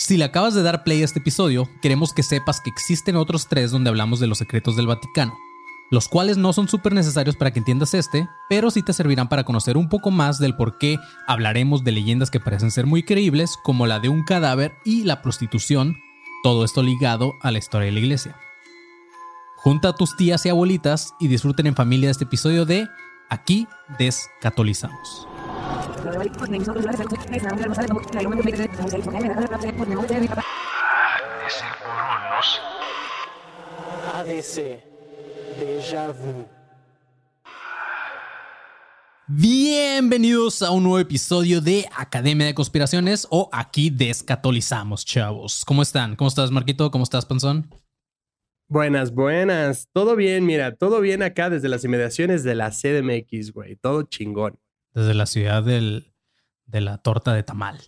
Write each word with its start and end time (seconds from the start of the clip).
Si 0.00 0.16
le 0.16 0.24
acabas 0.24 0.54
de 0.54 0.62
dar 0.62 0.82
play 0.82 1.02
a 1.02 1.04
este 1.04 1.18
episodio, 1.18 1.68
queremos 1.82 2.14
que 2.14 2.22
sepas 2.22 2.62
que 2.62 2.70
existen 2.70 3.16
otros 3.16 3.48
tres 3.48 3.70
donde 3.70 3.90
hablamos 3.90 4.18
de 4.18 4.26
los 4.26 4.38
secretos 4.38 4.74
del 4.74 4.86
Vaticano, 4.86 5.36
los 5.90 6.08
cuales 6.08 6.38
no 6.38 6.54
son 6.54 6.68
súper 6.68 6.94
necesarios 6.94 7.36
para 7.36 7.50
que 7.50 7.58
entiendas 7.58 7.92
este, 7.92 8.26
pero 8.48 8.70
sí 8.70 8.82
te 8.82 8.94
servirán 8.94 9.28
para 9.28 9.44
conocer 9.44 9.76
un 9.76 9.90
poco 9.90 10.10
más 10.10 10.38
del 10.38 10.56
por 10.56 10.78
qué 10.78 10.98
hablaremos 11.26 11.84
de 11.84 11.92
leyendas 11.92 12.30
que 12.30 12.40
parecen 12.40 12.70
ser 12.70 12.86
muy 12.86 13.02
creíbles, 13.02 13.58
como 13.62 13.86
la 13.86 14.00
de 14.00 14.08
un 14.08 14.24
cadáver 14.24 14.72
y 14.86 15.04
la 15.04 15.20
prostitución, 15.20 15.98
todo 16.42 16.64
esto 16.64 16.82
ligado 16.82 17.34
a 17.42 17.50
la 17.50 17.58
historia 17.58 17.84
de 17.84 17.92
la 17.92 18.00
iglesia. 18.00 18.36
Junta 19.56 19.90
a 19.90 19.96
tus 19.96 20.16
tías 20.16 20.46
y 20.46 20.48
abuelitas 20.48 21.12
y 21.20 21.28
disfruten 21.28 21.66
en 21.66 21.76
familia 21.76 22.06
de 22.06 22.12
este 22.12 22.24
episodio 22.24 22.64
de 22.64 22.88
Aquí 23.28 23.68
descatolizamos. 23.98 25.29
ADC. 34.14 34.82
Déjà. 35.58 36.14
Bienvenidos 39.26 40.62
a 40.62 40.70
un 40.70 40.84
nuevo 40.84 40.98
episodio 40.98 41.60
de 41.60 41.86
Academia 41.94 42.46
de 42.46 42.54
Conspiraciones 42.54 43.26
o 43.30 43.50
Aquí 43.52 43.90
descatolizamos, 43.90 45.04
chavos. 45.04 45.64
¿Cómo 45.66 45.82
están? 45.82 46.16
¿Cómo 46.16 46.28
estás, 46.28 46.50
Marquito? 46.50 46.90
¿Cómo 46.90 47.04
estás, 47.04 47.26
Panzón? 47.26 47.68
Buenas, 48.68 49.12
buenas. 49.12 49.88
Todo 49.92 50.14
bien, 50.14 50.46
mira, 50.46 50.76
todo 50.76 51.00
bien 51.00 51.22
acá 51.22 51.50
desde 51.50 51.68
las 51.68 51.84
inmediaciones 51.84 52.44
de 52.44 52.54
la 52.54 52.70
CDMX, 52.70 53.52
güey. 53.52 53.74
Todo 53.74 54.04
chingón. 54.04 54.59
Desde 54.94 55.14
la 55.14 55.26
ciudad 55.26 55.62
del, 55.62 56.12
de 56.66 56.80
la 56.80 56.98
torta 56.98 57.32
de 57.32 57.42
tamal. 57.42 57.78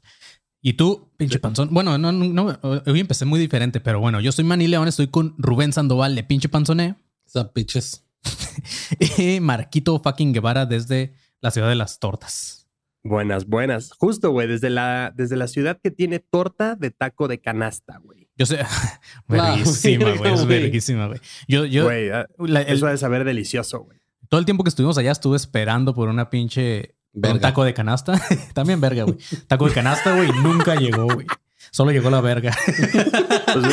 Y 0.60 0.74
tú, 0.74 1.10
pinche 1.16 1.40
panzón. 1.40 1.70
Bueno, 1.72 1.98
no, 1.98 2.12
no, 2.12 2.24
no, 2.28 2.58
hoy 2.86 3.00
empecé 3.00 3.24
muy 3.24 3.40
diferente, 3.40 3.80
pero 3.80 3.98
bueno, 3.98 4.20
yo 4.20 4.30
soy 4.30 4.44
Manny 4.44 4.68
León, 4.68 4.86
estoy 4.86 5.08
con 5.08 5.34
Rubén 5.38 5.72
Sandoval 5.72 6.14
de 6.14 6.22
pinche 6.22 6.48
panzoné. 6.48 6.94
Sup, 7.26 7.52
bitches. 7.52 8.04
y 9.18 9.40
Marquito 9.40 9.98
fucking 9.98 10.32
Guevara 10.32 10.66
desde 10.66 11.14
la 11.40 11.50
ciudad 11.50 11.68
de 11.68 11.74
las 11.74 11.98
tortas. 11.98 12.68
Buenas, 13.02 13.46
buenas. 13.46 13.90
Justo, 13.98 14.30
güey, 14.30 14.46
desde 14.46 14.70
la, 14.70 15.12
desde 15.16 15.36
la 15.36 15.48
ciudad 15.48 15.80
que 15.82 15.90
tiene 15.90 16.20
torta 16.20 16.76
de 16.76 16.92
taco 16.92 17.26
de 17.26 17.40
canasta, 17.40 17.98
güey. 17.98 18.28
Yo 18.36 18.46
sé, 18.46 18.60
verguísima, 19.28 20.12
güey, 20.14 20.32
es 20.32 20.44
güey. 20.44 20.60
verguísima, 20.60 21.06
güey. 21.08 21.20
Yo, 21.48 21.64
yo, 21.64 21.84
Güey, 21.84 22.10
ah, 22.10 22.26
eso 22.68 22.86
ha 22.86 22.92
de 22.92 22.98
saber 22.98 23.24
delicioso, 23.24 23.80
güey. 23.80 23.98
Todo 24.32 24.38
el 24.38 24.46
tiempo 24.46 24.64
que 24.64 24.70
estuvimos 24.70 24.96
allá 24.96 25.12
estuve 25.12 25.36
esperando 25.36 25.94
por 25.94 26.08
una 26.08 26.30
pinche 26.30 26.94
por 27.12 27.16
un 27.16 27.34
Verga. 27.34 27.40
taco 27.40 27.64
de 27.64 27.74
canasta. 27.74 28.18
También 28.54 28.80
verga, 28.80 29.02
güey. 29.02 29.18
Taco 29.46 29.68
de 29.68 29.74
canasta, 29.74 30.16
güey, 30.16 30.32
nunca 30.42 30.74
llegó, 30.74 31.04
güey. 31.04 31.26
Solo 31.70 31.90
llegó 31.90 32.08
la 32.08 32.22
verga. 32.22 32.56
Pues, 32.64 33.66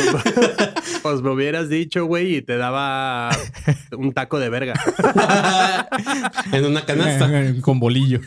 pues 1.02 1.21
me 1.21 1.30
hubieras 1.30 1.69
dicho, 1.69 2.03
güey, 2.03 2.35
y 2.35 2.41
te 2.41 2.57
daba 2.57 3.30
un 3.97 4.11
taco 4.11 4.37
de 4.37 4.49
verga. 4.49 4.73
en 6.52 6.65
una 6.65 6.85
canasta. 6.85 7.31
Con 7.61 7.80
bolillo. 7.80 8.19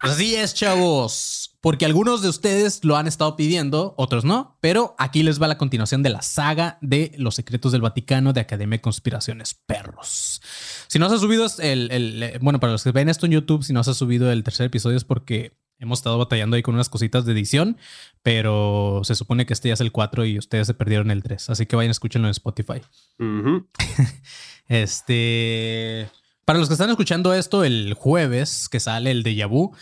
Pues 0.00 0.14
así 0.14 0.36
es, 0.36 0.54
chavos. 0.54 1.53
Porque 1.64 1.86
algunos 1.86 2.20
de 2.20 2.28
ustedes 2.28 2.84
lo 2.84 2.94
han 2.98 3.06
estado 3.06 3.36
pidiendo, 3.36 3.94
otros 3.96 4.22
no. 4.26 4.58
Pero 4.60 4.94
aquí 4.98 5.22
les 5.22 5.40
va 5.40 5.48
la 5.48 5.56
continuación 5.56 6.02
de 6.02 6.10
la 6.10 6.20
saga 6.20 6.76
de 6.82 7.12
los 7.16 7.36
secretos 7.36 7.72
del 7.72 7.80
Vaticano 7.80 8.34
de 8.34 8.40
Academia 8.42 8.76
de 8.76 8.82
Conspiraciones 8.82 9.54
Perros. 9.54 10.42
Si 10.88 10.98
no 10.98 11.08
se 11.08 11.14
ha 11.14 11.18
subido 11.18 11.46
el, 11.60 11.90
el- 11.90 12.22
eh, 12.22 12.38
Bueno, 12.42 12.60
para 12.60 12.72
los 12.72 12.84
que 12.84 12.92
ven 12.92 13.08
esto 13.08 13.24
en 13.24 13.32
YouTube, 13.32 13.64
si 13.64 13.72
no 13.72 13.82
se 13.82 13.92
ha 13.92 13.94
subido 13.94 14.30
el 14.30 14.44
tercer 14.44 14.66
episodio 14.66 14.98
es 14.98 15.04
porque 15.04 15.56
hemos 15.78 16.00
estado 16.00 16.18
batallando 16.18 16.56
ahí 16.56 16.62
con 16.62 16.74
unas 16.74 16.90
cositas 16.90 17.24
de 17.24 17.32
edición. 17.32 17.78
Pero 18.22 19.00
se 19.04 19.14
supone 19.14 19.46
que 19.46 19.54
este 19.54 19.68
ya 19.68 19.74
es 19.74 19.80
el 19.80 19.90
4 19.90 20.26
y 20.26 20.36
ustedes 20.38 20.66
se 20.66 20.74
perdieron 20.74 21.10
el 21.10 21.22
3. 21.22 21.48
Así 21.48 21.64
que 21.64 21.76
vayan 21.76 21.88
a 21.88 21.92
escúchenlo 21.92 22.28
en 22.28 22.32
Spotify. 22.32 22.82
Este. 24.68 26.08
Para 26.44 26.58
los 26.58 26.68
que 26.68 26.74
están 26.74 26.90
escuchando 26.90 27.32
esto 27.32 27.64
el 27.64 27.94
jueves 27.94 28.68
que 28.68 28.80
sale 28.80 29.10
el 29.10 29.22
de 29.22 29.44
Vu, 29.46 29.74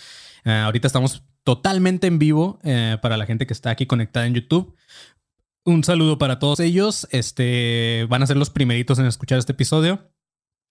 eh, 0.45 0.53
ahorita 0.53 0.87
estamos 0.87 1.25
totalmente 1.45 2.07
en 2.07 2.19
vivo 2.19 2.59
eh, 2.63 2.99
para 3.03 3.17
la 3.17 3.27
gente 3.27 3.47
que 3.47 3.53
está 3.53 3.71
aquí 3.71 3.87
conectada 3.87 4.27
en 4.27 4.35
YouTube. 4.35 4.77
Un 5.65 5.85
saludo 5.85 6.19
para 6.19 6.39
todos 6.39 6.61
ellos. 6.61 7.07
Este 7.11 8.07
van 8.09 8.23
a 8.23 8.27
ser 8.27 8.37
los 8.37 8.51
primeritos 8.51 8.99
en 8.99 9.07
escuchar 9.07 9.39
este 9.39 9.53
episodio. 9.53 10.11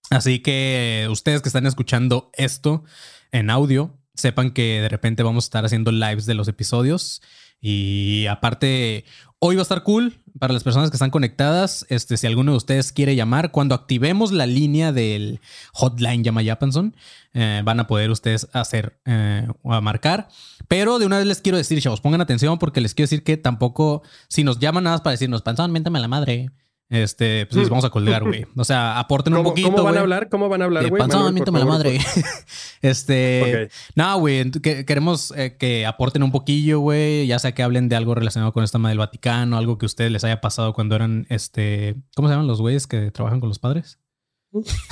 Así 0.09 0.39
que 0.39 1.03
eh, 1.03 1.09
ustedes 1.09 1.41
que 1.41 1.49
están 1.49 1.65
escuchando 1.65 2.31
esto 2.33 2.83
en 3.31 3.49
audio, 3.49 3.97
sepan 4.13 4.51
que 4.51 4.81
de 4.81 4.89
repente 4.89 5.23
vamos 5.23 5.45
a 5.45 5.47
estar 5.47 5.65
haciendo 5.65 5.91
lives 5.91 6.25
de 6.25 6.33
los 6.33 6.47
episodios. 6.47 7.21
Y 7.61 8.25
aparte, 8.25 9.05
hoy 9.39 9.55
va 9.55 9.61
a 9.61 9.63
estar 9.63 9.83
cool 9.83 10.19
para 10.39 10.53
las 10.53 10.63
personas 10.63 10.89
que 10.89 10.95
están 10.95 11.11
conectadas. 11.11 11.85
Este, 11.89 12.17
si 12.17 12.25
alguno 12.25 12.51
de 12.51 12.57
ustedes 12.57 12.91
quiere 12.91 13.15
llamar, 13.15 13.51
cuando 13.51 13.75
activemos 13.75 14.31
la 14.31 14.47
línea 14.47 14.91
del 14.91 15.39
hotline 15.73 16.23
Llama 16.23 16.43
Japanson, 16.43 16.95
eh, 17.33 17.61
van 17.63 17.79
a 17.79 17.87
poder 17.87 18.09
ustedes 18.09 18.47
hacer 18.53 18.99
eh, 19.05 19.47
o 19.61 19.79
marcar. 19.81 20.27
Pero 20.67 20.97
de 20.97 21.05
una 21.05 21.17
vez 21.17 21.27
les 21.27 21.41
quiero 21.41 21.57
decir, 21.57 21.79
chavos, 21.81 22.01
pongan 22.01 22.21
atención 22.21 22.57
porque 22.57 22.81
les 22.81 22.95
quiero 22.95 23.05
decir 23.05 23.23
que 23.23 23.37
tampoco, 23.37 24.01
si 24.27 24.43
nos 24.43 24.59
llaman 24.59 24.83
nada 24.85 24.95
más 24.95 25.01
para 25.01 25.11
decirnos, 25.11 25.43
panzón, 25.43 25.71
méntame 25.71 25.99
a 25.99 26.01
la 26.01 26.07
madre. 26.07 26.49
Este, 26.91 27.45
pues 27.45 27.55
les 27.55 27.69
vamos 27.69 27.85
a 27.85 27.89
colgar, 27.89 28.25
güey. 28.25 28.45
O 28.57 28.65
sea, 28.65 28.99
aporten 28.99 29.31
un 29.31 29.39
¿Cómo, 29.39 29.51
poquito. 29.51 29.71
cómo 29.71 29.81
van 29.81 29.97
a 29.97 30.01
hablar? 30.01 30.27
¿Cómo 30.27 30.49
van 30.49 30.61
a 30.61 30.65
hablar, 30.65 30.89
güey? 30.89 30.99
panzón, 30.99 31.33
miéntame 31.33 31.59
la 31.59 31.65
madre. 31.65 32.01
este. 32.81 33.63
Ok. 33.65 33.71
No, 33.95 34.19
güey. 34.19 34.51
que- 34.51 34.85
queremos 34.85 35.33
eh, 35.37 35.55
que 35.57 35.85
aporten 35.85 36.21
un 36.21 36.33
poquillo, 36.33 36.81
güey. 36.81 37.27
Ya 37.27 37.39
sea 37.39 37.53
que 37.53 37.63
hablen 37.63 37.87
de 37.87 37.95
algo 37.95 38.13
relacionado 38.13 38.51
con 38.51 38.65
esta 38.65 38.77
madre 38.77 38.91
del 38.91 38.99
Vaticano, 38.99 39.57
algo 39.57 39.77
que 39.77 39.85
a 39.85 39.87
ustedes 39.87 40.11
les 40.11 40.25
haya 40.25 40.41
pasado 40.41 40.73
cuando 40.73 40.95
eran 40.97 41.25
este. 41.29 41.95
¿Cómo 42.13 42.27
se 42.27 42.33
llaman 42.33 42.47
los 42.47 42.59
güeyes 42.59 42.87
que 42.87 43.09
trabajan 43.09 43.39
con 43.39 43.47
los 43.47 43.59
padres? 43.59 43.99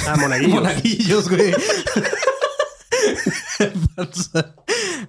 Ah, 0.07 0.15
monaguillos. 0.17 0.53
Monaguillos, 0.55 1.29
güey. 1.29 1.53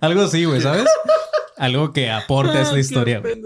algo 0.00 0.22
así, 0.22 0.44
güey, 0.44 0.60
¿sabes? 0.60 0.84
Algo 1.60 1.92
que 1.92 2.10
aporte 2.10 2.56
a 2.56 2.62
esta 2.62 2.78
historia, 2.78 3.20
güey. 3.20 3.38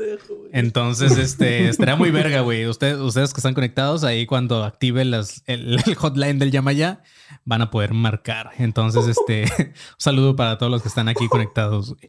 Entonces, 0.53 1.19
este, 1.19 1.69
estaría 1.69 1.97
muy 1.97 2.13
verga, 2.13 2.43
güey. 2.43 2.65
Ustedes, 2.65 2.99
ustedes 2.99 3.33
que 3.33 3.39
están 3.39 3.55
conectados 3.55 4.05
ahí 4.05 4.25
cuando 4.25 4.63
active 4.63 5.05
las, 5.05 5.43
el, 5.47 5.81
el 5.85 5.95
hotline 5.97 6.39
del 6.39 6.53
llama 6.53 6.73
ya, 6.73 7.03
van 7.45 7.63
a 7.63 7.73
poder 7.73 7.93
marcar. 7.93 8.53
Entonces, 8.59 9.09
este, 9.09 9.47
un 9.59 9.75
saludo 9.99 10.37
para 10.37 10.59
todos 10.59 10.71
los 10.71 10.81
que 10.81 10.89
están 10.89 11.09
aquí 11.09 11.27
conectados, 11.29 11.97
güey. 11.97 12.09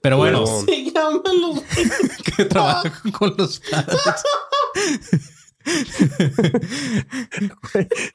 Pero 0.00 0.16
bueno, 0.16 0.44
Huevón. 0.44 0.64
Se 0.64 0.84
llaman 0.92 1.40
los. 1.40 1.62
que 2.36 2.44
trabajan 2.44 3.10
con 3.10 3.34
los 3.36 3.60
padres. 3.60 4.00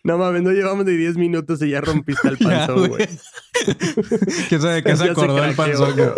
No 0.04 0.18
mames, 0.18 0.44
no 0.44 0.52
llevamos 0.52 0.86
ni 0.86 0.96
10 0.96 1.18
minutos 1.18 1.62
y 1.62 1.72
ya 1.72 1.82
rompiste 1.82 2.28
el 2.28 2.38
panzón, 2.40 2.88
güey. 2.88 3.08
¿Quién 4.48 4.62
sabe 4.62 4.82
qué 4.82 4.96
se 4.96 5.04
se 5.04 5.12
acordó 5.12 5.44
el 5.44 5.56
panzón? 5.56 6.16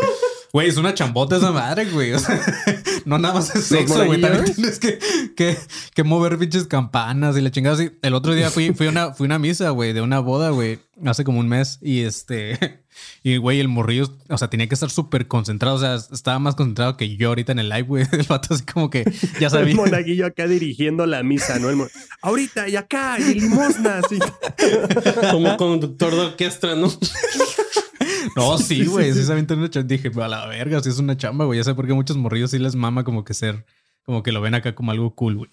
Güey. 0.54 0.68
es 0.70 0.78
una 0.78 0.94
chambota 0.94 1.38
esa 1.38 1.52
madre, 1.52 1.86
güey. 1.86 2.14
O 2.14 2.20
sea, 2.20 2.40
no 3.06 3.18
nada 3.18 3.36
más 3.36 3.56
es 3.56 3.66
sexo, 3.66 4.06
güey. 4.06 4.20
También 4.22 4.46
tienes 4.54 4.80
que, 4.80 5.00
que, 5.36 5.58
que 5.94 6.04
mover 6.04 6.38
pinches 6.38 6.66
campanas 6.68 7.38
y 7.38 7.42
la 7.42 7.52
chingada 7.52 7.76
así. 7.76 7.92
El 8.02 8.14
otro 8.14 8.34
día 8.34 8.50
fui, 8.50 8.74
fui, 8.74 8.88
a 8.88 8.90
una, 8.90 9.14
fui 9.14 9.26
a 9.26 9.28
una 9.28 9.40
misa, 9.40 9.70
güey, 9.72 9.94
de 9.94 10.02
una 10.02 10.20
boda, 10.20 10.50
güey, 10.52 10.80
hace 11.06 11.24
como 11.24 11.40
un 11.40 11.48
mes. 11.48 11.80
Y 11.82 12.02
este, 12.02 12.84
y 13.24 13.38
güey, 13.38 13.60
el 13.60 13.68
morrillo, 13.68 14.16
o 14.30 14.38
sea, 14.38 14.50
tenía 14.50 14.68
que 14.68 14.74
estar 14.74 14.90
súper 14.90 15.28
concentrado. 15.28 15.76
O 15.76 15.80
sea, 15.80 15.96
estaba 15.96 16.40
más 16.40 16.56
concentrado 16.56 16.98
que 16.98 17.16
yo 17.18 17.30
ahorita 17.30 17.52
en 17.52 17.60
el 17.60 17.70
live, 17.70 17.84
güey. 17.84 18.06
El 18.12 18.24
vato 18.28 18.54
así 18.54 18.64
como 18.64 18.90
que 18.90 19.04
ya 19.40 19.48
El 19.48 19.52
sabía. 19.52 19.76
monaguillo 19.76 20.26
acá 20.26 20.48
dirigiendo 20.48 21.06
la 21.06 21.24
misa, 21.24 21.60
¿no? 21.60 21.70
El 21.70 21.76
mo- 21.78 21.88
Ahorita 22.22 22.68
y 22.68 22.76
acá 22.76 23.18
y 23.20 23.34
limosnas. 23.36 24.04
y- 24.12 24.20
Como 25.32 25.56
conductor 25.58 26.14
de 26.14 26.20
orquesta, 26.22 26.76
¿no? 26.76 26.92
No, 28.36 28.58
sí, 28.60 28.86
güey. 28.86 29.14
Sí, 29.14 29.24
se 29.24 29.32
aventó 29.32 29.54
una 29.56 29.70
chamba. 29.70 29.88
Dije, 29.88 30.12
a 30.22 30.28
la 30.28 30.46
verga, 30.48 30.82
sí 30.82 30.90
es 30.90 31.00
una 31.00 31.18
chamba, 31.18 31.46
güey. 31.46 31.60
Ya 31.60 31.64
sé 31.64 31.76
por 31.76 31.88
qué 31.88 31.94
muchos 31.94 32.18
morrillos 32.18 32.52
sí 32.52 32.60
les 32.60 32.76
mama 32.76 33.04
como 33.04 33.24
que 33.24 33.34
ser, 33.34 33.66
como 34.04 34.24
que 34.24 34.32
lo 34.32 34.42
ven 34.42 34.56
acá 34.56 34.76
como 34.76 34.92
algo 34.92 35.16
cool, 35.16 35.38
güey. 35.38 35.50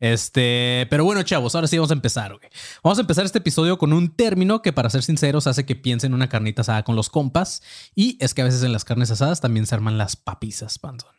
Este, 0.00 0.88
pero 0.90 1.04
bueno, 1.04 1.22
chavos, 1.22 1.54
ahora 1.54 1.68
sí 1.68 1.78
vamos 1.78 1.92
a 1.92 1.94
empezar, 1.94 2.36
güey. 2.36 2.50
Vamos 2.82 2.98
a 2.98 3.02
empezar 3.02 3.24
este 3.24 3.38
episodio 3.38 3.78
con 3.78 3.92
un 3.92 4.16
término 4.16 4.60
que, 4.60 4.72
para 4.72 4.90
ser 4.90 5.04
sinceros, 5.04 5.46
hace 5.46 5.64
que 5.64 5.76
piensen 5.76 6.10
en 6.10 6.14
una 6.14 6.28
carnita 6.28 6.62
asada 6.62 6.82
con 6.82 6.96
los 6.96 7.08
compas. 7.08 7.62
Y 7.94 8.18
es 8.20 8.34
que 8.34 8.42
a 8.42 8.46
veces 8.46 8.64
en 8.64 8.72
las 8.72 8.84
carnes 8.84 9.12
asadas 9.12 9.40
también 9.40 9.64
se 9.64 9.76
arman 9.76 9.98
las 9.98 10.16
papizas, 10.16 10.80
panzón. 10.80 11.14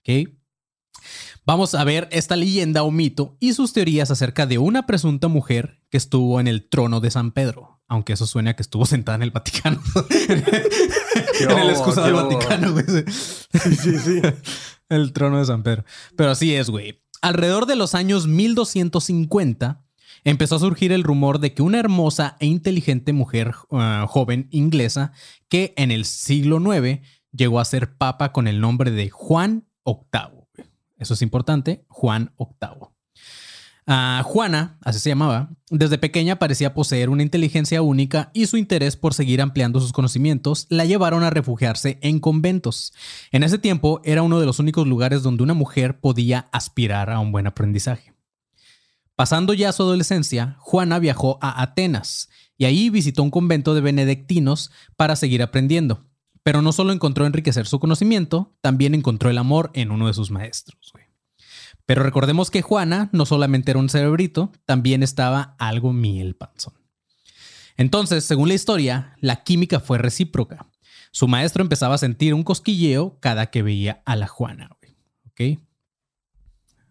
¿Ok? 0.00 0.30
Vamos 1.44 1.74
a 1.74 1.82
ver 1.82 2.08
esta 2.12 2.36
leyenda 2.36 2.82
o 2.82 2.90
mito 2.90 3.36
y 3.40 3.54
sus 3.54 3.72
teorías 3.72 4.10
acerca 4.10 4.46
de 4.46 4.58
una 4.58 4.86
presunta 4.86 5.28
mujer 5.28 5.80
que 5.90 5.96
estuvo 5.96 6.38
en 6.38 6.46
el 6.46 6.68
trono 6.68 7.00
de 7.00 7.10
San 7.10 7.32
Pedro. 7.32 7.77
Aunque 7.88 8.12
eso 8.12 8.26
suena 8.26 8.50
a 8.50 8.56
que 8.56 8.62
estuvo 8.62 8.84
sentada 8.84 9.16
en 9.16 9.22
el 9.22 9.30
Vaticano. 9.30 9.80
en 10.28 11.58
el 11.58 11.70
excusado 11.70 12.06
del. 12.06 12.14
Vaticano, 12.14 12.72
güey. 12.72 12.84
Sí, 12.84 13.74
sí, 13.76 13.98
sí. 13.98 14.20
El 14.88 15.12
trono 15.12 15.38
de 15.38 15.44
San 15.44 15.62
Pedro. 15.62 15.84
Pero 16.16 16.30
así 16.30 16.54
es, 16.54 16.70
güey. 16.70 17.02
Alrededor 17.20 17.66
de 17.66 17.76
los 17.76 17.94
años 17.94 18.26
1250 18.26 19.84
empezó 20.24 20.56
a 20.56 20.60
surgir 20.60 20.92
el 20.92 21.04
rumor 21.04 21.40
de 21.40 21.52
que 21.52 21.62
una 21.62 21.78
hermosa 21.78 22.36
e 22.40 22.46
inteligente 22.46 23.12
mujer 23.12 23.54
uh, 23.68 24.06
joven 24.06 24.48
inglesa 24.50 25.12
que 25.48 25.74
en 25.76 25.90
el 25.90 26.04
siglo 26.04 26.58
IX 26.58 27.00
llegó 27.32 27.60
a 27.60 27.64
ser 27.64 27.96
papa 27.96 28.32
con 28.32 28.48
el 28.48 28.60
nombre 28.60 28.90
de 28.90 29.10
Juan 29.10 29.66
VIII. 29.84 30.66
Eso 30.96 31.14
es 31.14 31.22
importante, 31.22 31.84
Juan 31.88 32.34
VIII. 32.38 32.88
Juana, 34.22 34.78
así 34.82 34.98
se 34.98 35.08
llamaba, 35.08 35.48
desde 35.70 35.96
pequeña 35.96 36.38
parecía 36.38 36.74
poseer 36.74 37.08
una 37.08 37.22
inteligencia 37.22 37.80
única 37.80 38.30
y 38.34 38.44
su 38.44 38.58
interés 38.58 38.96
por 38.96 39.14
seguir 39.14 39.40
ampliando 39.40 39.80
sus 39.80 39.92
conocimientos 39.92 40.66
la 40.68 40.84
llevaron 40.84 41.22
a 41.22 41.30
refugiarse 41.30 41.98
en 42.02 42.20
conventos. 42.20 42.92
En 43.32 43.44
ese 43.44 43.56
tiempo 43.56 44.02
era 44.04 44.22
uno 44.22 44.40
de 44.40 44.46
los 44.46 44.58
únicos 44.58 44.86
lugares 44.86 45.22
donde 45.22 45.42
una 45.42 45.54
mujer 45.54 46.00
podía 46.00 46.50
aspirar 46.52 47.08
a 47.08 47.18
un 47.18 47.32
buen 47.32 47.46
aprendizaje. 47.46 48.12
Pasando 49.16 49.54
ya 49.54 49.72
su 49.72 49.82
adolescencia, 49.82 50.56
Juana 50.60 50.98
viajó 50.98 51.38
a 51.40 51.62
Atenas 51.62 52.28
y 52.58 52.66
ahí 52.66 52.90
visitó 52.90 53.22
un 53.22 53.30
convento 53.30 53.74
de 53.74 53.80
benedictinos 53.80 54.70
para 54.96 55.16
seguir 55.16 55.42
aprendiendo. 55.42 56.04
Pero 56.42 56.60
no 56.60 56.72
solo 56.72 56.92
encontró 56.92 57.24
enriquecer 57.24 57.66
su 57.66 57.80
conocimiento, 57.80 58.54
también 58.60 58.94
encontró 58.94 59.30
el 59.30 59.38
amor 59.38 59.70
en 59.72 59.90
uno 59.92 60.08
de 60.08 60.14
sus 60.14 60.30
maestros. 60.30 60.92
Pero 61.88 62.02
recordemos 62.02 62.50
que 62.50 62.60
Juana 62.60 63.08
no 63.12 63.24
solamente 63.24 63.70
era 63.70 63.80
un 63.80 63.88
cerebrito, 63.88 64.52
también 64.66 65.02
estaba 65.02 65.56
algo 65.58 65.94
miel 65.94 66.36
panzón. 66.36 66.74
Entonces, 67.78 68.24
según 68.24 68.48
la 68.48 68.54
historia, 68.54 69.16
la 69.22 69.42
química 69.42 69.80
fue 69.80 69.96
recíproca. 69.96 70.66
Su 71.12 71.28
maestro 71.28 71.62
empezaba 71.62 71.94
a 71.94 71.98
sentir 71.98 72.34
un 72.34 72.42
cosquilleo 72.42 73.16
cada 73.20 73.46
que 73.46 73.62
veía 73.62 74.02
a 74.04 74.16
la 74.16 74.26
Juana. 74.26 74.68
güey. 75.38 75.60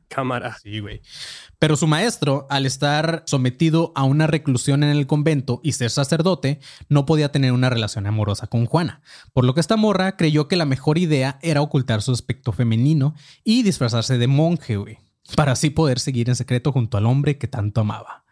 Cámara. 0.10 0.58
Sí, 0.62 0.80
güey. 0.80 1.02
Pero 1.60 1.76
su 1.76 1.88
maestro, 1.88 2.48
al 2.50 2.66
estar 2.66 3.24
sometido 3.26 3.92
a 3.96 4.04
una 4.04 4.28
reclusión 4.28 4.84
en 4.84 4.90
el 4.90 5.08
convento 5.08 5.60
y 5.64 5.74
ser 5.74 5.90
sacerdote, 5.90 6.60
no 6.90 7.06
podía 7.06 7.32
tener 7.32 7.52
una 7.52 7.70
relación 7.70 8.06
amorosa 8.08 8.48
con 8.48 8.66
Juana. 8.66 9.02
Por 9.34 9.44
lo 9.46 9.54
que 9.54 9.60
esta 9.60 9.76
morra 9.76 10.16
creyó 10.16 10.48
que 10.48 10.56
la 10.56 10.66
mejor 10.66 10.98
idea 10.98 11.40
era 11.42 11.62
ocultar 11.62 12.02
su 12.02 12.12
aspecto 12.12 12.52
femenino 12.52 13.16
y 13.44 13.64
disfrazarse 13.64 14.18
de 14.18 14.28
monje, 14.28 14.78
güey. 14.78 15.00
Para 15.36 15.52
así 15.54 15.70
poder 15.70 16.00
seguir 16.00 16.30
en 16.30 16.36
secreto 16.36 16.72
junto 16.72 16.98
al 16.98 17.06
hombre 17.06 17.38
que 17.38 17.48
tanto 17.48 17.82
amaba. 17.82 18.24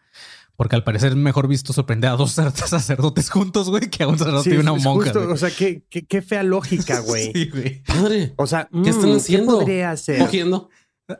Porque 0.56 0.74
al 0.74 0.84
parecer 0.84 1.10
es 1.10 1.16
mejor 1.16 1.48
visto 1.48 1.74
sorprender 1.74 2.08
a 2.08 2.16
dos 2.16 2.30
sacerdotes 2.54 3.28
juntos, 3.28 3.68
güey, 3.68 3.90
que 3.90 4.04
a 4.04 4.08
un 4.08 4.18
sacerdote 4.18 4.48
Sí, 4.48 4.56
y 4.56 4.58
una 4.58 4.74
es 4.74 4.82
monja. 4.82 5.12
justo, 5.12 5.30
o 5.30 5.36
sea, 5.36 5.50
qué, 5.50 5.84
qué, 5.90 6.06
qué 6.06 6.22
fea 6.22 6.42
lógica, 6.42 7.00
güey. 7.00 7.30
Sí, 7.34 7.50
güey. 7.50 7.82
Padre, 7.82 8.32
O 8.36 8.46
sea, 8.46 8.66
¿qué 8.82 8.88
están 8.88 9.12
mm, 9.12 9.16
haciendo? 9.16 9.58
podría 9.58 9.90
hacer? 9.90 10.18
Cogiendo. 10.20 10.70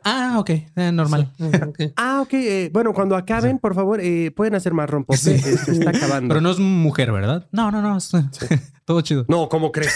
Ah, 0.05 0.37
ok. 0.39 0.51
eh, 0.51 0.93
normal. 0.93 1.33
Ok. 1.41 1.81
Ah, 1.97 2.21
ok. 2.23 2.33
eh, 2.35 2.71
bueno, 2.73 2.93
cuando 2.93 3.17
acaben, 3.17 3.59
por 3.59 3.75
favor, 3.75 4.01
eh, 4.03 4.31
pueden 4.35 4.55
hacer 4.55 4.73
más 4.75 4.89
rompope. 4.91 5.17
Sí. 5.19 5.39
Se 5.39 5.73
está 5.73 5.91
acabando. 5.91 6.29
Pero 6.29 6.41
no 6.41 6.51
es 6.51 6.59
mujer, 6.59 7.13
¿verdad? 7.13 7.47
No, 7.53 7.71
no, 7.71 7.81
no. 7.83 7.99
Todo 8.85 9.01
chido. 9.01 9.25
No, 9.29 9.49
¿cómo 9.49 9.73
crees? 9.73 9.95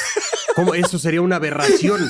¿Cómo? 0.56 0.74
Eso 0.74 0.98
sería 0.98 1.22
una 1.22 1.36
aberración. 1.36 2.00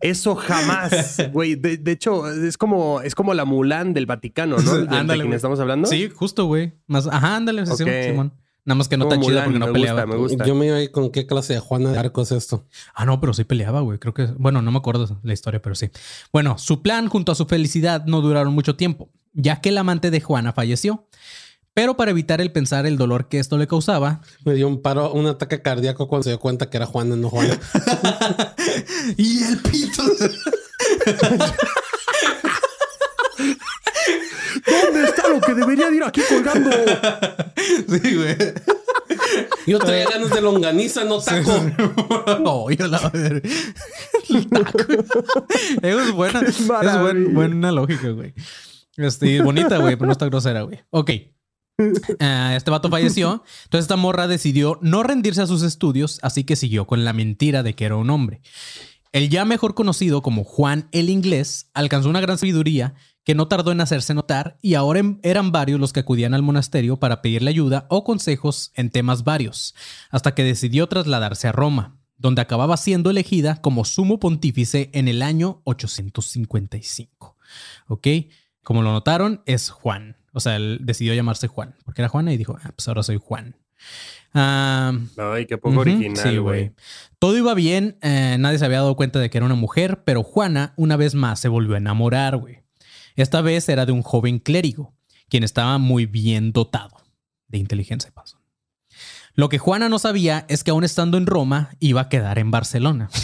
Eso 0.00 0.34
jamás, 0.34 1.16
güey. 1.32 1.54
De, 1.54 1.78
de 1.78 1.92
hecho, 1.92 2.28
es 2.30 2.58
como, 2.58 3.00
es 3.00 3.14
como 3.14 3.32
la 3.32 3.44
Mulan 3.46 3.94
del 3.94 4.04
Vaticano, 4.06 4.58
¿no? 4.58 4.74
¿De, 4.74 4.86
de 4.86 4.96
Ándale, 4.96 5.20
quién 5.20 5.28
güey. 5.28 5.36
estamos 5.36 5.58
hablando? 5.58 5.88
Sí, 5.88 6.10
justo, 6.14 6.44
güey. 6.46 6.74
Más, 6.86 7.06
ajá, 7.06 7.36
ándale, 7.36 7.64
sí, 7.66 7.82
Ok. 7.82 7.88
Simón. 8.08 8.34
Nada 8.64 8.76
más 8.78 8.88
que 8.88 8.96
no 8.96 9.06
Como 9.06 9.16
tan 9.16 9.20
chida 9.22 9.30
Mulan, 9.30 9.44
porque 9.44 9.58
no 9.58 9.66
me 9.66 9.72
peleaba. 9.72 10.02
gusta, 10.04 10.16
me 10.16 10.22
gusta. 10.22 10.46
Yo 10.46 10.54
me 10.54 10.66
iba 10.66 10.76
a 10.76 10.82
ir 10.82 10.92
con 10.92 11.10
qué 11.10 11.26
clase 11.26 11.54
de 11.54 11.58
Juana 11.60 11.90
de 11.90 11.98
Arco 11.98 12.22
es 12.22 12.30
esto. 12.30 12.64
Ah, 12.94 13.04
no, 13.04 13.20
pero 13.20 13.34
sí 13.34 13.42
peleaba, 13.44 13.80
güey. 13.80 13.98
Creo 13.98 14.14
que, 14.14 14.26
bueno, 14.38 14.62
no 14.62 14.70
me 14.70 14.78
acuerdo 14.78 15.18
la 15.22 15.32
historia, 15.32 15.60
pero 15.60 15.74
sí. 15.74 15.90
Bueno, 16.32 16.58
su 16.58 16.80
plan 16.80 17.08
junto 17.08 17.32
a 17.32 17.34
su 17.34 17.46
felicidad 17.46 18.04
no 18.06 18.20
duraron 18.20 18.54
mucho 18.54 18.76
tiempo, 18.76 19.10
ya 19.32 19.60
que 19.60 19.70
el 19.70 19.78
amante 19.78 20.10
de 20.12 20.20
Juana 20.20 20.52
falleció. 20.52 21.08
Pero 21.74 21.96
para 21.96 22.10
evitar 22.10 22.40
el 22.42 22.52
pensar 22.52 22.84
el 22.86 22.98
dolor 22.98 23.28
que 23.28 23.38
esto 23.38 23.56
le 23.56 23.66
causaba, 23.66 24.20
Me 24.44 24.52
dio 24.54 24.68
un 24.68 24.82
paro, 24.82 25.10
un 25.12 25.26
ataque 25.26 25.62
cardíaco 25.62 26.06
cuando 26.06 26.24
se 26.24 26.30
dio 26.30 26.38
cuenta 26.38 26.68
que 26.68 26.76
era 26.76 26.84
Juana, 26.86 27.16
no 27.16 27.30
Juana. 27.30 27.58
y 29.16 29.42
el 29.42 29.58
pito. 29.58 30.02
¿Dónde 34.66 35.04
está 35.04 35.28
lo 35.28 35.40
que 35.40 35.54
debería 35.54 35.90
de 35.90 35.96
ir 35.96 36.02
aquí 36.04 36.20
colgando? 36.28 36.70
sí, 37.88 38.16
güey. 38.16 38.36
Yo 39.66 39.78
traía 39.78 40.08
ganas 40.08 40.30
de 40.30 40.40
longaniza, 40.40 41.04
no 41.04 41.18
taco. 41.20 41.52
Oh, 42.44 42.70
yo 42.70 42.86
la 42.88 43.08
ver. 43.10 43.42
El 44.28 44.48
taco. 44.48 44.78
Eso 45.82 46.00
es 46.00 46.12
buena. 46.12 46.40
Es 46.40 46.66
buen- 46.66 47.34
buena 47.34 47.72
lógica, 47.72 48.08
güey. 48.10 48.34
Este, 48.96 49.40
bonita, 49.42 49.78
güey, 49.78 49.96
pero 49.96 50.06
no 50.06 50.12
está 50.12 50.26
grosera, 50.26 50.62
güey. 50.62 50.80
Ok. 50.90 51.10
Ah, 52.20 52.54
este 52.54 52.70
vato 52.70 52.90
falleció. 52.90 53.42
Entonces 53.64 53.84
esta 53.84 53.96
morra 53.96 54.28
decidió 54.28 54.78
no 54.82 55.02
rendirse 55.02 55.40
a 55.42 55.46
sus 55.46 55.62
estudios, 55.62 56.20
así 56.22 56.44
que 56.44 56.54
siguió 56.54 56.86
con 56.86 57.04
la 57.04 57.12
mentira 57.12 57.62
de 57.64 57.74
que 57.74 57.86
era 57.86 57.96
un 57.96 58.10
hombre. 58.10 58.40
El 59.10 59.30
ya 59.30 59.44
mejor 59.44 59.74
conocido 59.74 60.22
como 60.22 60.44
Juan 60.44 60.86
el 60.92 61.10
Inglés 61.10 61.70
alcanzó 61.74 62.08
una 62.10 62.20
gran 62.20 62.38
sabiduría 62.38 62.94
que 63.24 63.34
no 63.34 63.46
tardó 63.48 63.72
en 63.72 63.80
hacerse 63.80 64.14
notar 64.14 64.58
y 64.62 64.74
ahora 64.74 65.00
em- 65.00 65.18
eran 65.22 65.52
varios 65.52 65.78
los 65.78 65.92
que 65.92 66.00
acudían 66.00 66.34
al 66.34 66.42
monasterio 66.42 66.98
para 66.98 67.22
pedirle 67.22 67.50
ayuda 67.50 67.86
o 67.88 68.04
consejos 68.04 68.72
en 68.74 68.90
temas 68.90 69.24
varios, 69.24 69.74
hasta 70.10 70.34
que 70.34 70.42
decidió 70.44 70.86
trasladarse 70.88 71.48
a 71.48 71.52
Roma, 71.52 71.96
donde 72.18 72.42
acababa 72.42 72.76
siendo 72.76 73.10
elegida 73.10 73.60
como 73.60 73.84
sumo 73.84 74.18
pontífice 74.20 74.90
en 74.92 75.08
el 75.08 75.22
año 75.22 75.60
855. 75.64 77.36
¿Ok? 77.88 78.06
Como 78.62 78.82
lo 78.82 78.92
notaron, 78.92 79.42
es 79.46 79.70
Juan. 79.70 80.16
O 80.32 80.40
sea, 80.40 80.56
él 80.56 80.78
decidió 80.82 81.14
llamarse 81.14 81.46
Juan, 81.48 81.74
porque 81.84 82.00
era 82.02 82.08
Juana 82.08 82.32
y 82.32 82.36
dijo, 82.36 82.56
ah, 82.62 82.72
pues 82.74 82.88
ahora 82.88 83.02
soy 83.02 83.18
Juan. 83.22 83.56
Ah, 84.34 84.92
Ay, 85.18 85.46
qué 85.46 85.58
poco 85.58 85.72
Ujú, 85.72 85.80
original, 85.80 86.16
sí, 86.16 86.38
güey. 86.38 86.72
Todo 87.18 87.36
iba 87.36 87.52
bien, 87.54 87.98
eh, 88.00 88.36
nadie 88.38 88.58
se 88.58 88.64
había 88.64 88.78
dado 88.78 88.96
cuenta 88.96 89.18
de 89.18 89.28
que 89.28 89.38
era 89.38 89.44
una 89.44 89.54
mujer, 89.56 90.04
pero 90.04 90.22
Juana 90.22 90.72
una 90.76 90.96
vez 90.96 91.14
más 91.14 91.38
se 91.40 91.48
volvió 91.48 91.74
a 91.74 91.78
enamorar, 91.78 92.36
güey. 92.36 92.61
Esta 93.16 93.40
vez 93.40 93.68
era 93.68 93.86
de 93.86 93.92
un 93.92 94.02
joven 94.02 94.38
clérigo, 94.38 94.94
quien 95.28 95.44
estaba 95.44 95.78
muy 95.78 96.06
bien 96.06 96.52
dotado 96.52 96.96
de 97.48 97.58
inteligencia 97.58 98.10
de 98.10 98.14
paso. 98.14 98.40
Lo 99.34 99.48
que 99.48 99.58
Juana 99.58 99.88
no 99.88 99.98
sabía 99.98 100.44
es 100.48 100.62
que 100.64 100.70
aún 100.70 100.84
estando 100.84 101.16
en 101.16 101.26
Roma 101.26 101.70
iba 101.80 102.02
a 102.02 102.08
quedar 102.08 102.38
en 102.38 102.50
Barcelona. 102.50 103.08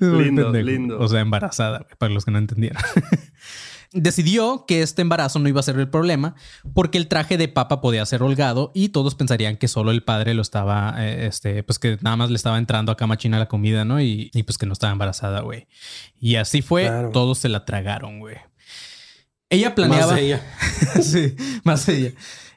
Lindo, 0.00 0.52
lindo. 0.52 0.98
O 0.98 1.08
sea, 1.08 1.20
embarazada, 1.20 1.86
para 1.98 2.12
los 2.12 2.24
que 2.24 2.30
no 2.30 2.38
entendieron. 2.38 2.82
Decidió 3.98 4.64
que 4.66 4.82
este 4.82 5.02
embarazo 5.02 5.38
no 5.38 5.48
iba 5.48 5.60
a 5.60 5.62
ser 5.62 5.78
el 5.78 5.88
problema 5.88 6.34
porque 6.74 6.98
el 6.98 7.08
traje 7.08 7.38
de 7.38 7.48
papa 7.48 7.80
podía 7.80 8.04
ser 8.04 8.22
holgado 8.22 8.70
y 8.74 8.90
todos 8.90 9.14
pensarían 9.14 9.56
que 9.56 9.68
solo 9.68 9.90
el 9.90 10.02
padre 10.02 10.34
lo 10.34 10.42
estaba, 10.42 10.94
eh, 10.98 11.26
este, 11.26 11.62
pues 11.62 11.78
que 11.78 11.96
nada 12.02 12.16
más 12.16 12.28
le 12.30 12.36
estaba 12.36 12.58
entrando 12.58 12.92
a 12.92 12.96
cama 12.96 13.16
china 13.16 13.38
la 13.38 13.46
comida, 13.48 13.84
¿no? 13.86 14.00
Y, 14.00 14.30
y 14.34 14.42
pues 14.42 14.58
que 14.58 14.66
no 14.66 14.74
estaba 14.74 14.92
embarazada, 14.92 15.40
güey. 15.40 15.66
Y 16.20 16.36
así 16.36 16.60
fue, 16.62 16.82
Claro. 16.84 17.10
todos 17.10 17.38
se 17.38 17.48
la 17.48 17.64
tragaron, 17.64 18.20
güey. 18.20 18.36
Ella 19.48 19.74
planeaba... 19.74 20.12
Más 20.12 20.20
ella. 20.20 20.42
sí, 21.02 21.34
más 21.64 21.88
ella. 21.88 22.10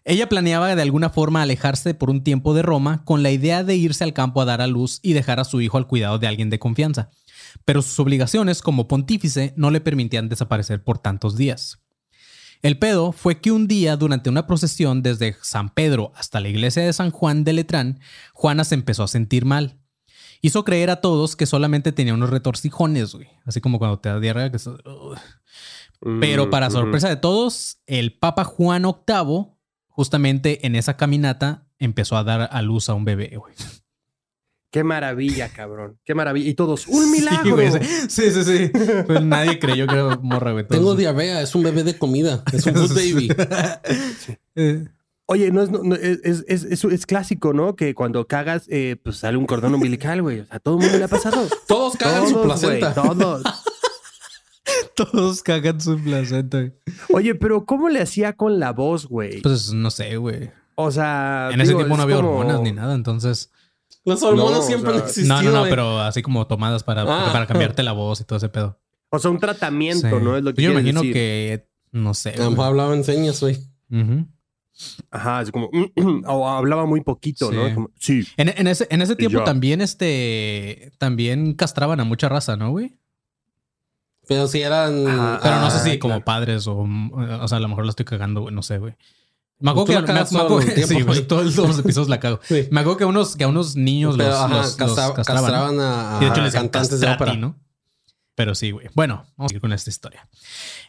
Ella 0.06 0.28
planeaba 0.28 0.74
de 0.76 0.82
alguna 0.82 1.10
forma 1.10 1.42
alejarse 1.42 1.94
por 1.94 2.10
un 2.10 2.24
tiempo 2.24 2.54
de 2.54 2.64
Roma 2.64 3.04
con 3.06 3.22
la 3.22 3.32
idea 3.32 3.64
de 3.64 3.76
irse 3.76 4.04
al 4.04 4.14
campo 4.14 4.42
a 4.42 4.46
dar 4.46 4.60
a 4.62 4.68
luz 4.68 5.00
y 5.04 5.14
dejar 5.14 5.40
a 5.40 5.44
su 5.44 5.62
hijo 5.62 5.78
al 5.78 5.88
cuidado 5.88 6.18
de 6.18 6.28
alguien 6.28 6.50
de 6.50 6.58
confianza. 6.58 7.12
Pero 7.70 7.84
sus 7.84 8.00
obligaciones 8.00 8.64
como 8.64 8.88
pontífice 8.88 9.54
no 9.56 9.70
le 9.70 9.80
permitían 9.80 10.28
desaparecer 10.28 10.84
por 10.84 10.98
tantos 10.98 11.38
días. 11.38 11.78
El 12.64 12.80
pedo 12.80 13.12
fue 13.12 13.42
que 13.42 13.52
un 13.52 13.68
día, 13.68 13.96
durante 13.96 14.28
una 14.28 14.48
procesión 14.48 15.04
desde 15.04 15.38
San 15.44 15.70
Pedro 15.70 16.12
hasta 16.16 16.40
la 16.40 16.50
iglesia 16.50 16.82
de 16.82 16.92
San 16.94 17.12
Juan 17.12 17.44
de 17.44 17.54
Letrán, 17.54 18.00
Juana 18.34 18.64
se 18.64 18.74
empezó 18.74 19.04
a 19.04 19.08
sentir 19.08 19.46
mal. 19.46 19.78
Hizo 20.42 20.64
creer 20.64 20.90
a 20.90 21.00
todos 21.00 21.36
que 21.36 21.46
solamente 21.46 21.92
tenía 21.92 22.16
unos 22.16 22.32
retorcijones, 22.32 23.14
güey. 23.14 23.28
Así 23.46 23.62
como 23.62 23.78
cuando 23.78 24.00
te 24.00 24.10
da 24.10 24.20
diarrea. 24.20 24.52
Que 24.52 24.58
pero 26.20 26.48
Mm, 26.48 26.50
para 26.50 26.70
ujú. 26.70 26.76
sorpresa 26.76 27.08
de 27.08 27.18
todos, 27.18 27.78
el 27.86 28.18
Papa 28.18 28.46
Juan 28.46 28.82
VIII, 28.82 29.46
justamente 29.90 30.66
en 30.66 30.76
esa 30.76 30.98
caminata, 30.98 31.68
empezó 31.78 32.18
a 32.18 32.24
dar 32.24 32.50
a 32.52 32.62
luz 32.64 32.90
a 32.90 32.96
un 32.96 33.06
bebé, 33.06 33.38
güey. 33.38 33.54
Qué 34.72 34.84
maravilla, 34.84 35.50
cabrón. 35.50 35.98
Qué 36.06 36.14
maravilla. 36.14 36.48
Y 36.50 36.54
todos, 36.54 36.88
¡un 36.88 37.12
milagro! 37.12 37.58
sí, 38.08 38.32
sí, 38.32 38.44
sí. 38.44 38.72
Pues 39.08 39.22
nadie 39.24 39.58
creyó 39.58 39.88
que 39.88 39.96
era 39.96 40.18
morra, 40.22 40.52
güey. 40.52 40.68
Tengo 40.68 40.96
diarrea, 40.96 41.42
es 41.42 41.56
un 41.56 41.64
bebé 41.64 41.84
de 41.84 41.98
comida, 41.98 42.44
es 42.54 42.66
un 42.68 42.76
food 42.76 42.94
baby. 42.96 43.30
Eh, 44.56 44.86
Oye, 45.26 45.52
no 45.52 45.62
es, 45.62 45.70
no- 45.70 45.84
no- 45.84 45.96
es, 45.96 46.20
es, 46.24 46.44
es, 46.48 46.84
es- 46.84 47.06
clásico, 47.06 47.54
¿no? 47.54 47.76
Que 47.76 47.94
cuando 47.94 48.26
cagas, 48.28 48.66
eh, 48.68 48.96
pues 49.04 49.18
sale 49.18 49.38
un 49.38 49.46
cordón 49.46 49.76
umbilical, 49.76 50.22
güey. 50.24 50.40
O 50.42 50.46
sea, 50.46 50.56
a 50.56 50.60
todo 50.60 50.76
el 50.78 50.82
mundo 50.84 50.98
le 50.98 51.04
ha 51.04 51.08
pasado. 51.08 51.48
Todos 51.68 51.96
cagan 51.98 52.28
su 52.28 52.34
güey, 52.36 52.46
placenta. 52.46 52.94
todos. 52.96 53.44
Todos 54.96 55.42
cagan 55.44 55.80
su 55.82 55.98
placenta. 56.00 56.58
güey. 56.60 56.74
Oye, 57.14 57.36
pero 57.36 57.66
¿cómo 57.66 57.90
le 57.90 58.02
hacía 58.02 58.34
con 58.34 58.60
la 58.60 58.72
voz, 58.72 59.08
güey? 59.08 59.42
Pues 59.42 59.72
no 59.74 59.90
sé, 59.92 60.18
güey. 60.18 60.52
O 60.76 60.92
sea, 60.92 61.50
En 61.54 61.62
ese 61.62 61.74
tiempo 61.76 61.96
no 61.96 62.04
había 62.04 62.18
como- 62.18 62.32
hormonas 62.32 62.62
ni 62.62 62.72
nada, 62.72 62.96
entonces. 62.96 63.52
Las 64.06 64.24
hormonas 64.24 64.60
No, 64.60 64.62
siempre 64.64 64.90
o 64.92 64.94
sea, 64.94 65.02
han 65.04 65.08
existido. 65.08 65.36
No, 65.36 65.42
no, 65.44 65.52
no, 65.52 65.60
güey. 65.60 65.70
pero 65.70 66.00
así 66.00 66.22
como 66.22 66.48
tomadas 66.48 66.84
para, 66.84 67.02
Ah. 67.04 67.32
para 67.32 67.46
cambiarte 67.48 67.84
la 67.84 67.92
voz 67.92 68.22
y 68.22 68.24
todo 68.24 68.38
ese 68.38 68.50
pedo. 68.50 68.80
O 69.10 69.20
sea, 69.20 69.32
un 69.32 69.40
tratamiento, 69.40 70.08
Sí. 70.10 70.24
¿no? 70.24 70.38
Es 70.38 70.44
lo 70.44 70.54
que 70.54 70.62
Yo 70.62 70.72
imagino 70.72 71.02
decir. 71.02 71.14
que, 71.14 71.70
no 71.92 72.14
sé. 72.14 72.30
A 72.30 72.38
lo 72.38 72.44
mejor 72.52 72.56
güey. 72.56 72.68
hablaba 72.68 72.94
en 72.96 73.04
señas, 73.04 73.40
güey. 73.42 73.58
Ajá, 75.12 75.42
es 75.42 75.52
como, 75.52 75.70
o 76.28 76.48
hablaba 76.50 76.86
muy 76.86 77.02
poquito, 77.02 77.50
Sí. 77.50 77.56
¿no? 77.56 77.74
Como, 77.74 77.90
sí. 78.00 78.26
En, 78.38 78.50
en 78.50 78.68
ese, 78.68 78.88
en 78.90 79.02
ese 79.02 79.16
tiempo 79.16 79.44
también, 79.44 79.82
este, 79.82 80.92
también 80.98 81.54
castraban 81.54 82.00
a 82.00 82.06
mucha 82.06 82.30
raza, 82.30 82.56
¿no, 82.56 82.72
güey? 82.72 82.98
Pero 84.28 84.48
si 84.48 84.62
eran. 84.62 85.08
Ajá, 85.08 85.40
Pero 85.44 85.60
no 85.60 85.72
sé 85.72 85.78
Ah, 85.78 85.80
si 85.92 86.00
como 86.00 86.14
claro. 86.14 86.26
padres 86.26 86.68
o, 86.68 86.78
o 86.78 87.48
sea, 87.48 87.58
a 87.58 87.62
lo 87.62 87.68
mejor 87.68 87.86
la 87.86 87.90
estoy 87.90 88.06
cagando, 88.06 88.42
güey, 88.42 88.54
no 88.56 88.62
sé, 88.62 88.78
güey. 88.78 88.96
Me 89.60 89.72
acuerdo 89.72 89.88
que 89.88 89.94
la 89.94 90.06
cagas 90.06 90.32
me- 90.32 90.38
me 90.40 90.46
todo 90.46 90.58
acuerdo- 90.58 90.70
el 90.70 90.76
tiempo, 90.76 90.88
sí, 90.90 90.94
güey, 90.96 91.06
güey. 91.06 91.28
todos, 91.28 91.56
todos 91.56 91.70
los 91.70 91.80
episodios 91.80 92.10
la 92.10 92.20
cago. 92.20 92.40
Sí. 92.44 92.68
Me 92.72 92.80
acuerdo 92.80 92.98
que 92.98 93.04
a 93.04 93.08
unos, 93.08 93.36
que 93.36 93.44
a 93.44 93.48
unos 93.48 93.76
niños 93.76 94.16
Pero, 94.18 94.30
los, 94.30 94.38
ajá, 94.40 94.48
los- 94.48 94.66
los 94.66 94.76
castra- 94.78 95.14
castraban. 95.14 95.44
castraban 95.44 95.76
¿no? 95.78 95.84
a, 95.84 96.18
Y 96.22 96.26
de 96.26 96.32
hecho 96.32 96.42
les 96.42 96.54
cantantes 96.54 97.00
de 97.00 97.08
ópera. 97.10 97.34
¿no? 97.36 97.56
Pero 98.36 98.56
sí, 98.56 98.72
güey. 98.72 98.88
Bueno, 98.96 99.26
vamos 99.36 99.52
a 99.52 99.56
ir 99.56 99.60
con 99.60 99.74
esta 99.74 99.90
historia. 99.90 100.30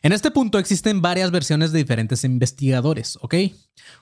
En 0.02 0.12
este 0.12 0.30
punto 0.30 0.60
existen 0.60 1.02
varias 1.02 1.32
versiones 1.32 1.72
de 1.72 1.78
diferentes 1.78 2.22
investigadores, 2.22 3.18
¿ok? 3.22 3.34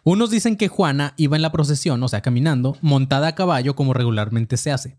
Unos 0.04 0.28
dicen 0.28 0.56
que 0.58 0.68
Juana 0.68 1.14
iba 1.16 1.34
en 1.34 1.40
la 1.40 1.50
procesión, 1.50 2.02
o 2.02 2.08
sea, 2.08 2.20
caminando, 2.20 2.76
montada 2.82 3.28
a 3.28 3.34
caballo 3.34 3.74
como 3.74 3.94
regularmente 3.94 4.58
se 4.58 4.70
hace. 4.70 4.98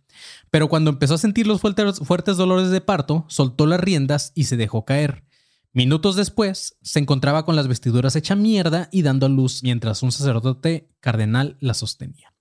Pero 0.50 0.68
cuando 0.68 0.90
empezó 0.90 1.14
a 1.14 1.18
sentir 1.20 1.46
los 1.46 1.62
fuertes, 1.62 2.00
fuertes 2.00 2.38
dolores 2.38 2.72
de 2.72 2.82
parto, 2.82 3.24
soltó 3.28 3.68
las 3.68 3.80
riendas 3.82 4.32
y 4.34 4.46
se 4.46 4.58
dejó 4.58 4.84
caer. 4.84 5.24
Minutos 5.72 6.16
después, 6.16 6.78
se 6.82 7.00
encontraba 7.00 7.46
con 7.46 7.56
las 7.56 7.68
vestiduras 7.68 8.16
hecha 8.16 8.36
mierda 8.36 8.90
y 8.92 9.04
dando 9.04 9.28
a 9.28 9.30
luz 9.30 9.62
mientras 9.62 10.02
un 10.02 10.12
sacerdote 10.12 10.90
cardenal 11.00 11.58
la 11.60 11.76
sostenía. 11.76 12.34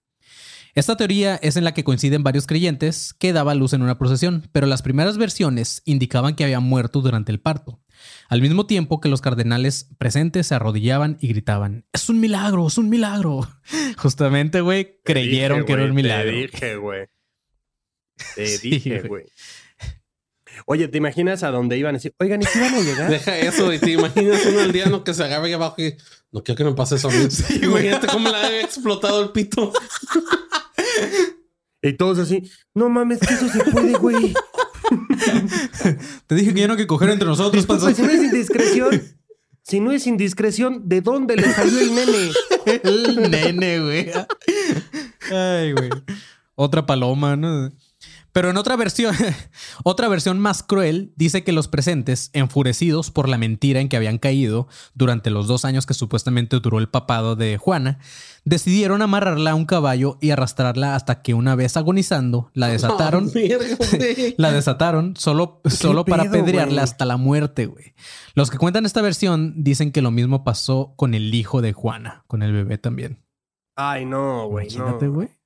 Esta 0.75 0.97
teoría 0.97 1.37
es 1.37 1.57
en 1.57 1.65
la 1.65 1.75
que 1.75 1.85
coinciden 1.85 2.23
varios 2.23 2.47
creyentes 2.47 3.13
que 3.13 3.33
daba 3.33 3.55
luz 3.55 3.73
en 3.73 3.83
una 3.83 3.99
procesión, 3.99 4.49
pero 4.53 4.67
las 4.67 4.81
primeras 4.81 5.19
versiones 5.19 5.83
indicaban 5.85 6.37
que 6.37 6.45
había 6.45 6.61
muerto 6.61 7.01
durante 7.01 7.33
el 7.33 7.41
parto, 7.41 7.83
al 8.29 8.41
mismo 8.41 8.65
tiempo 8.65 9.01
que 9.01 9.09
los 9.09 9.21
cardenales 9.21 9.89
presentes 9.99 10.47
se 10.47 10.55
arrodillaban 10.55 11.19
y 11.21 11.29
gritaban, 11.29 11.87
es 11.93 12.09
un 12.09 12.21
milagro, 12.21 12.67
es 12.67 12.79
un 12.79 12.89
milagro. 12.89 13.41
Justamente, 13.99 14.61
güey, 14.61 15.01
creyeron 15.05 15.61
dije, 15.61 15.67
que 15.67 15.73
era 15.73 15.85
un 15.85 15.95
milagro. 15.95 16.31
Te 16.31 16.37
dije, 16.37 16.77
güey. 16.77 17.07
Te 18.37 18.59
dije, 18.63 18.99
güey. 19.01 19.09
güey. 19.09 19.25
Oye, 20.67 20.89
¿te 20.89 20.99
imaginas 20.99 21.43
a 21.43 21.51
dónde 21.51 21.79
iban 21.79 21.95
a 21.95 21.99
decir? 21.99 22.15
Oigan, 22.19 22.43
¿y 22.43 22.45
si 22.47 22.59
van 22.61 22.75
a 22.75 22.81
llegar? 22.81 23.11
Deja 23.11 23.39
eso 23.39 23.73
y 23.73 23.79
te 23.79 23.91
imaginas 23.93 24.45
un 24.47 24.59
aldeano 24.59 25.05
que 25.05 25.15
se 25.15 25.25
agarra 25.25 25.45
ahí 25.45 25.53
abajo 25.53 25.81
y 25.83 25.97
no 26.33 26.43
quiero 26.43 26.57
que 26.59 26.65
me 26.65 26.73
pase 26.75 26.97
eso 26.97 27.09
a 27.09 27.13
mí. 27.13 27.27
Sí, 27.31 27.59
güey. 27.59 27.87
Imagínate 27.87 28.07
cómo 28.09 28.29
le 28.29 28.37
ha 28.37 28.61
explotado 28.61 29.23
el 29.23 29.31
pito. 29.31 29.73
Y 31.83 31.93
todos 31.93 32.19
así, 32.19 32.51
no 32.75 32.89
mames, 32.89 33.21
que 33.21 33.35
eso 33.35 33.49
se 33.49 33.65
puede, 33.71 33.93
güey. 33.95 34.35
Te 36.27 36.35
dije 36.35 36.53
que 36.53 36.61
ya 36.61 36.67
no 36.67 36.73
hay 36.75 36.79
que 36.79 36.87
coger 36.87 37.11
entre 37.11 37.29
nosotros, 37.29 37.65
si 37.95 38.03
no 38.03 38.11
es 38.11 38.23
indiscreción. 38.23 39.03
Si 39.63 39.81
no 39.81 39.93
es 39.93 40.07
indiscreción, 40.07 40.89
¿de 40.89 41.03
dónde 41.03 41.37
le 41.37 41.53
salió 41.53 41.79
el 41.79 41.95
nene? 41.95 42.31
El 42.83 43.31
nene, 43.31 43.81
güey. 43.81 44.11
Ay, 45.31 45.73
güey. 45.73 45.91
Otra 46.55 46.87
paloma, 46.87 47.37
¿no? 47.37 47.71
Pero 48.39 48.51
en 48.51 48.57
otra 48.57 48.77
versión, 48.77 49.17
otra 49.83 50.07
versión 50.07 50.39
más 50.39 50.63
cruel 50.63 51.13
dice 51.17 51.43
que 51.43 51.51
los 51.51 51.67
presentes, 51.67 52.31
enfurecidos 52.35 53.11
por 53.11 53.29
la 53.29 53.37
mentira 53.37 53.81
en 53.81 53.89
que 53.89 53.97
habían 53.97 54.19
caído 54.19 54.69
durante 54.95 55.31
los 55.31 55.49
dos 55.49 55.65
años 55.65 55.87
que 55.87 55.95
supuestamente 55.95 56.61
duró 56.61 56.79
el 56.79 56.89
papado 56.89 57.35
de 57.35 57.57
Juana, 57.59 57.99
decidieron 58.45 59.03
amarrarla 59.03 59.51
a 59.51 59.55
un 59.57 59.67
caballo 59.67 60.19
y 60.21 60.31
arrastrarla 60.31 60.95
hasta 60.95 61.21
que 61.21 61.35
una 61.35 61.57
vez 61.57 61.77
agonizando 61.77 62.53
la 62.55 62.69
desataron. 62.69 63.27
Oh, 63.27 63.33
verga, 63.35 63.75
güey. 63.77 64.35
La 64.39 64.53
desataron 64.53 65.17
solo, 65.17 65.61
solo 65.65 66.05
para 66.05 66.23
pedo, 66.23 66.35
apedrearla 66.35 66.75
güey? 66.75 66.85
hasta 66.85 67.07
la 67.07 67.17
muerte, 67.17 67.67
güey. 67.67 67.93
Los 68.35 68.53
que 68.53 68.59
cuentan 68.59 68.87
esta 68.87 69.03
versión 69.03 69.65
dicen 69.65 69.91
que 69.91 70.01
lo 70.01 70.13
mismo 70.13 70.45
pasó 70.45 70.93
con 70.95 71.15
el 71.15 71.35
hijo 71.35 71.61
de 71.61 71.73
Juana, 71.73 72.23
con 72.29 72.45
el 72.45 72.53
bebé 72.53 72.79
también. 72.79 73.19
Ay, 73.75 74.07
no, 74.07 74.47
güey, 74.47 74.69
Imagínate, 74.73 75.07
no. 75.07 75.38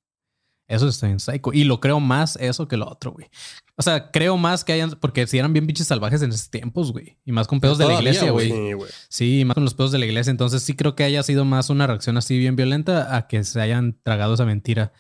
Eso 0.72 0.88
está 0.88 1.08
en 1.08 1.20
psycho. 1.20 1.52
Y 1.52 1.64
lo 1.64 1.80
creo 1.80 2.00
más 2.00 2.36
eso 2.36 2.66
que 2.66 2.76
lo 2.76 2.88
otro, 2.88 3.12
güey. 3.12 3.28
O 3.76 3.82
sea, 3.82 4.10
creo 4.10 4.36
más 4.36 4.64
que 4.64 4.72
hayan... 4.72 4.90
Porque 5.00 5.26
si 5.26 5.38
eran 5.38 5.52
bien 5.52 5.66
pinches 5.66 5.86
salvajes 5.86 6.22
en 6.22 6.30
esos 6.30 6.50
tiempos, 6.50 6.92
güey. 6.92 7.18
Y 7.24 7.32
más 7.32 7.46
con 7.46 7.60
pedos 7.60 7.78
de 7.78 7.86
la 7.86 7.94
iglesia, 7.94 8.30
güey. 8.30 8.50
Sí. 8.50 8.72
Sí, 9.08 9.44
más 9.44 9.54
con 9.54 9.64
los 9.64 9.74
pedos 9.74 9.92
de 9.92 9.98
la 9.98 10.06
iglesia. 10.06 10.30
Entonces 10.30 10.62
sí 10.62 10.74
creo 10.74 10.94
que 10.94 11.04
haya 11.04 11.22
sido 11.22 11.44
más 11.44 11.70
una 11.70 11.86
reacción 11.86 12.16
así 12.16 12.38
bien 12.38 12.56
violenta 12.56 13.16
a 13.16 13.26
que 13.28 13.44
se 13.44 13.60
hayan 13.60 13.98
tragado 14.02 14.34
esa 14.34 14.44
mentira 14.46 14.92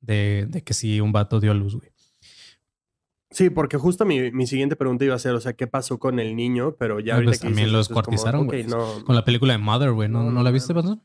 de, 0.00 0.46
de 0.48 0.62
que 0.62 0.74
sí 0.74 1.00
un 1.00 1.12
vato 1.12 1.40
dio 1.40 1.50
a 1.50 1.54
luz, 1.54 1.76
güey. 1.76 1.90
Sí, 3.30 3.50
porque 3.50 3.76
justo 3.76 4.06
mi, 4.06 4.30
mi 4.32 4.46
siguiente 4.46 4.74
pregunta 4.74 5.04
iba 5.04 5.14
a 5.14 5.18
ser, 5.18 5.34
o 5.34 5.40
sea, 5.40 5.52
¿qué 5.52 5.66
pasó 5.66 5.98
con 5.98 6.18
el 6.18 6.34
niño? 6.34 6.76
Pero 6.78 6.98
ya 7.00 7.12
Ah, 7.12 7.16
ahorita 7.16 7.30
pues 7.30 7.40
que 7.40 7.46
también 7.48 7.66
dices 7.66 7.72
lo 7.72 7.80
eso 7.80 7.82
es 7.82 7.88
como, 7.88 8.00
descuartizaron, 8.00 8.40
ok, 8.42 8.46
güey. 8.46 8.64
no, 8.64 9.04
Con 9.04 9.14
la 9.14 9.24
película 9.24 9.52
de 9.52 9.58
Mother, 9.58 9.92
güey. 9.92 10.08
¿No, 10.08 10.20
No, 10.20 10.24
¿no 10.26 10.30
no 10.32 10.42
la 10.42 10.50
viste, 10.50 10.72
mames. 10.72 10.96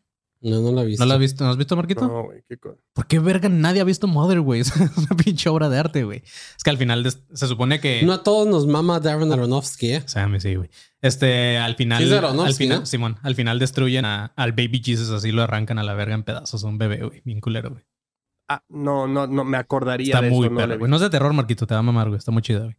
No, 0.44 0.60
no 0.62 0.72
la 0.74 0.82
he 0.82 0.86
visto. 0.86 1.04
¿No 1.04 1.08
la 1.08 1.14
has 1.16 1.20
visto? 1.22 1.44
¿No 1.46 1.52
has 1.52 1.58
visto, 1.58 1.76
Marquito? 1.78 2.06
no, 2.06 2.24
güey, 2.26 2.44
qué 2.50 2.58
co- 2.58 2.78
¿Por 2.94 3.08
qué 3.08 3.20
verga 3.20 3.48
nadie 3.48 3.80
ha 3.80 3.86
visto 3.86 4.08
Mother, 4.08 4.42
güey? 4.42 4.60
Es 4.62 4.72
una 4.76 5.16
pinche 5.24 5.48
obra 5.50 5.70
de 5.70 5.78
arte, 5.80 6.04
güey. 6.04 6.22
Es 6.58 6.64
que 6.64 6.70
al 6.70 6.78
final 6.78 7.10
se 7.34 7.48
supone 7.48 7.80
que... 7.80 8.04
No 8.04 8.12
a 8.14 8.24
todos 8.24 8.46
nos 8.48 8.68
mama 8.68 9.00
Darren 9.00 9.32
Aronofsky, 9.32 9.94
¿eh? 9.94 10.04
O 10.06 10.08
sea, 10.10 10.28
me 10.28 10.42
sí, 10.42 10.56
güey. 10.56 10.70
Este, 11.02 11.58
al 11.58 11.76
final... 11.76 12.04
Sí 12.04 12.10
es 12.14 12.24
al 12.24 12.54
final, 12.54 12.80
¿no? 12.82 12.86
Simón, 12.86 13.18
al 13.24 13.36
final 13.36 13.58
destruyen 13.58 14.04
a- 14.06 14.34
al 14.36 14.52
Baby 14.52 14.82
Jesus, 14.84 15.10
así 15.12 15.32
lo 15.32 15.44
arrancan 15.44 15.80
a 15.80 15.84
la 15.84 15.94
verga 15.94 16.14
en 16.16 16.24
pedazos 16.24 16.64
un 16.64 16.78
bebé, 16.78 16.98
güey. 17.06 17.22
Bien 17.24 17.40
culero, 17.40 17.70
güey. 17.72 17.84
Ah, 18.50 18.62
no, 18.68 19.08
no, 19.08 19.26
no, 19.26 19.46
me 19.46 19.56
acordaría 19.58 20.14
Está 20.14 20.22
de 20.22 20.30
muy 20.30 20.48
eso. 20.48 20.54
no 20.54 20.60
perro. 20.68 20.88
No 20.88 20.96
es 20.98 21.02
de 21.02 21.10
terror, 21.10 21.32
Marquito. 21.32 21.66
Te 21.66 21.74
va 21.74 21.80
a 21.80 21.84
mamar, 21.84 22.10
güey. 22.10 22.18
Está 22.20 22.32
muy 22.32 22.42
chido, 22.42 22.66
güey. 22.66 22.76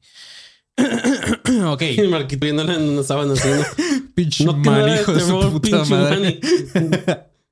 ok. 1.66 1.82
Y 2.04 2.08
Marquito 2.08 2.44
viéndola 2.44 2.74
en 2.74 2.82
una 2.90 3.02
sábana 3.02 3.32
haciendo. 3.32 3.64
Pinche 4.14 4.44
No 4.44 4.60
que 4.62 4.70
man, 4.70 4.80
nada 4.80 5.02
de 5.02 5.20
su 5.20 5.52
puta 5.60 5.84
madre. 5.86 6.40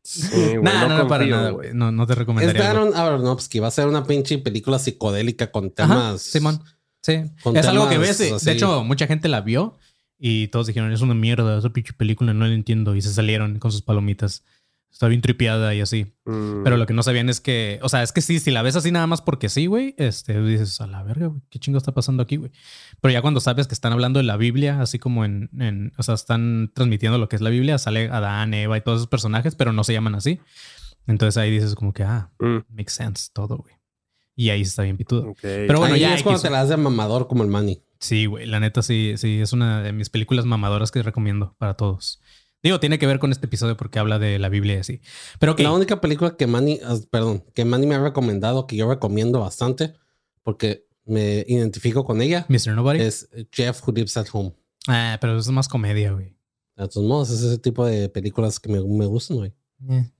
Sí, 0.03 0.29
güey, 0.33 0.63
Nah, 0.63 0.89
no, 0.89 0.99
no, 0.99 1.09
para 1.09 1.21
confío, 1.25 1.37
nada, 1.37 1.51
güey. 1.51 1.71
No, 1.75 1.93
no 1.93 2.07
te 2.07 2.13
Es 2.15 2.19
recomendaría. 2.19 2.71
algo. 2.71 2.85
Darren 2.91 2.95
Aronofsky. 3.01 3.61
Va 3.61 3.69
a 3.69 3.71
ser 3.71 3.87
una 3.87 4.05
pinche 4.05 4.39
película 4.39 4.79
psicodélica 4.79 5.51
con 5.53 5.71
temas. 5.71 6.21
Simón. 6.23 6.61
Sí. 7.03 7.23
con 7.43 7.57
es 7.57 7.67
algo 7.67 7.89
que 7.89 7.99
ves. 7.99 8.21
así. 8.33 8.45
De 8.47 8.53
hecho, 8.53 8.85
mucha 8.85 9.07
gente 9.07 9.29
la 9.29 9.41
vio 9.41 9.77
y 10.19 10.49
todos 10.49 10.67
dijeron, 10.69 10.93
es 10.93 11.01
una 11.01 11.15
mierda, 11.15 11.59
esa 11.59 11.71
pinche 11.71 11.93
película 11.93 12.33
no 12.35 12.47
la 12.47 12.55
entiendo. 12.55 12.95
Y 12.97 13.03
se 13.03 13.13
salieron 13.13 13.59
con 13.59 13.71
sus 13.73 13.83
palomitas. 13.83 14.45
Está 14.93 15.09
bien 15.09 15.23
tripeada 15.23 15.75
y 15.75 15.81
así. 15.81 16.13
Mm. 16.27 16.63
Pero 16.63 16.77
lo 16.77 16.87
que 16.87 16.93
no 16.93 17.03
sabían 17.03 17.29
es 17.31 17.41
que, 17.41 17.81
o 17.83 17.89
sea, 17.89 18.03
es 18.03 18.13
que 18.13 18.21
sí, 18.21 18.39
si 18.39 18.51
la 18.51 18.63
ves 18.63 18.77
así 18.77 18.93
nada 18.93 19.07
más 19.07 19.23
porque 19.23 19.49
sí, 19.49 19.67
güey, 19.67 19.95
este, 19.97 20.41
dices, 20.43 20.81
a 20.83 20.87
la 20.87 21.03
verga, 21.03 21.29
güey, 21.29 21.41
qué 21.49 21.59
chingo 21.59 21.79
está 21.79 21.93
pasando 21.93 22.23
aquí, 22.23 22.37
güey. 22.37 22.53
Pero 23.01 23.13
ya 23.13 23.23
cuando 23.23 23.41
sabes 23.41 23.67
que 23.67 23.75
están 23.75 23.93
hablando 23.93 24.19
de 24.19 24.25
la 24.25 24.37
Biblia, 24.37 24.81
así 24.81 24.99
como 24.99 25.25
en, 25.25 25.49
en, 25.59 25.93
o 25.97 26.03
sea, 26.03 26.15
están 26.15 26.71
transmitiendo 26.75 27.19
lo 27.19 27.29
que 27.29 27.37
es 27.37 27.43
la 27.43 27.51
Biblia, 27.51 27.79
sale 27.79 28.11
Adán, 28.11 28.53
Eva 28.55 28.77
y 28.77 28.83
todos 28.83 28.99
esos 28.99 29.09
personajes, 29.09 29.55
pero 29.55 29.73
no 29.73 29.83
se 29.83 29.95
llaman 29.95 30.15
así. 30.15 30.41
Entonces 31.07 31.37
ahí 31.39 31.51
dices 31.51 31.75
como 31.75 31.93
que, 31.93 32.05
ah, 32.05 32.31
Mm, 32.39 32.59
makes 32.77 32.93
sense 32.93 33.31
todo, 33.33 33.57
güey. 33.57 33.75
Y 34.37 34.51
ahí 34.51 34.63
está 34.63 34.83
bien 34.83 34.97
pitudo. 34.97 35.35
Pero 35.41 35.79
bueno, 35.79 35.95
Ahí 35.95 36.01
ya 36.01 36.15
es 36.15 36.23
cuando 36.23 36.39
X, 36.39 36.43
te 36.43 36.51
la 36.51 36.59
das 36.59 36.69
de 36.69 36.77
mamador 36.77 37.29
como 37.29 37.43
el 37.43 37.49
Manny. 37.49 37.83
Sí, 37.99 38.27
güey, 38.27 38.47
la 38.47 38.61
neta 38.61 38.83
sí, 38.83 39.15
sí, 39.17 39.41
es 39.41 39.53
una 39.53 39.83
de 39.83 39.93
mis 39.93 40.11
películas 40.11 40.45
mamadoras 40.45 40.91
que 40.91 41.03
recomiendo 41.03 41.55
para 41.59 41.75
todos. 41.75 42.21
Digo, 42.62 42.78
tiene 42.78 42.99
que 42.99 43.07
ver 43.07 43.19
con 43.19 43.33
este 43.33 43.47
episodio 43.47 43.76
porque 43.76 43.99
habla 43.99 44.19
de 44.19 44.38
la 44.38 44.49
Biblia 44.49 44.76
y 44.76 44.78
así. 44.78 45.00
Pero 45.38 45.57
que 45.57 45.64
La 45.64 45.73
única 45.73 46.00
película 46.00 46.37
que 46.37 46.47
Manny, 46.47 46.81
ah, 46.85 46.97
perdón, 47.11 47.45
que 47.54 47.64
Manny 47.64 47.87
me 47.87 47.97
ha 47.97 48.02
recomendado, 48.02 48.66
que 48.66 48.76
yo 48.76 48.88
recomiendo 48.88 49.40
bastante, 49.40 49.95
porque 50.42 50.87
me 51.04 51.45
identifico 51.49 52.04
con 52.04 52.23
ella, 52.23 52.47
Mr. 52.49 52.75
Nobody. 52.75 53.00
es 53.00 53.28
Jeff 53.50 53.87
Who 53.87 53.92
Lives 53.92 54.16
at 54.16 54.26
Home. 54.33 54.54
Ah, 54.87 55.19
pero 55.21 55.37
eso 55.37 55.50
es 55.50 55.54
más 55.54 55.69
comedia, 55.69 56.12
güey. 56.12 56.37
De 56.76 56.88
todos 56.88 57.07
modos, 57.07 57.31
es 57.31 57.42
ese 57.42 57.59
tipo 57.59 57.85
de 57.85 58.09
películas 58.09 58.59
que 58.59 58.71
me, 58.71 58.81
me 58.81 59.07
gustan, 59.07 59.38
güey. 59.38 59.52
Eh. 59.88 60.11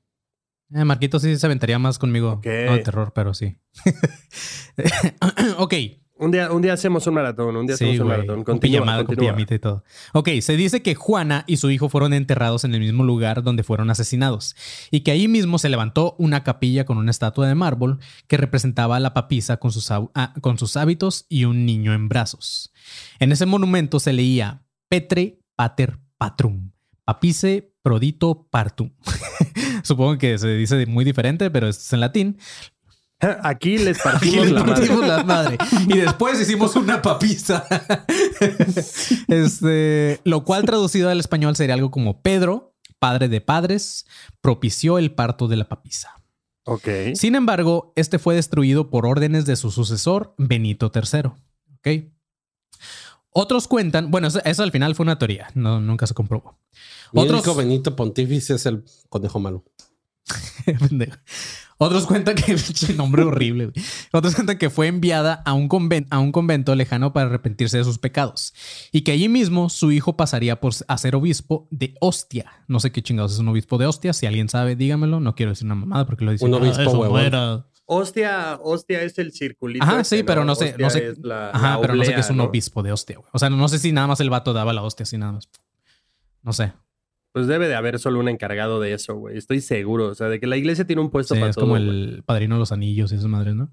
Eh, 0.75 0.85
Marquito 0.85 1.19
sí 1.21 1.37
se 1.37 1.47
aventaría 1.47 1.79
más 1.79 1.99
conmigo. 1.99 2.33
Ok. 2.33 2.47
No 2.47 2.77
de 2.77 2.79
terror, 2.79 3.13
pero 3.15 3.35
sí. 3.35 3.59
ok. 5.59 5.75
Un 6.23 6.31
día, 6.31 6.53
un 6.53 6.63
día 6.63 6.73
hacemos 6.73 7.05
un 7.09 7.15
maratón, 7.15 7.57
un 7.57 7.67
día 7.67 7.77
Sí, 7.77 7.85
hacemos 7.85 8.01
un 8.01 8.09
maratón. 8.09 8.45
Con 8.45 8.61
pijamada, 8.61 8.99
con 8.99 9.07
continúa. 9.07 9.33
pijamita 9.33 9.55
y 9.57 9.59
todo. 9.59 9.85
Ok, 10.13 10.29
se 10.41 10.57
dice 10.57 10.81
que 10.81 10.95
Juana 10.95 11.43
y 11.49 11.57
su 11.57 11.69
hijo 11.71 11.89
fueron 11.89 12.13
enterrados 12.13 12.63
en 12.63 12.75
el 12.75 12.81
mismo 12.81 13.03
lugar 13.03 13.43
donde 13.43 13.65
fueron 13.65 13.91
asesinados 13.91 14.55
y 14.93 15.01
que 15.01 15.11
ahí 15.11 15.27
mismo 15.27 15.59
se 15.59 15.69
levantó 15.69 16.15
una 16.19 16.45
capilla 16.45 16.85
con 16.85 16.97
una 16.97 17.11
estatua 17.11 17.49
de 17.49 17.57
mármol 17.57 17.99
que 18.29 18.37
representaba 18.37 18.97
a 18.97 19.01
la 19.01 19.15
papisa 19.15 19.57
con 19.57 19.73
sus, 19.73 19.91
ah, 19.91 20.33
con 20.41 20.59
sus 20.59 20.77
hábitos 20.77 21.27
y 21.29 21.45
un 21.45 21.67
niño 21.67 21.93
en 21.93 22.09
brazos. 22.09 22.73
En 23.19 23.33
ese 23.33 23.45
monumento 23.45 23.99
se 23.99 24.13
leía 24.13 24.63
Petre 24.89 25.41
Pater 25.57 25.99
Patrum, 26.19 26.71
Papice 27.05 27.75
Prodito 27.83 28.47
Partum. 28.49 28.93
Supongo 29.83 30.19
que 30.19 30.39
se 30.39 30.57
dice 30.57 30.87
muy 30.87 31.05
diferente, 31.05 31.51
pero 31.51 31.69
es 31.69 31.93
en 31.93 32.01
latín. 32.01 32.39
Aquí 33.43 33.79
les 33.79 33.99
Aquí 34.05 34.09
partimos 34.09 34.47
le 34.47 34.53
la 34.53 34.65
madre. 34.65 34.75
partimos 34.75 35.07
la 35.07 35.25
madre. 35.25 35.59
Y 35.89 35.99
después 35.99 36.41
hicimos 36.41 36.77
una 36.77 37.01
papisa. 37.03 37.65
este, 39.29 40.21
lo 40.25 40.45
cual 40.45 40.65
traducido 40.65 41.09
al 41.09 41.21
español 41.21 41.57
sería 41.57 41.75
algo 41.75 41.91
como 41.91 42.21
Pedro, 42.23 42.75
padre 42.99 43.29
de 43.29 43.41
padres, 43.41 44.07
propició 44.41 44.99
el 44.99 45.15
parto 45.15 45.49
de 45.49 45.57
la 45.57 45.69
papisa. 45.69 46.23
Ok. 46.65 46.89
Sin 47.15 47.35
embargo, 47.35 47.93
este 47.97 48.19
fue 48.19 48.35
destruido 48.35 48.91
por 48.91 49.07
órdenes 49.07 49.47
de 49.47 49.57
su 49.57 49.71
sucesor, 49.71 50.35
Benito 50.39 50.91
III. 50.95 51.31
¿Ok? 51.79 52.13
Otros 53.35 53.67
cuentan, 53.67 54.11
bueno, 54.11 54.29
eso, 54.29 54.41
eso 54.45 54.63
al 54.63 54.73
final 54.73 54.95
fue 54.95 55.05
una 55.05 55.19
teoría, 55.19 55.49
no, 55.55 55.81
nunca 55.81 56.07
se 56.07 56.13
comprobó. 56.15 56.59
Otros, 57.15 57.57
Benito 57.57 57.97
Pontífice 57.97 58.55
es 58.55 58.67
el 58.67 58.85
conejo 59.09 59.41
malo. 59.41 59.65
Pendejo. 60.89 61.17
Otros 61.79 62.07
cuentan 62.07 62.37
que, 62.37 62.57
nombre 62.97 63.25
horrible, 63.25 63.67
güey. 63.67 63.87
Otros 64.13 64.37
cuentan 64.37 64.57
que 64.57 64.71
fue 64.71 64.87
enviada 64.87 65.43
a 65.45 65.53
un, 65.53 65.69
conven- 65.69 66.07
a 66.11 66.21
un 66.21 66.31
convento 66.31 66.75
lejano 66.77 67.13
para 67.13 67.27
arrepentirse 67.27 67.79
de 67.79 67.83
sus 67.85 67.99
pecados. 67.99 68.55
Y 68.93 69.01
que 69.01 69.11
allí 69.13 69.29
mismo 69.29 69.69
su 69.69 69.91
hijo 69.91 70.17
pasaría 70.17 70.61
por 70.61 70.73
a 70.87 70.99
ser 70.99 71.17
obispo 71.17 71.67
de 71.73 71.95
Ostia. 72.01 72.65
No 72.69 72.79
sé 72.79 72.93
qué 72.93 73.03
chingados 73.03 73.33
es 73.33 73.41
un 73.41 73.49
obispo 73.49 73.79
de 73.79 73.87
Ostia. 73.87 74.13
Si 74.13 74.27
alguien 74.27 74.49
sabe, 74.49 74.77
dígamelo. 74.77 75.19
No 75.19 75.35
quiero 75.35 75.51
decir 75.51 75.65
una 75.67 75.75
mamada 75.75 76.07
porque 76.07 76.25
lo 76.25 76.31
dice. 76.31 76.45
Un 76.45 76.55
obispo 76.55 76.83
eso 76.83 76.93
no 76.93 76.99
huevón. 77.01 77.21
era". 77.23 77.67
Hostia, 77.85 78.61
hostia 78.63 79.03
es 79.03 79.19
el 79.19 79.33
circulito. 79.33 79.85
Ajá, 79.85 80.01
este, 80.03 80.19
sí, 80.19 80.23
pero 80.23 80.45
no 80.45 80.55
sé, 80.55 80.77
no 80.79 80.89
sé. 80.89 81.09
es 81.09 81.19
la- 81.19 81.51
Ajá, 81.51 81.75
la 81.75 81.81
pero 81.81 81.95
no 81.97 82.05
sé 82.05 82.15
qué 82.15 82.21
es 82.21 82.31
un 82.31 82.37
¿no? 82.37 82.45
obispo 82.45 82.85
de 82.85 82.93
hostia, 82.93 83.17
güey. 83.19 83.29
O 83.33 83.39
sea, 83.41 83.51
no 83.51 83.69
sé 83.69 83.81
si 83.81 83.91
nada 83.91 84.07
más 84.07 84.21
el 84.21 84.31
vato 84.31 84.53
daba 84.53 84.73
la 84.73 84.83
hostia, 84.83 85.03
así 85.03 85.19
nada 85.19 85.33
más. 85.33 85.49
No 86.43 86.53
sé. 86.53 86.73
Pues 87.33 87.47
debe 87.47 87.67
de 87.69 87.75
haber 87.75 87.99
solo 87.99 88.21
un 88.21 88.29
encargado 88.29 88.79
de 88.81 88.93
eso, 88.93 89.15
güey. 89.17 89.39
Estoy 89.39 89.61
seguro. 89.63 90.09
O 90.09 90.15
sea, 90.15 90.29
de 90.29 90.39
que 90.39 90.47
la 90.47 90.57
iglesia 90.57 90.87
tiene 90.87 91.01
un 91.03 91.11
puesto 91.11 91.35
Sí, 91.35 91.41
para 91.41 91.51
es 91.51 91.57
todo. 91.57 91.65
como 91.67 91.77
güey. 91.83 91.89
el 91.89 92.23
padrino 92.25 92.57
de 92.57 92.59
los 92.61 92.73
anillos 92.73 93.11
y 93.13 93.15
esas 93.15 93.27
madres, 93.29 93.55
¿no? 93.55 93.71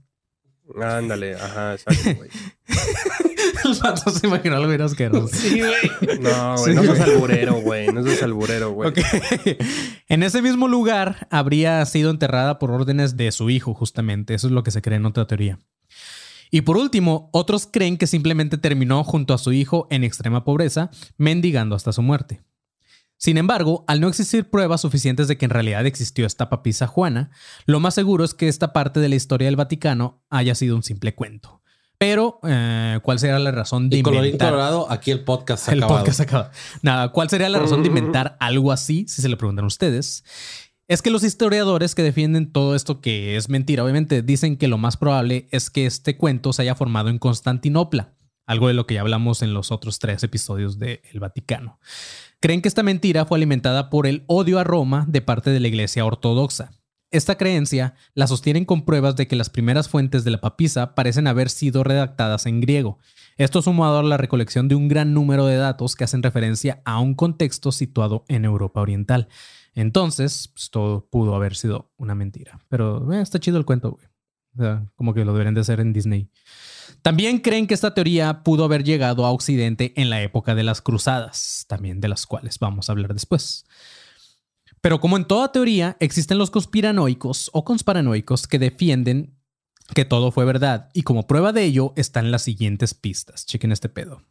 Ándale, 0.81 1.35
ajá, 1.35 1.73
exacto, 1.73 2.15
güey. 2.15 2.29
el 3.65 3.79
vato 3.81 4.11
se 4.11 4.27
imaginó 4.27 4.55
algo 4.55 4.69
bien 4.69 4.81
asqueroso. 4.81 5.27
Sí, 5.33 5.59
güey. 5.59 6.19
No, 6.19 6.55
güey, 6.57 6.65
Sí, 6.65 6.75
no 6.75 6.83
güey. 6.85 7.01
alburero, 7.01 7.53
güey. 7.61 7.87
No 7.87 8.03
seas 8.03 8.23
alburero, 8.23 8.71
güey. 8.71 8.89
Ok. 8.91 8.99
en 10.07 10.23
ese 10.23 10.41
mismo 10.41 10.67
lugar 10.67 11.27
habría 11.31 11.83
sido 11.85 12.11
enterrada 12.11 12.59
por 12.59 12.71
órdenes 12.71 13.17
de 13.17 13.31
su 13.31 13.49
hijo, 13.49 13.73
justamente. 13.73 14.33
Eso 14.35 14.47
es 14.47 14.53
lo 14.53 14.63
que 14.63 14.71
se 14.71 14.81
cree 14.81 14.97
en 14.97 15.05
otra 15.05 15.25
teoría. 15.27 15.59
Y 16.51 16.61
por 16.61 16.77
último, 16.77 17.29
otros 17.33 17.67
creen 17.71 17.97
que 17.97 18.07
simplemente 18.07 18.57
terminó 18.57 19.03
junto 19.03 19.33
a 19.33 19.37
su 19.37 19.51
hijo 19.51 19.87
en 19.91 20.03
extrema 20.03 20.43
pobreza, 20.45 20.89
mendigando 21.17 21.75
hasta 21.75 21.91
su 21.93 22.01
muerte. 22.01 22.41
Sin 23.21 23.37
embargo, 23.37 23.83
al 23.87 23.99
no 23.99 24.07
existir 24.07 24.49
pruebas 24.49 24.79
suficientes 24.79 25.27
de 25.27 25.37
que 25.37 25.43
en 25.43 25.51
realidad 25.51 25.85
existió 25.85 26.25
esta 26.25 26.49
papisa 26.49 26.87
Juana, 26.87 27.31
lo 27.65 27.81
más 27.81 27.93
seguro 27.93 28.23
es 28.23 28.33
que 28.33 28.47
esta 28.47 28.71
parte 28.71 29.01
de 29.01 29.09
la 29.09 29.15
historia 29.15 29.47
del 29.47 29.57
Vaticano 29.57 30.23
haya 30.29 30.55
sido 30.55 30.73
un 30.77 30.83
simple 30.83 31.13
cuento. 31.13 31.61
Pero, 31.97 32.39
eh, 32.47 32.97
¿cuál 33.03 33.19
sería 33.19 33.37
la 33.39 33.51
razón 33.51 33.89
de 33.89 33.97
Y 33.97 34.03
colorín 34.03 34.27
inventar? 34.27 34.51
colorado, 34.51 34.89
aquí 34.89 35.11
el 35.11 35.25
podcast 35.25 35.65
se 35.65 35.73
El 35.73 35.79
acabado. 35.83 35.99
podcast 35.99 36.21
acaba. 36.21 36.51
Nada, 36.81 37.09
¿cuál 37.11 37.29
sería 37.29 37.49
la 37.49 37.59
razón 37.59 37.81
de 37.81 37.87
inventar 37.89 38.37
algo 38.39 38.71
así? 38.71 39.05
Si 39.09 39.21
se 39.21 39.27
le 39.27 39.35
preguntan 39.35 39.65
ustedes. 39.65 40.23
Es 40.87 41.01
que 41.01 41.09
los 41.11 41.23
historiadores 41.25 41.95
que 41.95 42.01
defienden 42.03 42.53
todo 42.53 42.73
esto 42.73 43.01
que 43.01 43.35
es 43.35 43.49
mentira, 43.49 43.83
obviamente 43.83 44.21
dicen 44.21 44.55
que 44.55 44.69
lo 44.69 44.77
más 44.77 44.95
probable 44.95 45.49
es 45.51 45.69
que 45.69 45.85
este 45.85 46.15
cuento 46.15 46.53
se 46.53 46.61
haya 46.61 46.73
formado 46.73 47.09
en 47.09 47.19
Constantinopla, 47.19 48.13
algo 48.49 48.67
de 48.67 48.73
lo 48.73 48.87
que 48.87 48.95
ya 48.95 49.01
hablamos 49.01 49.43
en 49.43 49.53
los 49.53 49.71
otros 49.71 49.99
tres 49.99 50.23
episodios 50.23 50.79
de 50.79 51.03
El 51.13 51.19
Vaticano. 51.19 51.79
Creen 52.39 52.63
que 52.63 52.67
esta 52.67 52.81
mentira 52.81 53.25
fue 53.25 53.37
alimentada 53.37 53.91
por 53.91 54.07
el 54.07 54.23
odio 54.25 54.57
a 54.57 54.63
Roma 54.63 55.05
de 55.07 55.21
parte 55.21 55.51
de 55.51 55.59
la 55.59 55.67
Iglesia 55.67 56.03
Ortodoxa. 56.03 56.71
Esta 57.11 57.37
creencia 57.37 57.93
la 58.15 58.25
sostienen 58.25 58.65
con 58.65 58.85
pruebas 58.85 59.15
de 59.15 59.27
que 59.27 59.35
las 59.35 59.51
primeras 59.51 59.87
fuentes 59.87 60.23
de 60.23 60.31
la 60.31 60.41
papisa 60.41 60.95
parecen 60.95 61.27
haber 61.27 61.51
sido 61.51 61.83
redactadas 61.83 62.47
en 62.47 62.59
griego. 62.59 62.97
Esto 63.37 63.61
sumado 63.61 63.99
a 63.99 64.03
la 64.03 64.17
recolección 64.17 64.67
de 64.67 64.73
un 64.73 64.87
gran 64.87 65.13
número 65.13 65.45
de 65.45 65.57
datos 65.57 65.95
que 65.95 66.05
hacen 66.05 66.23
referencia 66.23 66.81
a 66.85 66.99
un 66.99 67.13
contexto 67.13 67.71
situado 67.71 68.25
en 68.29 68.45
Europa 68.45 68.81
Oriental. 68.81 69.27
Entonces, 69.75 70.49
pues, 70.55 70.71
todo 70.71 71.07
pudo 71.07 71.35
haber 71.35 71.55
sido 71.55 71.91
una 71.97 72.15
mentira. 72.15 72.59
Pero 72.67 73.13
eh, 73.13 73.21
está 73.21 73.39
chido 73.39 73.59
el 73.59 73.65
cuento, 73.65 73.91
güey. 73.91 74.07
O 74.57 74.63
sea, 74.63 74.87
como 74.95 75.13
que 75.13 75.23
lo 75.23 75.33
deberían 75.33 75.53
de 75.53 75.61
hacer 75.61 75.79
en 75.81 75.93
Disney. 75.93 76.31
También 77.01 77.39
creen 77.39 77.67
que 77.67 77.73
esta 77.73 77.93
teoría 77.93 78.43
pudo 78.43 78.65
haber 78.65 78.83
llegado 78.83 79.25
a 79.25 79.31
Occidente 79.31 79.93
en 79.95 80.09
la 80.09 80.21
época 80.21 80.55
de 80.55 80.63
las 80.63 80.81
cruzadas, 80.81 81.65
también 81.67 82.01
de 82.01 82.09
las 82.09 82.25
cuales 82.25 82.59
vamos 82.59 82.89
a 82.89 82.91
hablar 82.91 83.13
después. 83.13 83.65
Pero 84.81 84.99
como 84.99 85.17
en 85.17 85.25
toda 85.25 85.51
teoría, 85.51 85.97
existen 85.99 86.37
los 86.37 86.51
conspiranoicos 86.51 87.49
o 87.53 87.63
consparanoicos 87.63 88.47
que 88.47 88.59
defienden 88.59 89.35
que 89.93 90.05
todo 90.05 90.31
fue 90.31 90.45
verdad 90.45 90.89
y 90.93 91.01
como 91.01 91.27
prueba 91.27 91.51
de 91.51 91.63
ello 91.63 91.93
están 91.95 92.31
las 92.31 92.43
siguientes 92.43 92.93
pistas. 92.93 93.45
Chequen 93.45 93.71
este 93.71 93.89
pedo. 93.89 94.21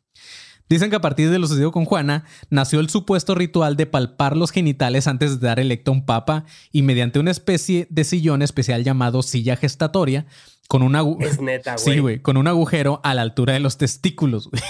Dicen 0.69 0.90
que 0.90 0.97
a 0.97 1.01
partir 1.01 1.31
de 1.31 1.38
lo 1.38 1.47
sucedido 1.47 1.73
con 1.73 1.87
Juana, 1.87 2.25
nació 2.51 2.81
el 2.81 2.90
supuesto 2.90 3.35
ritual 3.35 3.77
de 3.77 3.87
palpar 3.87 4.37
los 4.37 4.51
genitales 4.51 5.07
antes 5.07 5.40
de 5.40 5.47
dar 5.47 5.59
electo 5.59 5.90
a 5.90 5.95
un 5.95 6.05
papa 6.05 6.45
y 6.71 6.83
mediante 6.83 7.19
una 7.19 7.31
especie 7.31 7.87
de 7.88 8.05
sillón 8.05 8.42
especial 8.42 8.85
llamado 8.85 9.23
silla 9.23 9.57
gestatoria, 9.57 10.27
con 10.68 10.83
un 10.83 10.92
agu- 10.94 11.16
Es 11.24 11.40
neta, 11.40 11.74
güey. 11.83 11.94
Sí, 11.94 11.98
güey, 12.00 12.22
con 12.22 12.37
un 12.37 12.46
agujero 12.46 13.00
a 13.02 13.14
la 13.14 13.22
altura 13.22 13.54
de 13.54 13.61
los 13.61 13.76
testículos, 13.78 14.48
güey. 14.48 14.62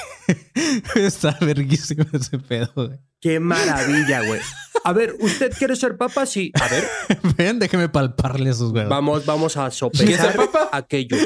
Está 0.94 1.37
verguísimo 1.40 2.04
ese 2.12 2.38
pedo, 2.38 2.70
güey. 2.74 2.98
Qué 3.20 3.40
maravilla, 3.40 4.22
güey. 4.26 4.40
A 4.84 4.92
ver, 4.92 5.16
¿usted 5.20 5.52
quiere 5.58 5.74
ser 5.76 5.96
papa? 5.96 6.24
Sí. 6.24 6.52
A 6.54 6.68
ver, 6.68 6.88
Ven, 7.37 7.58
déjeme 7.58 7.88
palparle 7.88 8.50
esos 8.50 8.70
güey. 8.72 8.87
vamos, 8.87 9.26
vamos 9.26 9.56
a 9.56 9.68
¿Quieres 9.70 9.76
sopesar 9.76 10.37
papa? 10.37 10.68
aquello. 10.72 11.16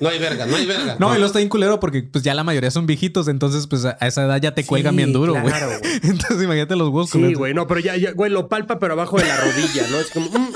No 0.00 0.08
hay 0.10 0.18
verga, 0.18 0.44
no 0.46 0.56
hay 0.56 0.66
verga. 0.66 0.96
No, 0.98 1.16
y 1.16 1.18
lo 1.20 1.26
está 1.26 1.38
bien 1.38 1.48
culero 1.48 1.80
porque 1.80 2.02
pues 2.02 2.22
ya 2.22 2.34
la 2.34 2.44
mayoría 2.44 2.70
son 2.70 2.86
viejitos, 2.86 3.26
entonces 3.28 3.66
pues 3.66 3.84
a 3.84 3.92
esa 4.00 4.24
edad 4.24 4.40
ya 4.40 4.54
te 4.54 4.64
cuelgan 4.66 4.94
bien 4.96 5.12
duro, 5.12 5.32
güey. 5.32 5.44
claro, 5.46 5.68
güey. 5.80 5.92
Entonces 6.02 6.42
imagínate 6.42 6.76
los 6.76 6.88
huevos 6.88 7.10
Sí, 7.10 7.34
güey, 7.34 7.54
no, 7.54 7.66
pero 7.66 7.80
ya, 7.80 7.96
ya, 7.96 8.12
güey, 8.12 8.30
lo 8.30 8.48
palpa, 8.48 8.78
pero 8.78 8.92
abajo 8.94 9.16
de 9.18 9.24
la 9.24 9.36
rodilla, 9.40 9.86
¿no? 9.90 9.98
Es 9.98 10.10
como, 10.10 10.26
mm, 10.28 10.52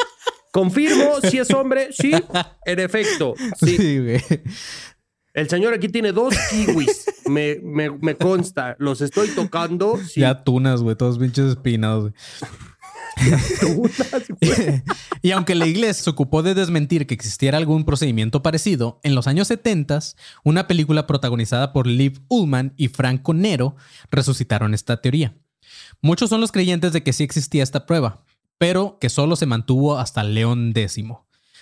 confirmo, 0.57 1.21
si 1.23 1.39
es 1.39 1.51
hombre, 1.51 1.89
sí, 1.93 2.13
en 2.65 2.81
efecto, 2.81 3.35
sí. 3.61 3.77
Sí, 3.77 3.99
güey. 3.99 4.23
El 5.35 5.51
señor 5.51 5.75
aquí 5.75 5.89
tiene 5.89 6.13
dos 6.13 6.35
kiwis, 6.51 7.05
me, 7.27 7.57
me, 7.63 7.91
me 7.91 8.15
consta, 8.17 8.75
los 8.79 9.03
estoy 9.03 9.29
tocando. 9.29 9.99
Sí, 9.99 10.21
Ya 10.21 10.43
tunas, 10.45 10.81
güey, 10.81 10.97
todos 10.97 11.19
pinches 11.19 11.51
espinados, 11.51 12.05
güey. 12.05 12.15
Y 15.23 15.31
aunque 15.33 15.55
la 15.55 15.67
iglesia 15.67 16.05
se 16.05 16.11
ocupó 16.11 16.43
de 16.43 16.55
desmentir 16.55 17.07
que 17.07 17.15
existiera 17.15 17.59
algún 17.59 17.85
procedimiento 17.85 18.43
parecido, 18.43 19.01
en 19.03 19.15
los 19.15 19.27
años 19.27 19.49
70, 19.49 19.99
una 20.45 20.67
película 20.67 21.07
protagonizada 21.07 21.73
por 21.73 21.87
Liv 21.87 22.21
Ullman 22.29 22.73
y 22.77 22.89
Franco 22.89 23.35
Nero 23.35 23.77
resucitaron 24.11 24.73
esta 24.73 25.01
teoría. 25.03 25.37
Muchos 26.01 26.31
son 26.31 26.41
los 26.41 26.53
creyentes 26.53 26.93
de 26.93 27.03
que 27.03 27.13
sí 27.13 27.25
existía 27.25 27.63
esta 27.63 27.87
prueba, 27.87 28.25
pero 28.59 28.99
que 29.01 29.09
solo 29.09 29.37
se 29.37 29.47
mantuvo 29.47 29.99
hasta 29.99 30.23
León 30.23 30.73
X. 30.75 31.05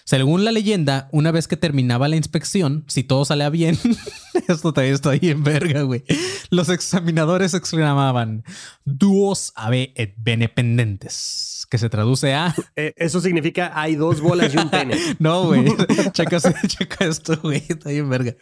Según 0.06 0.44
la 0.44 0.52
leyenda, 0.52 1.08
una 1.12 1.30
vez 1.30 1.48
que 1.48 1.56
terminaba 1.56 2.08
la 2.08 2.16
inspección, 2.16 2.84
si 2.88 3.04
todo 3.04 3.24
salía 3.24 3.48
bien, 3.48 3.78
esto 4.48 4.74
también 4.74 4.94
está 4.94 5.10
ahí 5.10 5.30
en 5.30 5.42
verga, 5.42 5.80
güey. 5.82 6.04
Los 6.50 6.68
examinadores 6.68 7.54
exclamaban 7.54 8.44
duos 8.84 9.52
ave 9.56 9.94
et 9.96 10.14
bene 10.18 10.50
pendentes, 10.50 11.66
que 11.70 11.78
se 11.78 11.88
traduce 11.88 12.34
a 12.34 12.54
Eh, 12.76 12.92
eso 12.96 13.20
significa 13.22 13.72
hay 13.74 13.96
dos 13.96 14.20
bolas 14.20 14.52
y 14.52 14.58
un 14.58 14.68
pene. 14.68 14.98
no, 15.18 15.46
güey. 15.46 15.64
checa, 16.12 16.38
checa 16.66 17.06
esto, 17.06 17.38
güey. 17.42 17.62
Está 17.66 17.88
bien 17.88 18.10
verga. 18.10 18.34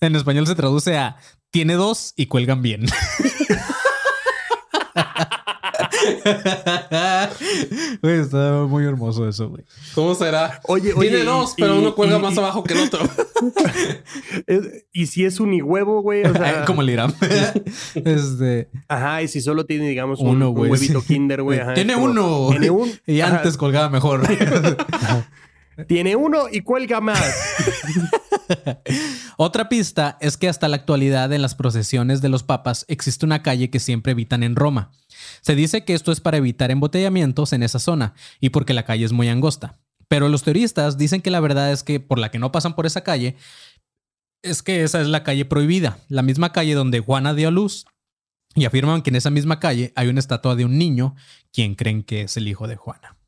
En 0.00 0.16
español 0.16 0.46
se 0.46 0.54
traduce 0.54 0.96
a 0.96 1.16
tiene 1.50 1.74
dos 1.74 2.14
y 2.16 2.26
cuelgan 2.26 2.62
bien. 2.62 2.86
Güey, 8.02 8.20
está 8.20 8.64
muy 8.68 8.84
hermoso 8.84 9.28
eso, 9.28 9.48
güey. 9.48 9.64
¿Cómo 9.94 10.14
será? 10.14 10.60
Oye, 10.64 10.92
Tiene 10.94 11.16
oye, 11.16 11.24
dos, 11.24 11.54
y- 11.56 11.62
pero 11.62 11.74
y- 11.76 11.78
uno 11.78 11.94
cuelga 11.94 12.18
y- 12.18 12.22
más 12.22 12.34
y- 12.34 12.38
abajo 12.38 12.62
que 12.64 12.74
el 12.74 12.80
otro. 12.80 13.00
Y 14.92 15.06
si 15.06 15.24
es 15.24 15.40
unihuevo, 15.40 16.00
güey, 16.02 16.24
o 16.24 16.32
sea, 16.32 16.64
Como 16.66 16.82
el 16.82 16.90
Irán. 16.90 17.14
este. 17.94 18.68
ajá, 18.88 19.22
y 19.22 19.28
si 19.28 19.40
solo 19.40 19.66
tiene, 19.66 19.88
digamos, 19.88 20.20
un, 20.20 20.28
Uno, 20.28 20.50
un 20.50 20.70
huevito 20.70 21.00
sí. 21.00 21.06
kinder, 21.06 21.42
güey. 21.42 21.60
Tiene 21.74 21.96
uno. 21.96 22.48
Tiene 22.50 22.70
un. 22.70 22.90
Y 23.06 23.20
ajá, 23.20 23.36
antes 23.38 23.56
colgaba 23.56 23.88
mejor. 23.90 24.22
tiene 25.88 26.16
uno 26.16 26.44
y 26.50 26.60
cuelga 26.60 27.00
más. 27.00 27.20
Otra 29.36 29.68
pista 29.68 30.16
es 30.20 30.36
que 30.36 30.48
hasta 30.48 30.68
la 30.68 30.76
actualidad 30.76 31.32
en 31.32 31.42
las 31.42 31.54
procesiones 31.54 32.20
de 32.22 32.28
los 32.28 32.42
papas 32.44 32.84
existe 32.88 33.26
una 33.26 33.42
calle 33.42 33.70
que 33.70 33.80
siempre 33.80 34.12
evitan 34.12 34.42
en 34.42 34.54
Roma. 34.56 34.90
Se 35.44 35.54
dice 35.54 35.84
que 35.84 35.92
esto 35.92 36.10
es 36.10 36.22
para 36.22 36.38
evitar 36.38 36.70
embotellamientos 36.70 37.52
en 37.52 37.62
esa 37.62 37.78
zona 37.78 38.14
y 38.40 38.48
porque 38.48 38.72
la 38.72 38.86
calle 38.86 39.04
es 39.04 39.12
muy 39.12 39.28
angosta. 39.28 39.78
Pero 40.08 40.30
los 40.30 40.42
teoristas 40.42 40.96
dicen 40.96 41.20
que 41.20 41.30
la 41.30 41.40
verdad 41.40 41.70
es 41.70 41.82
que 41.82 42.00
por 42.00 42.18
la 42.18 42.30
que 42.30 42.38
no 42.38 42.50
pasan 42.50 42.74
por 42.74 42.86
esa 42.86 43.02
calle 43.02 43.36
es 44.40 44.62
que 44.62 44.84
esa 44.84 45.02
es 45.02 45.06
la 45.06 45.22
calle 45.22 45.44
prohibida, 45.44 45.98
la 46.08 46.22
misma 46.22 46.52
calle 46.52 46.72
donde 46.72 47.00
Juana 47.00 47.34
dio 47.34 47.48
a 47.48 47.50
luz. 47.50 47.84
Y 48.54 48.64
afirman 48.64 49.02
que 49.02 49.10
en 49.10 49.16
esa 49.16 49.28
misma 49.28 49.60
calle 49.60 49.92
hay 49.96 50.08
una 50.08 50.20
estatua 50.20 50.56
de 50.56 50.64
un 50.64 50.78
niño, 50.78 51.14
quien 51.52 51.74
creen 51.74 52.04
que 52.04 52.22
es 52.22 52.38
el 52.38 52.48
hijo 52.48 52.66
de 52.66 52.76
Juana. 52.76 53.18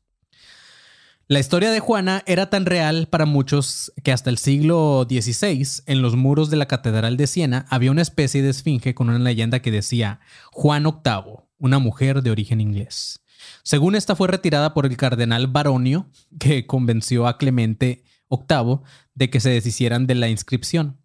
La 1.27 1.39
historia 1.39 1.69
de 1.69 1.81
Juana 1.81 2.23
era 2.25 2.49
tan 2.49 2.65
real 2.65 3.09
para 3.11 3.27
muchos 3.27 3.93
que 4.03 4.11
hasta 4.11 4.31
el 4.31 4.39
siglo 4.39 5.05
XVI, 5.07 5.83
en 5.85 6.01
los 6.01 6.15
muros 6.15 6.49
de 6.49 6.57
la 6.57 6.67
Catedral 6.67 7.15
de 7.15 7.27
Siena, 7.27 7.67
había 7.69 7.91
una 7.91 8.01
especie 8.01 8.41
de 8.41 8.49
esfinge 8.49 8.95
con 8.95 9.09
una 9.09 9.19
leyenda 9.19 9.61
que 9.61 9.69
decía 9.69 10.19
Juan 10.51 10.83
VIII, 10.83 11.46
una 11.57 11.79
mujer 11.79 12.21
de 12.21 12.31
origen 12.31 12.61
inglés. 12.61 13.21
Según 13.63 13.95
esta 13.95 14.15
fue 14.15 14.27
retirada 14.27 14.73
por 14.73 14.85
el 14.85 14.97
cardenal 14.97 15.47
Baronio, 15.47 16.09
que 16.39 16.65
convenció 16.65 17.27
a 17.27 17.37
Clemente 17.37 18.03
VIII 18.29 18.79
de 19.15 19.29
que 19.29 19.39
se 19.39 19.49
deshicieran 19.49 20.07
de 20.07 20.15
la 20.15 20.29
inscripción. 20.29 20.99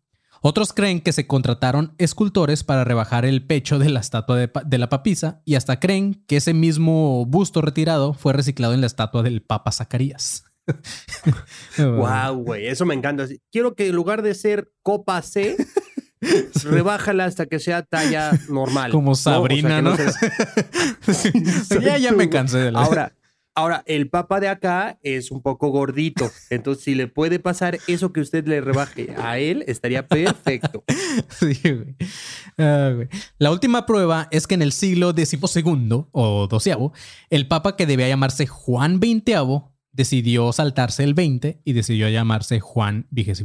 Otros 0.45 0.73
creen 0.73 1.01
que 1.01 1.13
se 1.13 1.29
contrataron 1.29 1.95
escultores 1.99 2.65
para 2.65 2.83
rebajar 2.83 3.25
el 3.25 3.47
pecho 3.47 3.79
de 3.79 3.91
la 3.91 4.01
estatua 4.01 4.37
de, 4.37 4.79
la 4.79 4.89
papisa 4.89 5.41
y 5.45 5.55
hasta 5.55 5.79
creen 5.79 6.25
que 6.27 6.37
ese 6.37 6.53
mismo 6.53 7.25
busto 7.27 7.61
retirado 7.61 8.13
fue 8.13 8.33
reciclado 8.33 8.75
en 8.75 8.81
la 8.81 8.89
estatua 8.89 9.23
del 9.23 9.43
Papa 9.43 9.71
Zacarías. 9.71 10.45
Wow, 11.79 12.37
güey, 12.45 12.67
eso 12.67 12.87
me 12.87 12.95
encanta. 12.95 13.27
Quiero 13.51 13.75
que 13.75 13.89
en 13.89 13.97
lugar 13.97 14.23
de 14.23 14.35
ser 14.35 14.71
copa 14.83 15.21
C, 15.23 15.57
rebájala 16.65 17.25
hasta 17.25 17.47
que 17.47 17.59
sea 17.59 17.83
talla 17.83 18.33
normal. 18.49 18.93
Como 18.93 19.07
¿no? 19.07 19.13
O 19.13 19.17
sea, 19.17 19.35
Sabrina, 19.35 19.83
¿no? 19.83 19.97
ya, 21.81 21.99
ya 21.99 22.13
me 22.13 22.29
cansé 22.31 22.59
de 22.59 22.73
la... 22.73 22.81
Ahora, 22.81 23.13
ahora, 23.55 23.83
el 23.87 24.09
papa 24.09 24.41
de 24.41 24.49
acá 24.49 24.99
es 25.03 25.31
un 25.31 25.43
poco 25.43 25.71
gordito. 25.71 26.31
Entonces, 26.51 26.85
si 26.85 26.95
le 26.95 27.09
puede 27.09 27.39
pasar 27.39 27.79
eso 27.89 28.13
que 28.13 28.21
usted 28.21 28.47
le 28.47 28.61
rebaje 28.61 29.15
a 29.19 29.39
él, 29.39 29.65
estaría 29.67 30.07
perfecto. 30.07 30.85
Sí, 31.29 31.61
güey. 31.63 31.95
Ah, 32.57 32.93
güey. 32.95 33.09
La 33.39 33.51
última 33.51 33.85
prueba 33.85 34.29
es 34.31 34.47
que 34.47 34.55
en 34.55 34.63
el 34.63 34.73
siglo 34.73 35.13
XII 35.13 35.39
o 36.13 36.49
XII, 36.51 36.91
el 37.29 37.49
papa 37.49 37.77
que 37.77 37.85
debía 37.85 38.09
llamarse 38.09 38.47
Juan 38.47 38.97
XX 38.97 39.63
decidió 39.93 40.53
saltarse 40.53 41.05
el 41.05 41.15
20 41.15 41.61
y 41.65 41.73
decidió 41.75 42.09
llamarse 42.09 42.61
Juan 42.61 43.09
XXI, 43.15 43.45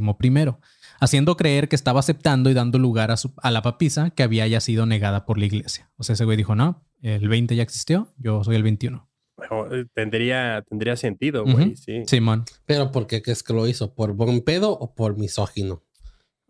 haciendo 1.00 1.36
creer 1.36 1.68
que 1.68 1.76
estaba 1.76 2.00
aceptando 2.00 2.50
y 2.50 2.54
dando 2.54 2.78
lugar 2.78 3.10
a, 3.10 3.16
su- 3.16 3.32
a 3.42 3.50
la 3.50 3.62
papisa 3.62 4.10
que 4.10 4.22
había 4.22 4.46
ya 4.46 4.60
sido 4.60 4.86
negada 4.86 5.24
por 5.26 5.38
la 5.38 5.46
iglesia. 5.46 5.90
O 5.96 6.02
sea, 6.02 6.14
ese 6.14 6.24
güey 6.24 6.36
dijo, 6.36 6.54
no, 6.54 6.84
el 7.02 7.28
20 7.28 7.54
ya 7.56 7.62
existió, 7.62 8.12
yo 8.18 8.42
soy 8.44 8.56
el 8.56 8.62
21. 8.62 9.08
Bueno, 9.36 9.72
eh, 9.72 9.86
tendría, 9.94 10.62
tendría 10.68 10.96
sentido, 10.96 11.44
güey, 11.44 11.76
sí. 11.76 12.02
Simón. 12.06 12.44
Pero 12.66 12.90
¿por 12.90 13.06
qué 13.06 13.22
crees 13.22 13.42
que 13.44 13.52
lo 13.52 13.68
hizo? 13.68 13.94
¿Por 13.94 14.12
buen 14.14 14.40
pedo 14.42 14.72
o 14.72 14.94
por 14.94 15.16
misógino? 15.16 15.84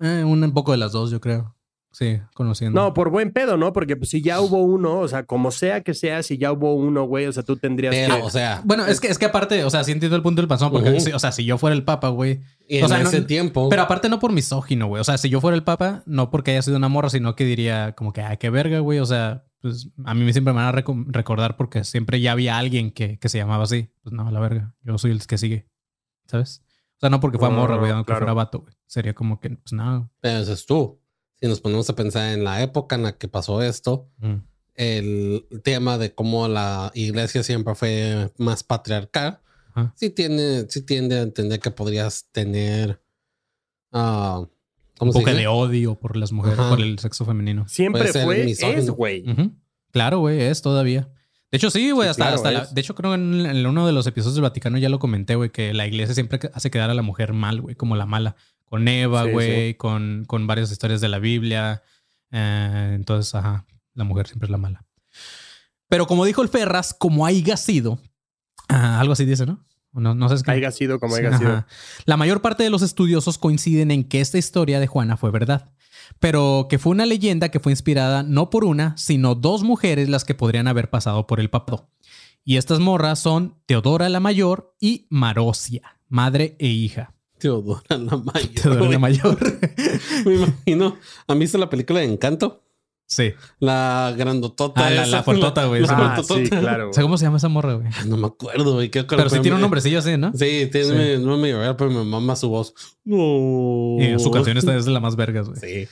Eh, 0.01 0.25
un 0.25 0.53
poco 0.55 0.73
de 0.73 0.79
las 0.79 0.93
dos, 0.93 1.11
yo 1.11 1.21
creo. 1.21 1.55
Sí, 1.91 2.21
conociendo. 2.35 2.81
No, 2.81 2.95
por 2.95 3.11
buen 3.11 3.33
pedo, 3.33 3.57
¿no? 3.57 3.73
Porque 3.73 3.97
pues, 3.97 4.11
si 4.11 4.21
ya 4.23 4.41
hubo 4.41 4.59
uno, 4.63 4.99
o 5.01 5.09
sea, 5.09 5.25
como 5.25 5.51
sea 5.51 5.81
que 5.83 5.95
sea, 5.95 6.23
si 6.23 6.37
ya 6.39 6.53
hubo 6.53 6.75
uno, 6.75 7.05
güey, 7.05 7.27
o 7.27 7.33
sea, 7.33 7.43
tú 7.43 7.57
tendrías 7.57 7.95
Pero, 7.95 8.17
que... 8.17 8.23
o 8.23 8.31
sea, 8.31 8.61
Bueno, 8.65 8.87
es 8.87 9.01
que, 9.01 9.09
es 9.09 9.19
que 9.19 9.25
aparte, 9.27 9.65
o 9.65 9.71
sea, 9.71 9.83
sí 9.85 9.93
entiendo 9.93 10.15
el 10.15 10.23
punto 10.23 10.41
del 10.43 10.49
panzón, 10.49 10.71
porque, 10.71 11.01
sí, 11.01 11.11
o 11.13 11.19
sea, 11.19 11.33
si 11.33 11.45
yo 11.45 11.57
fuera 11.59 11.75
el 11.75 11.85
papa, 11.85 12.09
güey, 12.11 12.41
o 12.71 12.75
en 12.75 12.81
no- 12.89 12.97
ese 12.97 13.23
tiempo. 13.23 13.69
Pero 13.71 13.83
aparte 13.83 14.09
no 14.09 14.19
por 14.21 14.33
misógino, 14.33 14.87
güey. 14.87 15.01
O 15.01 15.05
sea, 15.05 15.17
si 15.19 15.29
yo 15.31 15.41
fuera 15.41 15.57
el 15.57 15.65
papa, 15.65 16.03
no 16.07 16.31
porque 16.31 16.53
haya 16.53 16.63
sido 16.63 16.77
una 16.77 16.89
morra, 16.89 17.09
sino 17.11 17.35
que 17.35 17.45
diría 17.45 17.93
como 17.97 18.13
que, 18.13 18.21
ay, 18.21 18.37
qué 18.37 18.51
verga, 18.51 18.79
güey. 18.81 18.99
O 19.01 19.07
sea, 19.07 19.47
pues 19.61 19.89
a 20.05 20.15
mí 20.15 20.31
siempre 20.33 20.53
me 20.53 20.61
van 20.63 20.73
a 20.75 20.79
reco- 20.79 21.07
recordar 21.09 21.57
porque 21.57 21.83
siempre 21.85 22.21
ya 22.21 22.33
había 22.33 22.59
alguien 22.59 22.91
que, 22.93 23.19
que 23.19 23.29
se 23.31 23.39
llamaba 23.39 23.65
así. 23.65 23.89
Pues 24.03 24.13
no, 24.13 24.31
la 24.31 24.39
verga. 24.41 24.75
Yo 24.83 24.99
soy 24.99 25.11
el 25.11 25.27
que 25.27 25.39
sigue. 25.39 25.67
¿Sabes? 26.27 26.63
O 26.97 27.01
sea, 27.01 27.09
no 27.11 27.19
porque 27.21 27.39
fue 27.39 27.49
No, 27.49 27.57
morra, 27.57 27.75
no, 27.77 27.81
güey, 27.81 27.93
aunque 27.93 28.07
claro. 28.07 28.21
fuera 28.21 28.35
vato, 28.35 28.61
güey. 28.61 28.75
Sería 28.87 29.15
como 29.15 29.41
que, 29.41 29.51
pues 29.51 29.73
no. 29.73 30.11
Pero 30.21 30.39
es 30.41 30.67
tú. 30.67 31.01
Si 31.41 31.47
nos 31.49 31.61
ponemos 31.61 31.89
a 31.91 31.95
pensar 31.95 32.33
en 32.33 32.45
la 32.45 32.63
época 32.63 32.97
en 32.97 33.03
la 33.05 33.17
que 33.17 33.29
pasó 33.29 33.63
esto, 33.63 34.09
Mm. 34.19 34.35
el 34.75 35.45
tema 35.65 35.99
de 35.99 36.15
cómo 36.15 36.49
la 36.49 36.91
iglesia 36.95 37.43
siempre 37.43 37.75
fue 37.75 38.31
más 38.39 38.63
patriarcal, 38.65 39.41
Ajá. 39.75 39.93
sí 39.97 40.11
tiene, 40.11 40.67
sí 40.69 40.83
tiende 40.83 41.19
a 41.19 41.23
entender 41.23 41.61
que 41.61 41.71
podrías 41.71 42.27
tener 42.33 43.01
¿cómo 43.91 44.49
Un 45.01 45.13
se 45.13 45.19
poco 45.21 45.31
dice? 45.31 45.41
de 45.43 45.47
odio 45.47 45.95
por 45.95 46.17
las 46.17 46.33
mujeres, 46.33 46.59
por 46.59 46.81
el 46.81 46.99
sexo 46.99 47.25
femenino. 47.25 47.67
Siempre 47.69 48.07
fue, 48.13 48.45
misógino. 48.45 48.79
es, 48.79 48.91
güey. 48.91 49.29
Ujú. 49.31 49.53
Claro, 49.93 50.19
güey, 50.21 50.41
es 50.43 50.61
todavía. 50.63 51.09
De 51.51 51.57
hecho, 51.57 51.71
sí, 51.71 51.91
güey, 51.93 52.07
Sí, 52.09 52.11
hasta, 52.11 52.25
claro, 52.25 52.37
hasta 52.37 52.51
la- 52.51 52.67
de 52.67 52.81
hecho, 52.81 52.95
creo 52.95 53.15
en, 53.15 53.47
en 53.47 53.65
uno 53.67 53.87
de 53.87 53.93
los 53.93 54.07
episodios 54.07 54.35
del 54.35 54.43
Vaticano 54.43 54.77
ya 54.77 54.89
lo 54.91 54.99
comenté, 54.99 55.35
güey, 55.35 55.51
que 55.51 55.73
la 55.73 55.87
iglesia 55.87 56.15
siempre 56.15 56.39
hace 56.53 56.71
quedar 56.71 56.91
a 56.91 56.95
la 56.95 57.03
mujer 57.03 57.33
mal, 57.33 57.61
güey, 57.63 57.75
como 57.75 57.97
la 57.97 58.05
mala. 58.07 58.37
Con 58.69 58.87
Eva, 58.89 59.25
Sí, 59.25 59.31
güey, 59.31 59.75
con, 59.77 60.25
con 60.27 60.47
varias 60.47 60.71
historias 60.71 61.01
de 61.01 61.09
la 61.09 61.19
Biblia. 61.19 61.83
Eh, 62.31 62.93
entonces, 62.95 63.35
ajá, 63.35 63.67
la 63.95 64.05
mujer 64.05 64.27
siempre 64.27 64.47
es 64.47 64.51
la 64.51 64.59
mala. 64.59 64.85
Pero 65.89 66.07
como 66.07 66.25
dijo 66.25 66.43
el 66.43 66.49
Ferras, 66.49 66.95
como 66.95 67.25
haya 67.25 67.57
sido, 67.57 67.99
ah, 68.69 69.01
algo 69.01 69.15
así 69.15 69.25
dice, 69.25 69.47
¿no? 69.47 69.65
No, 69.93 70.15
no 70.15 70.29
sé 70.29 70.35
es 70.37 70.43
que- 70.43 70.51
Haiga 70.51 70.71
sido 70.71 71.01
como 71.01 71.15
haiga 71.17 71.39
sido. 71.39 71.65
La 72.05 72.17
mayor 72.19 72.43
parte 72.43 72.63
de 72.63 72.71
los 72.71 72.83
estudiosos 72.83 73.39
coinciden 73.39 73.91
en 73.91 74.05
que 74.05 74.21
esta 74.21 74.37
historia 74.39 74.81
de 74.81 74.87
Juana 74.87 75.17
fue 75.17 75.31
verdad, 75.31 75.73
pero 76.21 76.67
que 76.69 76.79
fue 76.79 76.93
una 76.93 77.07
leyenda 77.07 77.49
que 77.49 77.59
fue 77.59 77.73
inspirada 77.73 78.23
no 78.23 78.51
por 78.51 78.65
una, 78.65 78.97
sino 78.99 79.35
dos 79.35 79.63
mujeres 79.63 80.09
las 80.11 80.25
que 80.27 80.35
podrían 80.35 80.69
haber 80.69 80.91
pasado 80.91 81.27
por 81.27 81.41
el 81.41 81.49
papado. 81.51 81.91
Y 82.45 82.59
estas 82.59 82.81
morras 82.81 83.19
son 83.19 83.57
Teodora 83.67 84.09
la 84.11 84.21
Mayor 84.21 84.75
y 84.79 85.07
Marosia, 85.11 85.99
madre 86.09 86.55
e 86.59 86.67
hija. 86.69 87.15
Teodora 87.39 87.83
la 87.99 88.17
mayor. 88.17 88.51
Teodora 88.63 88.91
la. 88.91 88.99
Mayor. 88.99 89.39
Me 90.27 90.35
imagino. 90.35 90.97
¿Han 91.27 91.39
visto 91.39 91.59
la 91.59 91.71
película 91.71 92.01
de 92.01 92.07
Encanto? 92.07 92.63
sí. 93.11 93.33
La 93.59 94.15
grandotota. 94.19 94.87
Ah, 94.87 94.91
la- 94.91 95.03
esa, 95.05 95.17
la 95.17 95.67
güey, 95.67 95.81
la 95.81 95.89
sí. 95.89 95.95
Ah, 95.97 96.23
sí, 96.23 96.51
claro. 96.51 96.91
O 96.91 96.93
sea, 96.93 97.03
¿cómo 97.03 97.17
se 97.17 97.25
llama 97.25 97.39
esa 97.39 97.49
morra, 97.49 97.75
güey? 97.75 97.89
No 98.07 98.19
me 98.19 98.27
acuerdo, 98.27 98.75
güey. 98.75 98.91
Pero 98.91 99.23
sí 99.25 99.37
fue- 99.37 99.41
tiene 99.41 99.55
un 99.55 99.63
nombrecillo 99.63 99.99
así, 100.01 100.17
¿no? 100.19 100.31
Sí, 100.35 100.69
tiene, 100.71 101.19
no 101.19 101.39
me 101.39 101.51
llorar, 101.51 101.77
pero 101.79 101.91
me 101.91 102.05
mama 102.05 102.37
su 102.37 102.51
voz. 102.51 102.75
No. 103.05 103.97
Y 103.99 104.19
su 104.19 104.31
canción 104.31 104.59
esta 104.59 104.77
es 104.77 104.85
de 104.85 104.91
la 104.91 105.01
más 105.01 105.17
vergas, 105.17 105.49
güey. 105.49 105.59
Sí. 105.61 105.89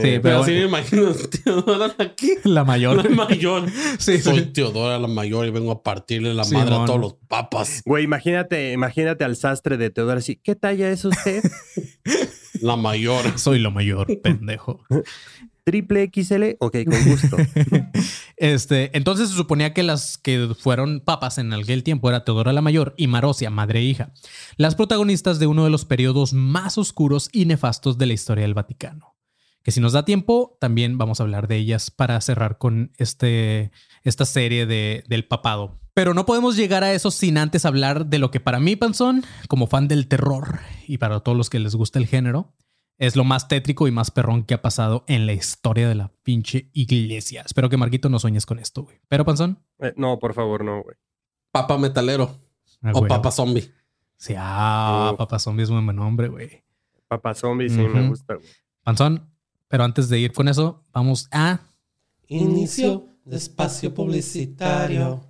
Sí. 0.00 0.18
Pero 0.20 0.22
Pero 0.22 0.44
sí 0.44 0.50
bueno. 0.52 0.60
me 0.60 0.78
imagino 0.78 1.12
Teodora 1.44 1.94
la 1.96 2.14
qué? 2.14 2.38
La 2.44 2.64
mayor. 2.64 3.08
La 3.08 3.14
mayor. 3.14 3.64
Sí, 3.98 4.18
Soy 4.20 4.38
sí. 4.40 4.46
Teodora 4.46 4.98
la 4.98 5.08
mayor 5.08 5.46
y 5.46 5.50
vengo 5.50 5.72
a 5.72 5.82
partirle 5.82 6.34
la 6.34 6.44
Sí, 6.44 6.54
madre 6.54 6.74
a 6.74 6.84
todos 6.84 7.00
los 7.00 7.14
papas. 7.28 7.82
Güey, 7.84 8.04
imagínate, 8.04 8.72
imagínate 8.72 9.24
al 9.24 9.36
sastre 9.36 9.76
de 9.76 9.90
Teodoro 9.90 10.18
así. 10.18 10.36
¿Qué 10.36 10.54
talla 10.54 10.90
es 10.90 11.04
usted? 11.04 11.42
La 12.60 12.76
mayor. 12.76 13.38
Soy 13.38 13.58
lo 13.58 13.70
mayor, 13.70 14.06
pendejo. 14.22 14.80
¿Triple 15.64 16.10
XL? 16.14 16.56
Ok, 16.60 16.76
con 16.84 17.04
gusto. 17.10 17.36
Este, 18.36 18.96
entonces 18.96 19.30
se 19.30 19.34
suponía 19.34 19.72
que 19.72 19.82
las 19.82 20.18
que 20.18 20.50
fueron 20.58 21.00
papas 21.00 21.38
en 21.38 21.52
aquel 21.52 21.82
tiempo 21.82 22.08
era 22.10 22.24
Teodora 22.24 22.52
la 22.52 22.60
Mayor 22.60 22.94
y 22.96 23.06
Marosia, 23.06 23.48
madre 23.50 23.80
e 23.80 23.84
hija, 23.84 24.12
las 24.56 24.74
protagonistas 24.74 25.38
de 25.38 25.46
uno 25.46 25.64
de 25.64 25.70
los 25.70 25.84
periodos 25.84 26.32
más 26.34 26.76
oscuros 26.78 27.30
y 27.32 27.46
nefastos 27.46 27.96
de 27.96 28.06
la 28.06 28.12
historia 28.12 28.42
del 28.42 28.54
Vaticano. 28.54 29.13
Que 29.64 29.72
si 29.72 29.80
nos 29.80 29.92
da 29.94 30.04
tiempo, 30.04 30.56
también 30.60 30.98
vamos 30.98 31.18
a 31.18 31.22
hablar 31.22 31.48
de 31.48 31.56
ellas 31.56 31.90
para 31.90 32.20
cerrar 32.20 32.58
con 32.58 32.92
este, 32.98 33.72
esta 34.02 34.26
serie 34.26 34.66
de, 34.66 35.04
del 35.08 35.26
papado. 35.26 35.80
Pero 35.94 36.12
no 36.12 36.26
podemos 36.26 36.54
llegar 36.54 36.84
a 36.84 36.92
eso 36.92 37.10
sin 37.10 37.38
antes 37.38 37.64
hablar 37.64 38.06
de 38.06 38.18
lo 38.18 38.30
que 38.30 38.40
para 38.40 38.60
mí, 38.60 38.76
Panzón, 38.76 39.24
como 39.48 39.66
fan 39.66 39.88
del 39.88 40.06
terror 40.06 40.60
y 40.86 40.98
para 40.98 41.20
todos 41.20 41.36
los 41.38 41.48
que 41.50 41.60
les 41.60 41.74
gusta 41.74 41.98
el 41.98 42.06
género, 42.06 42.52
es 42.98 43.16
lo 43.16 43.24
más 43.24 43.48
tétrico 43.48 43.88
y 43.88 43.90
más 43.90 44.10
perrón 44.10 44.44
que 44.44 44.54
ha 44.54 44.60
pasado 44.62 45.04
en 45.08 45.26
la 45.26 45.32
historia 45.32 45.88
de 45.88 45.94
la 45.94 46.12
pinche 46.22 46.68
iglesia. 46.74 47.42
Espero 47.46 47.70
que 47.70 47.76
Marquito 47.76 48.08
no 48.10 48.18
sueñes 48.18 48.44
con 48.44 48.58
esto, 48.58 48.82
güey. 48.82 49.00
Pero, 49.08 49.24
Panzón. 49.24 49.64
Eh, 49.80 49.94
no, 49.96 50.18
por 50.18 50.34
favor, 50.34 50.62
no, 50.62 50.82
güey. 50.82 50.96
Papa 51.50 51.78
metalero. 51.78 52.38
Ah, 52.82 52.90
o 52.92 52.98
güey. 52.98 53.08
papa 53.08 53.30
zombie. 53.30 53.72
Sí, 54.16 54.34
ah, 54.36 55.10
Oh. 55.12 55.16
Papa 55.16 55.38
Zombie 55.38 55.64
es 55.64 55.70
un 55.70 55.84
buen 55.84 55.96
nombre, 55.96 56.28
güey. 56.28 56.62
Papá 57.08 57.34
zombie 57.34 57.68
sí 57.68 57.78
me 57.78 58.08
gusta, 58.08 58.34
güey. 58.34 58.46
Panzón, 58.82 59.33
pero 59.74 59.82
antes 59.82 60.08
de 60.08 60.20
ir 60.20 60.30
con 60.30 60.46
eso, 60.46 60.84
vamos 60.92 61.26
a... 61.32 61.58
Inicio 62.28 63.08
de 63.24 63.36
espacio 63.36 63.92
publicitario. 63.92 65.28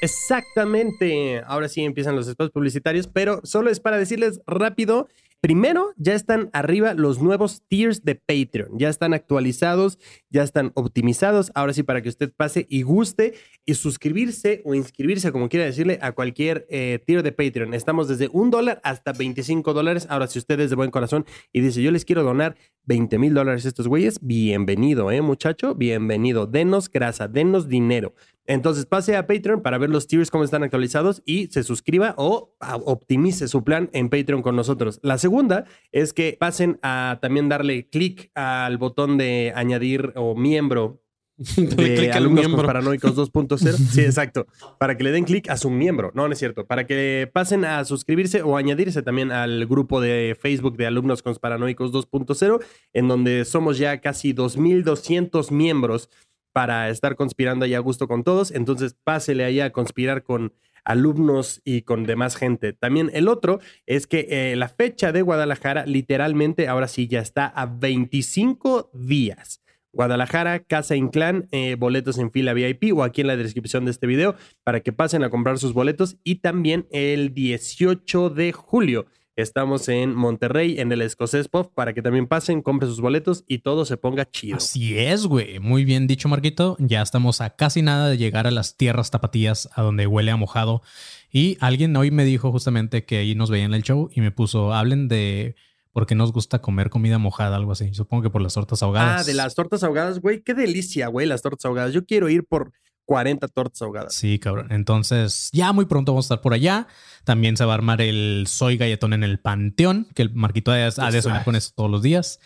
Exactamente. 0.00 1.42
Ahora 1.46 1.68
sí 1.68 1.82
empiezan 1.84 2.16
los 2.16 2.28
espacios 2.28 2.52
publicitarios, 2.52 3.08
pero 3.08 3.42
solo 3.44 3.68
es 3.68 3.78
para 3.78 3.98
decirles 3.98 4.40
rápido. 4.46 5.06
Primero, 5.40 5.92
ya 5.96 6.14
están 6.14 6.50
arriba 6.52 6.94
los 6.94 7.22
nuevos 7.22 7.62
tiers 7.68 8.04
de 8.04 8.16
Patreon. 8.16 8.76
Ya 8.76 8.88
están 8.88 9.14
actualizados, 9.14 10.00
ya 10.30 10.42
están 10.42 10.72
optimizados. 10.74 11.52
Ahora 11.54 11.72
sí, 11.72 11.84
para 11.84 12.02
que 12.02 12.08
usted 12.08 12.32
pase 12.36 12.66
y 12.68 12.82
guste 12.82 13.34
y 13.64 13.74
suscribirse 13.74 14.62
o 14.64 14.74
inscribirse, 14.74 15.30
como 15.30 15.48
quiera 15.48 15.64
decirle, 15.64 16.00
a 16.02 16.10
cualquier 16.10 16.66
eh, 16.70 16.98
tier 17.06 17.22
de 17.22 17.30
Patreon. 17.30 17.72
Estamos 17.72 18.08
desde 18.08 18.28
un 18.32 18.50
dólar 18.50 18.80
hasta 18.82 19.12
25 19.12 19.74
dólares. 19.74 20.08
Ahora, 20.10 20.26
si 20.26 20.40
usted 20.40 20.58
es 20.58 20.70
de 20.70 20.76
buen 20.76 20.90
corazón 20.90 21.24
y 21.52 21.60
dice, 21.60 21.82
yo 21.82 21.92
les 21.92 22.04
quiero 22.04 22.24
donar 22.24 22.56
20 22.86 23.16
mil 23.18 23.32
dólares 23.32 23.64
a 23.64 23.68
estos 23.68 23.86
güeyes, 23.86 24.18
bienvenido, 24.20 25.12
¿eh, 25.12 25.22
muchacho? 25.22 25.76
Bienvenido. 25.76 26.48
Denos 26.48 26.90
grasa, 26.90 27.28
denos 27.28 27.68
dinero. 27.68 28.12
Entonces 28.48 28.86
pase 28.86 29.14
a 29.14 29.26
Patreon 29.26 29.60
para 29.60 29.76
ver 29.76 29.90
los 29.90 30.06
tiers 30.06 30.30
cómo 30.30 30.42
están 30.42 30.62
actualizados 30.62 31.22
y 31.26 31.48
se 31.48 31.62
suscriba 31.62 32.14
o 32.16 32.56
optimice 32.84 33.46
su 33.46 33.62
plan 33.62 33.90
en 33.92 34.08
Patreon 34.08 34.40
con 34.40 34.56
nosotros. 34.56 34.98
La 35.02 35.18
segunda 35.18 35.66
es 35.92 36.14
que 36.14 36.36
pasen 36.40 36.78
a 36.82 37.18
también 37.20 37.50
darle 37.50 37.88
clic 37.90 38.30
al 38.34 38.78
botón 38.78 39.18
de 39.18 39.52
añadir 39.54 40.14
o 40.16 40.34
miembro 40.34 41.02
de 41.56 42.10
alumnos 42.10 42.46
miembro. 42.46 42.66
paranoicos 42.66 43.14
2.0. 43.16 43.58
Sí, 43.92 44.00
exacto. 44.00 44.46
Para 44.78 44.96
que 44.96 45.04
le 45.04 45.12
den 45.12 45.24
clic 45.24 45.48
a 45.50 45.56
su 45.56 45.70
miembro. 45.70 46.10
No, 46.14 46.26
no 46.26 46.32
es 46.32 46.38
cierto. 46.38 46.66
Para 46.66 46.86
que 46.86 47.30
pasen 47.32 47.64
a 47.64 47.84
suscribirse 47.84 48.42
o 48.42 48.56
añadirse 48.56 49.02
también 49.02 49.30
al 49.30 49.66
grupo 49.66 50.00
de 50.00 50.36
Facebook 50.40 50.76
de 50.76 50.86
alumnos 50.86 51.22
paranoicos 51.22 51.92
2.0, 51.92 52.60
en 52.92 53.08
donde 53.08 53.44
somos 53.44 53.78
ya 53.78 54.00
casi 54.00 54.34
2.200 54.34 55.52
miembros 55.52 56.10
para 56.52 56.88
estar 56.90 57.16
conspirando 57.16 57.64
ahí 57.64 57.74
a 57.74 57.80
gusto 57.80 58.08
con 58.08 58.24
todos. 58.24 58.50
Entonces, 58.50 58.96
pásele 59.04 59.44
ahí 59.44 59.60
a 59.60 59.70
conspirar 59.70 60.22
con 60.22 60.52
alumnos 60.84 61.60
y 61.64 61.82
con 61.82 62.04
demás 62.04 62.36
gente. 62.36 62.72
También 62.72 63.10
el 63.12 63.28
otro 63.28 63.60
es 63.86 64.06
que 64.06 64.26
eh, 64.30 64.56
la 64.56 64.68
fecha 64.68 65.12
de 65.12 65.22
Guadalajara 65.22 65.84
literalmente 65.86 66.66
ahora 66.66 66.88
sí 66.88 67.08
ya 67.08 67.20
está 67.20 67.46
a 67.46 67.66
25 67.66 68.90
días. 68.94 69.60
Guadalajara, 69.92 70.60
Casa 70.60 70.96
Inclán, 70.96 71.48
eh, 71.50 71.76
boletos 71.78 72.18
en 72.18 72.30
fila 72.30 72.52
VIP 72.52 72.94
o 72.94 73.02
aquí 73.02 73.22
en 73.22 73.26
la 73.26 73.36
descripción 73.36 73.84
de 73.84 73.90
este 73.90 74.06
video 74.06 74.34
para 74.62 74.80
que 74.80 74.92
pasen 74.92 75.24
a 75.24 75.30
comprar 75.30 75.58
sus 75.58 75.72
boletos. 75.72 76.16
Y 76.24 76.36
también 76.36 76.86
el 76.90 77.34
18 77.34 78.30
de 78.30 78.52
julio 78.52 79.06
estamos 79.42 79.88
en 79.88 80.14
Monterrey, 80.16 80.80
en 80.80 80.90
el 80.90 81.00
Escocés 81.00 81.48
Pop, 81.48 81.72
para 81.72 81.94
que 81.94 82.02
también 82.02 82.26
pasen, 82.26 82.60
compren 82.60 82.90
sus 82.90 83.00
boletos 83.00 83.44
y 83.46 83.58
todo 83.58 83.84
se 83.84 83.96
ponga 83.96 84.28
chido. 84.28 84.56
Así 84.56 84.98
es, 84.98 85.26
güey. 85.26 85.60
Muy 85.60 85.84
bien 85.84 86.08
dicho, 86.08 86.28
Marquito. 86.28 86.76
Ya 86.80 87.02
estamos 87.02 87.40
a 87.40 87.50
casi 87.50 87.80
nada 87.80 88.08
de 88.08 88.16
llegar 88.18 88.48
a 88.48 88.50
las 88.50 88.76
tierras 88.76 89.12
tapatías, 89.12 89.68
a 89.74 89.82
donde 89.82 90.08
huele 90.08 90.32
a 90.32 90.36
mojado. 90.36 90.82
Y 91.30 91.56
alguien 91.60 91.96
hoy 91.96 92.10
me 92.10 92.24
dijo 92.24 92.50
justamente 92.50 93.04
que 93.04 93.18
ahí 93.18 93.36
nos 93.36 93.48
veían 93.48 93.70
en 93.70 93.76
el 93.76 93.82
show 93.82 94.10
y 94.12 94.20
me 94.20 94.32
puso, 94.32 94.74
hablen 94.74 95.06
de 95.06 95.54
por 95.92 96.06
qué 96.06 96.16
nos 96.16 96.32
gusta 96.32 96.60
comer 96.60 96.90
comida 96.90 97.18
mojada, 97.18 97.56
algo 97.56 97.72
así. 97.72 97.94
Supongo 97.94 98.24
que 98.24 98.30
por 98.30 98.42
las 98.42 98.54
tortas 98.54 98.82
ahogadas. 98.82 99.22
Ah, 99.22 99.24
de 99.24 99.34
las 99.34 99.54
tortas 99.54 99.84
ahogadas, 99.84 100.20
güey. 100.20 100.42
Qué 100.42 100.54
delicia, 100.54 101.06
güey, 101.08 101.26
las 101.26 101.42
tortas 101.42 101.64
ahogadas. 101.64 101.92
Yo 101.92 102.04
quiero 102.04 102.28
ir 102.28 102.44
por 102.44 102.72
40 103.08 103.48
tortas 103.48 103.80
ahogadas. 103.80 104.14
Sí, 104.14 104.38
cabrón. 104.38 104.66
Entonces, 104.70 105.48
ya 105.54 105.72
muy 105.72 105.86
pronto 105.86 106.12
vamos 106.12 106.26
a 106.26 106.26
estar 106.26 106.42
por 106.42 106.52
allá. 106.52 106.86
También 107.24 107.56
se 107.56 107.64
va 107.64 107.72
a 107.72 107.74
armar 107.76 108.02
el 108.02 108.44
Soy 108.46 108.76
Galletón 108.76 109.14
en 109.14 109.24
el 109.24 109.40
Panteón, 109.40 110.08
que 110.14 110.20
el 110.20 110.34
Marquito 110.34 110.72
ha 110.72 110.76
de 111.10 111.22
soñar 111.22 111.42
con 111.42 111.56
eso 111.56 111.72
todos 111.74 111.90
los 111.90 112.02
días. 112.02 112.38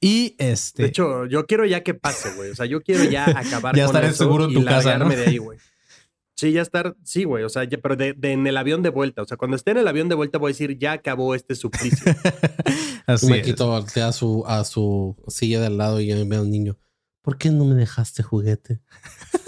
Y 0.00 0.34
este. 0.38 0.84
De 0.84 0.88
hecho, 0.88 1.26
yo 1.26 1.44
quiero 1.46 1.66
ya 1.66 1.82
que 1.82 1.92
pase, 1.92 2.34
güey. 2.34 2.50
O 2.50 2.54
sea, 2.54 2.64
yo 2.64 2.80
quiero 2.80 3.04
ya 3.04 3.24
acabar 3.38 3.76
Ya 3.76 3.84
con 3.84 3.94
estar 3.96 4.04
eso 4.06 4.24
seguro 4.24 4.46
en 4.46 4.52
y 4.52 4.54
tu 4.54 4.64
casa, 4.64 4.96
¿no? 4.96 5.04
largarme 5.04 5.16
de 5.16 5.26
ahí, 5.26 5.36
güey. 5.36 5.58
Sí, 6.34 6.52
ya 6.52 6.62
estar, 6.62 6.96
sí, 7.04 7.24
güey. 7.24 7.44
O 7.44 7.50
sea, 7.50 7.64
ya- 7.64 7.78
pero 7.78 7.94
de, 7.96 8.14
de 8.14 8.32
en 8.32 8.46
el 8.46 8.56
avión 8.56 8.82
de 8.82 8.88
vuelta. 8.88 9.20
O 9.20 9.26
sea, 9.26 9.36
cuando 9.36 9.54
esté 9.56 9.72
en 9.72 9.76
el 9.78 9.88
avión 9.88 10.08
de 10.08 10.14
vuelta 10.14 10.38
voy 10.38 10.48
a 10.48 10.52
decir, 10.52 10.78
ya 10.78 10.92
acabó 10.92 11.34
este 11.34 11.54
suplicio. 11.54 12.10
Así 13.06 13.26
me 13.26 13.40
es. 13.40 13.46
quito 13.46 13.68
voltea 13.68 14.08
a 14.08 14.12
su, 14.12 14.44
a 14.46 14.64
su 14.64 15.14
silla 15.28 15.60
de 15.60 15.66
al 15.66 15.76
lado 15.76 16.00
y 16.00 16.06
yo 16.06 16.26
veo 16.26 16.40
al 16.40 16.50
niño. 16.50 16.78
¿Por 17.22 17.36
qué 17.38 17.50
no 17.50 17.64
me 17.66 17.74
dejaste 17.74 18.22
juguete? 18.22 18.80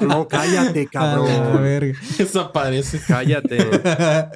No, 0.00 0.26
cállate, 0.28 0.88
A 0.94 1.04
la 1.06 1.14
cabrón. 1.16 1.62
verga. 1.62 1.98
Desaparece. 2.18 3.00
Cállate. 3.06 3.58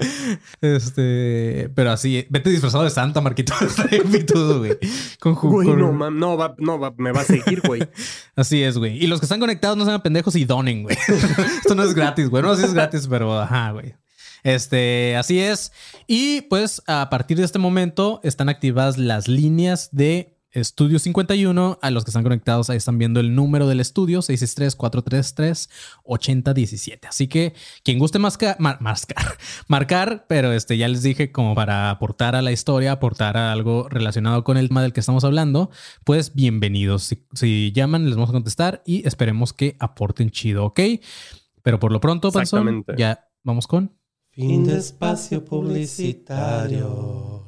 este, 0.61 1.70
pero 1.74 1.90
así, 1.92 2.27
vete 2.31 2.50
disfrazado 2.50 2.85
de 2.85 2.90
Santa, 2.90 3.20
Marquito. 3.20 3.55
Pitudo, 4.12 4.59
güey. 4.59 4.79
Con 5.20 5.35
ju- 5.37 5.50
Güey, 5.50 5.68
con- 5.68 5.79
no, 5.79 5.92
mam, 5.92 6.18
no, 6.18 6.37
va, 6.37 6.55
no, 6.59 6.79
va, 6.79 6.92
me 6.96 7.12
va 7.12 7.20
a 7.20 7.24
seguir, 7.24 7.61
güey. 7.66 7.87
Así 8.37 8.62
es, 8.62 8.79
güey. 8.79 9.03
Y 9.03 9.07
los 9.07 9.20
que 9.20 9.27
están 9.27 9.40
conectados 9.40 9.77
no 9.77 9.85
sean 9.85 10.00
pendejos 10.03 10.37
y 10.37 10.44
donen, 10.44 10.83
güey. 10.85 10.96
Esto 11.59 11.74
no 11.74 11.83
es 11.83 11.94
gratis, 11.94 12.29
güey. 12.29 12.42
No, 12.42 12.55
sí 12.57 12.64
es 12.64 12.74
gratis, 12.74 13.07
pero 13.09 13.38
ajá, 13.38 13.70
güey. 13.72 13.94
Este, 14.42 15.16
así 15.16 15.40
es. 15.40 15.72
Y 16.07 16.42
pues 16.42 16.83
a 16.87 17.09
partir 17.09 17.38
de 17.38 17.44
este 17.44 17.59
momento 17.59 18.20
están 18.22 18.48
activadas 18.50 18.98
las 18.98 19.27
líneas 19.27 19.88
de 19.92 20.34
Estudio 20.55 20.99
51. 21.01 21.79
A 21.83 21.90
los 21.90 22.05
que 22.05 22.11
están 22.11 22.23
conectados 22.23 22.71
ahí 22.71 22.77
están 22.77 22.97
viendo 22.97 23.19
el 23.21 23.35
número 23.35 23.67
del 23.67 23.81
estudio 23.81 24.21
663-433-8017. 24.21 27.01
Así 27.09 27.27
que 27.29 27.55
quien 27.83 27.99
guste 27.99 28.19
masca- 28.19 28.57
mar- 28.59 28.79
mascar, 28.81 29.37
marcar, 29.69 30.27
pero 30.29 30.53
este 30.53 30.77
ya 30.77 30.88
les 30.88 31.03
dije 31.03 31.33
como 31.33 31.55
para 31.55 31.90
aportar 31.90 32.37
a 32.37 32.43
la 32.43 32.53
historia, 32.53 32.93
aportar 32.93 33.37
a 33.37 33.53
algo 33.53 33.88
relacionado 33.88 34.45
con 34.45 34.57
el 34.57 34.69
tema 34.69 34.83
del 34.83 34.93
que 34.93 35.01
estamos 35.01 35.25
hablando, 35.25 35.71
pues 36.05 36.35
bienvenidos. 36.35 37.03
Si, 37.03 37.27
si 37.35 37.73
llaman, 37.75 38.05
les 38.07 38.14
vamos 38.14 38.31
a 38.31 38.35
contestar 38.35 38.83
y 38.87 39.07
esperemos 39.09 39.53
que 39.53 39.77
aporten 39.81 40.31
chido, 40.31 40.64
¿ok? 40.67 40.81
Pero 41.62 41.81
por 41.81 41.90
lo 41.93 42.01
pronto, 42.01 42.31
Panzón, 42.31 42.61
Exactamente. 42.69 42.95
ya 42.97 43.29
vamos 43.43 43.67
con... 43.67 43.93
Fin 44.31 44.64
de 44.67 44.79
espacio 44.79 45.45
publicitario. 45.45 47.40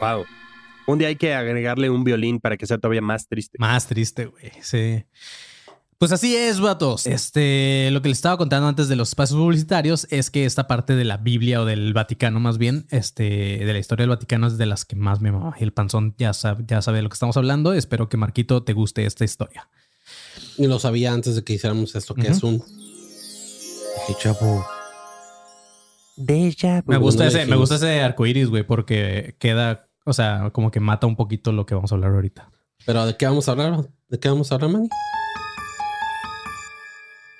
Wow. 0.00 0.24
Un 0.86 0.98
día 0.98 1.08
hay 1.08 1.16
que 1.16 1.34
agregarle 1.34 1.90
un 1.90 2.04
violín 2.04 2.40
para 2.40 2.56
que 2.56 2.66
sea 2.66 2.78
todavía 2.78 3.02
más 3.02 3.26
triste. 3.26 3.58
Más 3.58 3.86
triste, 3.86 4.26
güey. 4.26 4.52
Sí. 4.62 5.04
Pues 5.98 6.12
así 6.12 6.36
es, 6.36 6.60
vatos. 6.60 7.06
Este, 7.06 7.90
lo 7.90 8.02
que 8.02 8.10
les 8.10 8.18
estaba 8.18 8.36
contando 8.36 8.68
antes 8.68 8.88
de 8.88 8.96
los 8.96 9.08
espacios 9.08 9.38
publicitarios 9.40 10.06
es 10.10 10.30
que 10.30 10.44
esta 10.44 10.66
parte 10.66 10.94
de 10.94 11.04
la 11.04 11.16
Biblia 11.16 11.62
o 11.62 11.64
del 11.64 11.94
Vaticano, 11.94 12.38
más 12.38 12.58
bien, 12.58 12.86
este, 12.90 13.24
de 13.64 13.72
la 13.72 13.78
historia 13.78 14.02
del 14.02 14.10
Vaticano 14.10 14.46
es 14.46 14.58
de 14.58 14.66
las 14.66 14.84
que 14.84 14.94
más 14.94 15.22
me 15.22 15.32
mama. 15.32 15.56
Y 15.58 15.64
el 15.64 15.72
panzón 15.72 16.14
ya 16.18 16.34
sabe, 16.34 16.64
ya 16.68 16.82
sabe 16.82 16.98
de 16.98 17.02
lo 17.02 17.08
que 17.08 17.14
estamos 17.14 17.36
hablando. 17.38 17.72
Espero 17.72 18.08
que 18.10 18.18
Marquito 18.18 18.62
te 18.62 18.74
guste 18.74 19.06
esta 19.06 19.24
historia. 19.24 19.68
Y 20.58 20.66
lo 20.66 20.78
sabía 20.78 21.12
antes 21.12 21.34
de 21.34 21.44
que 21.44 21.54
hiciéramos 21.54 21.94
esto, 21.94 22.14
que 22.14 22.28
es 22.28 22.42
un 22.42 22.62
déjà 24.06 24.32
vu. 24.38 24.62
Deja 26.16 26.82
Me 26.86 26.96
gusta 26.96 27.26
ese, 27.26 27.44
me 27.46 27.56
gusta 27.56 27.76
ese 27.76 28.00
arcoiris, 28.00 28.48
güey, 28.48 28.62
porque 28.62 29.34
queda, 29.38 29.85
o 30.06 30.12
sea, 30.12 30.50
como 30.52 30.70
que 30.70 30.80
mata 30.80 31.06
un 31.06 31.16
poquito 31.16 31.52
lo 31.52 31.66
que 31.66 31.74
vamos 31.74 31.92
a 31.92 31.96
hablar 31.96 32.12
ahorita. 32.12 32.50
Pero 32.86 33.04
¿de 33.04 33.16
qué 33.16 33.26
vamos 33.26 33.48
a 33.48 33.52
hablar? 33.52 33.88
¿De 34.08 34.18
qué 34.18 34.28
vamos 34.28 34.50
a 34.50 34.54
hablar, 34.54 34.70
Manny? 34.70 34.88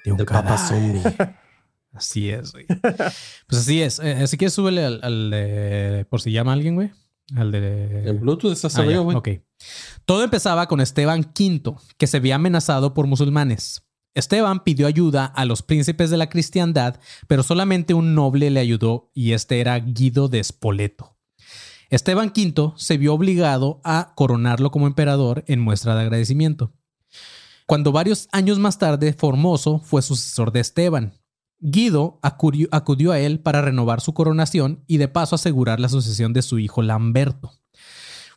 De 0.04 0.12
un 0.12 0.18
cadáver. 0.24 0.58
Zombie. 0.58 1.02
Así 1.92 2.28
es, 2.30 2.52
güey. 2.52 2.66
Pues 2.66 3.60
así 3.62 3.80
es. 3.80 3.98
Eh, 4.00 4.12
así 4.22 4.36
que 4.36 4.50
súbele 4.50 4.84
al, 4.84 5.00
al 5.02 5.30
de, 5.30 6.06
por 6.10 6.20
si 6.20 6.30
llama 6.30 6.52
alguien, 6.52 6.74
güey. 6.74 6.90
Al 7.34 7.50
de... 7.50 8.10
En 8.10 8.20
Bluetooth 8.20 8.52
está 8.52 8.68
Ah, 8.68 8.82
arriba, 8.84 9.00
güey. 9.00 9.16
ok. 9.16 9.28
Todo 10.04 10.22
empezaba 10.22 10.68
con 10.68 10.82
Esteban 10.82 11.20
V, 11.20 11.74
que 11.96 12.06
se 12.06 12.20
veía 12.20 12.34
amenazado 12.34 12.92
por 12.92 13.06
musulmanes. 13.06 13.82
Esteban 14.14 14.62
pidió 14.62 14.86
ayuda 14.86 15.24
a 15.24 15.46
los 15.46 15.62
príncipes 15.62 16.10
de 16.10 16.18
la 16.18 16.28
cristiandad, 16.28 17.00
pero 17.28 17.42
solamente 17.42 17.94
un 17.94 18.14
noble 18.14 18.50
le 18.50 18.60
ayudó 18.60 19.10
y 19.14 19.32
este 19.32 19.60
era 19.60 19.78
Guido 19.78 20.28
de 20.28 20.44
Spoleto. 20.44 21.15
Esteban 21.88 22.32
V 22.34 22.72
se 22.76 22.98
vio 22.98 23.14
obligado 23.14 23.80
a 23.84 24.12
coronarlo 24.16 24.70
como 24.70 24.86
emperador 24.86 25.44
en 25.46 25.60
muestra 25.60 25.94
de 25.94 26.02
agradecimiento. 26.02 26.72
Cuando 27.66 27.92
varios 27.92 28.28
años 28.32 28.58
más 28.58 28.78
tarde 28.78 29.12
Formoso 29.12 29.80
fue 29.80 30.02
sucesor 30.02 30.52
de 30.52 30.60
Esteban, 30.60 31.14
Guido 31.58 32.18
acudió, 32.22 33.12
a 33.12 33.18
él 33.18 33.40
para 33.40 33.62
renovar 33.62 34.00
su 34.00 34.12
coronación 34.14 34.84
y 34.86 34.98
de 34.98 35.08
paso 35.08 35.34
asegurar 35.36 35.80
la 35.80 35.88
sucesión 35.88 36.32
de 36.32 36.42
su 36.42 36.58
hijo 36.58 36.82
Lamberto. 36.82 37.52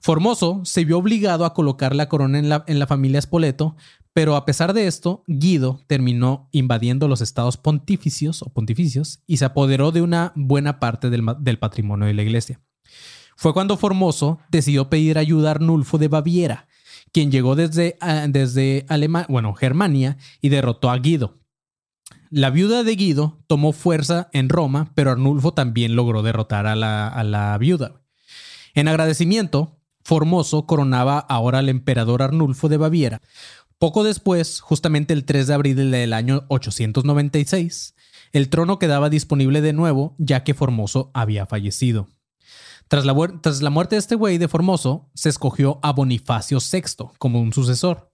Formoso 0.02 0.62
se 0.64 0.86
vio 0.86 0.98
obligado 0.98 1.44
a 1.44 1.54
colocar 1.54 1.94
la 1.94 2.08
corona 2.08 2.40
en 2.40 2.80
la, 2.80 2.88
familia 2.88 3.22
Spoleto, 3.22 3.76
pero 4.14 4.38
a 4.38 4.46
pesar 4.46 4.74
de 4.74 4.88
esto, 4.88 5.24
Guido 5.28 5.82
terminó 5.88 6.48
invadiendo 6.54 7.10
los 7.10 7.20
estados 7.20 7.58
pontificios 7.58 8.42
o 8.42 8.54
pontificios 8.54 9.22
y 9.28 9.38
se 9.38 9.46
apoderó 9.46 9.92
de 9.92 10.02
una 10.02 10.32
buena 10.36 10.80
parte 10.80 11.10
del 11.10 11.60
patrimonio 11.60 12.08
de 12.08 12.14
la 12.14 12.22
iglesia. 12.22 12.62
Fue 13.40 13.54
cuando 13.54 13.78
Formoso 13.78 14.40
decidió 14.52 14.90
pedir 14.90 15.18
ayuda 15.18 15.48
a 15.48 15.52
Arnulfo 15.52 15.98
de 15.98 16.10
Baviera, 16.10 16.68
quien 17.14 17.32
llegó 17.32 17.56
desde, 17.56 17.96
ah, 18.02 18.26
desde 18.28 18.86
Alema- 18.90 19.26
bueno, 19.30 19.54
Germania 19.54 20.18
y 20.42 20.50
derrotó 20.50 20.90
a 20.90 20.98
Guido. 20.98 21.38
La 22.30 22.50
viuda 22.50 22.84
de 22.84 22.98
Guido 22.98 23.40
tomó 23.48 23.72
fuerza 23.72 24.28
en 24.34 24.50
Roma, 24.50 24.92
pero 24.94 25.12
Arnulfo 25.12 25.54
también 25.54 25.96
logró 25.96 26.22
derrotar 26.22 26.68
a 26.68 26.76
la, 26.76 27.08
a 27.08 27.24
la 27.24 27.58
viuda. 27.58 28.02
En 28.74 28.90
agradecimiento, 28.90 29.80
Formoso 30.04 30.66
coronaba 30.66 31.18
ahora 31.20 31.60
al 31.60 31.70
emperador 31.70 32.22
Arnulfo 32.22 32.68
de 32.68 32.76
Baviera. 32.76 33.22
Poco 33.78 34.04
después, 34.04 34.60
justamente 34.60 35.14
el 35.14 35.24
3 35.24 35.48
de 35.48 35.54
abril 35.54 35.76
del 35.92 36.12
año 36.12 36.44
896, 36.50 37.96
el 38.34 38.50
trono 38.50 38.80
quedaba 38.80 39.10
disponible 39.10 39.62
de 39.62 39.72
nuevo 39.72 40.14
ya 40.18 40.44
que 40.44 40.54
Formoso 40.54 41.10
había 41.14 41.46
fallecido. 41.46 42.10
Tras 42.90 43.06
la, 43.06 43.14
muer- 43.14 43.40
tras 43.42 43.62
la 43.62 43.70
muerte 43.70 43.96
de 43.96 44.00
este 44.00 44.16
güey 44.16 44.38
de 44.38 44.48
Formoso, 44.48 45.10
se 45.14 45.30
escogió 45.30 45.80
a 45.84 45.92
Bonifacio 45.94 46.58
VI 46.60 46.82
como 47.18 47.40
un 47.40 47.54
sucesor. 47.54 48.12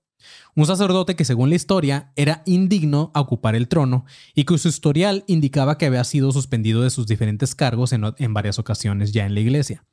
Un 0.56 0.66
sacerdote 0.66 1.16
que 1.16 1.26
según 1.26 1.50
la 1.50 1.56
historia 1.56 2.12
era 2.16 2.42
indigno 2.46 3.12
a 3.14 3.22
ocupar 3.22 3.56
el 3.56 3.68
trono 3.68 4.06
y 4.34 4.46
cuyo 4.46 4.70
historial 4.70 5.24
indicaba 5.28 5.78
que 5.78 5.86
había 5.86 6.04
sido 6.04 6.32
suspendido 6.32 6.82
de 6.82 6.90
sus 6.90 7.06
diferentes 7.08 7.56
cargos 7.56 7.94
en, 7.94 8.04
en 8.18 8.34
varias 8.34 8.60
ocasiones 8.60 9.12
ya 9.12 9.26
en 9.26 9.34
la 9.34 9.40
iglesia. 9.42 9.86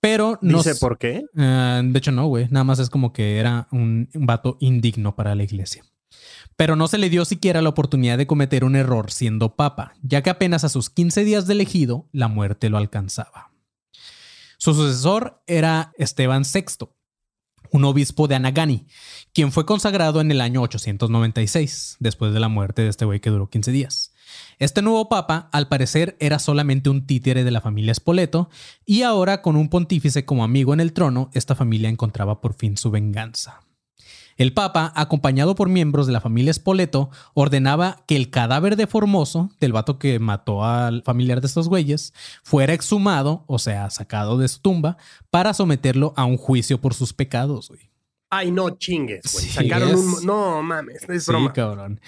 Pero 0.00 0.38
no 0.42 0.58
Dice 0.58 0.72
s- 0.72 0.80
por 0.80 0.98
qué. 0.98 1.22
eh, 1.36 1.82
de 1.84 1.98
hecho, 1.98 2.12
no, 2.12 2.26
güey. 2.26 2.46
Nada 2.50 2.64
más 2.64 2.78
es 2.78 2.90
como 2.90 3.12
que 3.12 3.38
era 3.38 3.68
un, 3.72 4.08
un 4.14 4.26
vato 4.26 4.58
indigno 4.60 5.16
para 5.16 5.34
la 5.34 5.44
iglesia. 5.44 5.84
Pero 6.56 6.76
no 6.76 6.86
se 6.86 6.98
le 6.98 7.08
dio 7.10 7.24
siquiera 7.24 7.62
la 7.62 7.70
oportunidad 7.70 8.18
de 8.18 8.26
cometer 8.26 8.64
un 8.64 8.76
error 8.76 9.10
siendo 9.10 9.56
papa, 9.56 9.94
ya 10.02 10.22
que 10.22 10.30
apenas 10.30 10.62
a 10.62 10.68
sus 10.68 10.90
15 10.90 11.24
días 11.24 11.46
de 11.46 11.54
elegido, 11.54 12.06
la 12.12 12.28
muerte 12.28 12.68
lo 12.68 12.76
alcanzaba. 12.76 13.50
Su 14.64 14.72
sucesor 14.72 15.42
era 15.46 15.92
Esteban 15.98 16.44
VI, 16.50 16.88
un 17.70 17.84
obispo 17.84 18.28
de 18.28 18.36
Anagani, 18.36 18.86
quien 19.34 19.52
fue 19.52 19.66
consagrado 19.66 20.22
en 20.22 20.30
el 20.30 20.40
año 20.40 20.62
896, 20.62 21.98
después 22.00 22.32
de 22.32 22.40
la 22.40 22.48
muerte 22.48 22.80
de 22.80 22.88
este 22.88 23.04
güey 23.04 23.20
que 23.20 23.28
duró 23.28 23.50
15 23.50 23.72
días. 23.72 24.14
Este 24.58 24.80
nuevo 24.80 25.10
papa, 25.10 25.50
al 25.52 25.68
parecer, 25.68 26.16
era 26.18 26.38
solamente 26.38 26.88
un 26.88 27.06
títere 27.06 27.44
de 27.44 27.50
la 27.50 27.60
familia 27.60 27.92
Spoleto, 27.92 28.48
y 28.86 29.02
ahora 29.02 29.42
con 29.42 29.56
un 29.56 29.68
pontífice 29.68 30.24
como 30.24 30.44
amigo 30.44 30.72
en 30.72 30.80
el 30.80 30.94
trono, 30.94 31.28
esta 31.34 31.54
familia 31.54 31.90
encontraba 31.90 32.40
por 32.40 32.54
fin 32.54 32.78
su 32.78 32.90
venganza. 32.90 33.60
El 34.36 34.52
Papa, 34.52 34.92
acompañado 34.96 35.54
por 35.54 35.68
miembros 35.68 36.06
de 36.06 36.12
la 36.12 36.20
familia 36.20 36.52
Spoleto, 36.52 37.10
ordenaba 37.34 38.02
que 38.06 38.16
el 38.16 38.30
cadáver 38.30 38.76
de 38.76 38.86
Formoso, 38.86 39.50
del 39.60 39.72
vato 39.72 39.98
que 39.98 40.18
mató 40.18 40.64
al 40.64 41.02
familiar 41.02 41.40
de 41.40 41.46
estos 41.46 41.68
güeyes, 41.68 42.12
fuera 42.42 42.72
exhumado, 42.72 43.44
o 43.46 43.58
sea, 43.58 43.90
sacado 43.90 44.36
de 44.38 44.48
su 44.48 44.60
tumba, 44.60 44.96
para 45.30 45.54
someterlo 45.54 46.12
a 46.16 46.24
un 46.24 46.36
juicio 46.36 46.80
por 46.80 46.94
sus 46.94 47.12
pecados, 47.12 47.68
güey. 47.68 47.90
Ay, 48.30 48.50
no 48.50 48.70
chingues, 48.70 49.22
güey. 49.32 49.44
Sí, 49.44 49.50
Sacaron 49.52 49.90
es- 49.90 49.94
un. 49.96 50.26
No 50.26 50.62
mames, 50.62 51.08
es 51.08 51.24
Sí, 51.24 51.30
broma. 51.30 51.52
cabrón. 51.52 52.00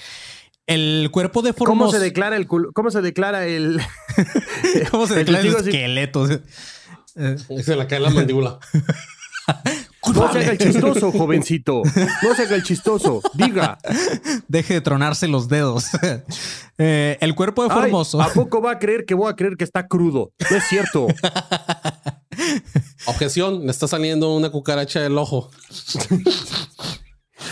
El 0.66 1.10
cuerpo 1.12 1.42
de 1.42 1.52
¿Cómo 1.52 1.66
Formoso. 1.76 1.98
se 1.98 2.02
declara 2.02 2.36
el 2.36 2.48
cul- 2.48 2.72
¿Cómo 2.72 2.90
se 2.90 3.00
declara 3.00 3.46
el. 3.46 3.80
¿Cómo 4.90 5.06
se 5.06 5.14
declara 5.14 5.42
el 5.46 5.54
esqueleto? 5.54 6.26
Eh, 6.28 7.36
se 7.62 7.76
le 7.76 7.86
cae 7.86 8.00
la 8.00 8.10
mandíbula. 8.10 8.58
No 10.16 10.32
se 10.32 10.38
haga 10.38 10.52
el 10.52 10.58
chistoso, 10.58 11.12
jovencito. 11.12 11.82
No 12.22 12.34
se 12.34 12.42
haga 12.42 12.56
el 12.56 12.62
chistoso. 12.62 13.20
Diga. 13.34 13.78
Deje 14.48 14.74
de 14.74 14.80
tronarse 14.80 15.28
los 15.28 15.48
dedos. 15.48 15.86
Eh, 16.78 17.16
el 17.22 17.34
cuerpo 17.34 17.62
de 17.62 17.70
Ay, 17.72 17.80
Formoso. 17.80 18.20
¿A 18.20 18.28
poco 18.34 18.60
va 18.60 18.72
a 18.72 18.78
creer 18.78 19.06
que 19.06 19.14
voy 19.14 19.32
a 19.32 19.34
creer 19.34 19.56
que 19.56 19.64
está 19.64 19.86
crudo? 19.88 20.34
No 20.50 20.58
es 20.58 20.64
cierto. 20.64 21.06
Objeción, 23.06 23.64
le 23.64 23.70
está 23.70 23.88
saliendo 23.88 24.36
una 24.36 24.50
cucaracha 24.50 25.00
del 25.00 25.16
ojo. 25.16 25.50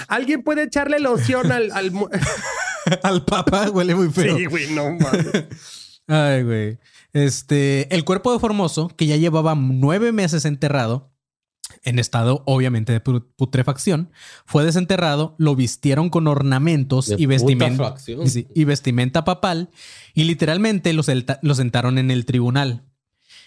¿Alguien 0.09 0.43
puede 0.43 0.65
echarle 0.65 0.99
loción 0.99 1.51
al. 1.53 1.71
al 1.73 1.91
al 3.03 3.25
papa 3.25 3.71
huele 3.71 3.95
muy 3.95 4.11
feo. 4.11 4.37
sí, 4.37 4.45
güey, 4.45 4.71
no 4.75 4.91
mames. 4.93 5.47
Ay, 6.07 6.43
güey. 6.43 6.79
Este, 7.15 7.95
el 7.95 8.05
cuerpo 8.05 8.33
de 8.33 8.41
Formoso, 8.41 8.89
que 8.89 9.07
ya 9.07 9.17
llevaba 9.17 9.55
nueve 9.55 10.13
meses 10.13 10.45
enterrado, 10.45 11.14
en 11.85 11.99
estado 11.99 12.43
obviamente 12.47 12.93
de 12.93 13.03
pu- 13.03 13.25
putrefacción, 13.37 14.11
fue 14.47 14.65
desenterrado, 14.65 15.35
lo 15.39 15.55
vistieron 15.57 16.11
con 16.11 16.27
ornamentos 16.27 17.07
De 17.07 17.17
y 17.19 17.27
vestimenta, 17.27 17.95
y 18.55 18.65
vestimenta 18.65 19.25
papal 19.25 19.71
y 20.15 20.25
literalmente 20.25 20.93
lo, 20.93 21.03
sentaron 21.03 21.99
en 21.99 22.11
el 22.11 22.25
tribunal. 22.25 22.85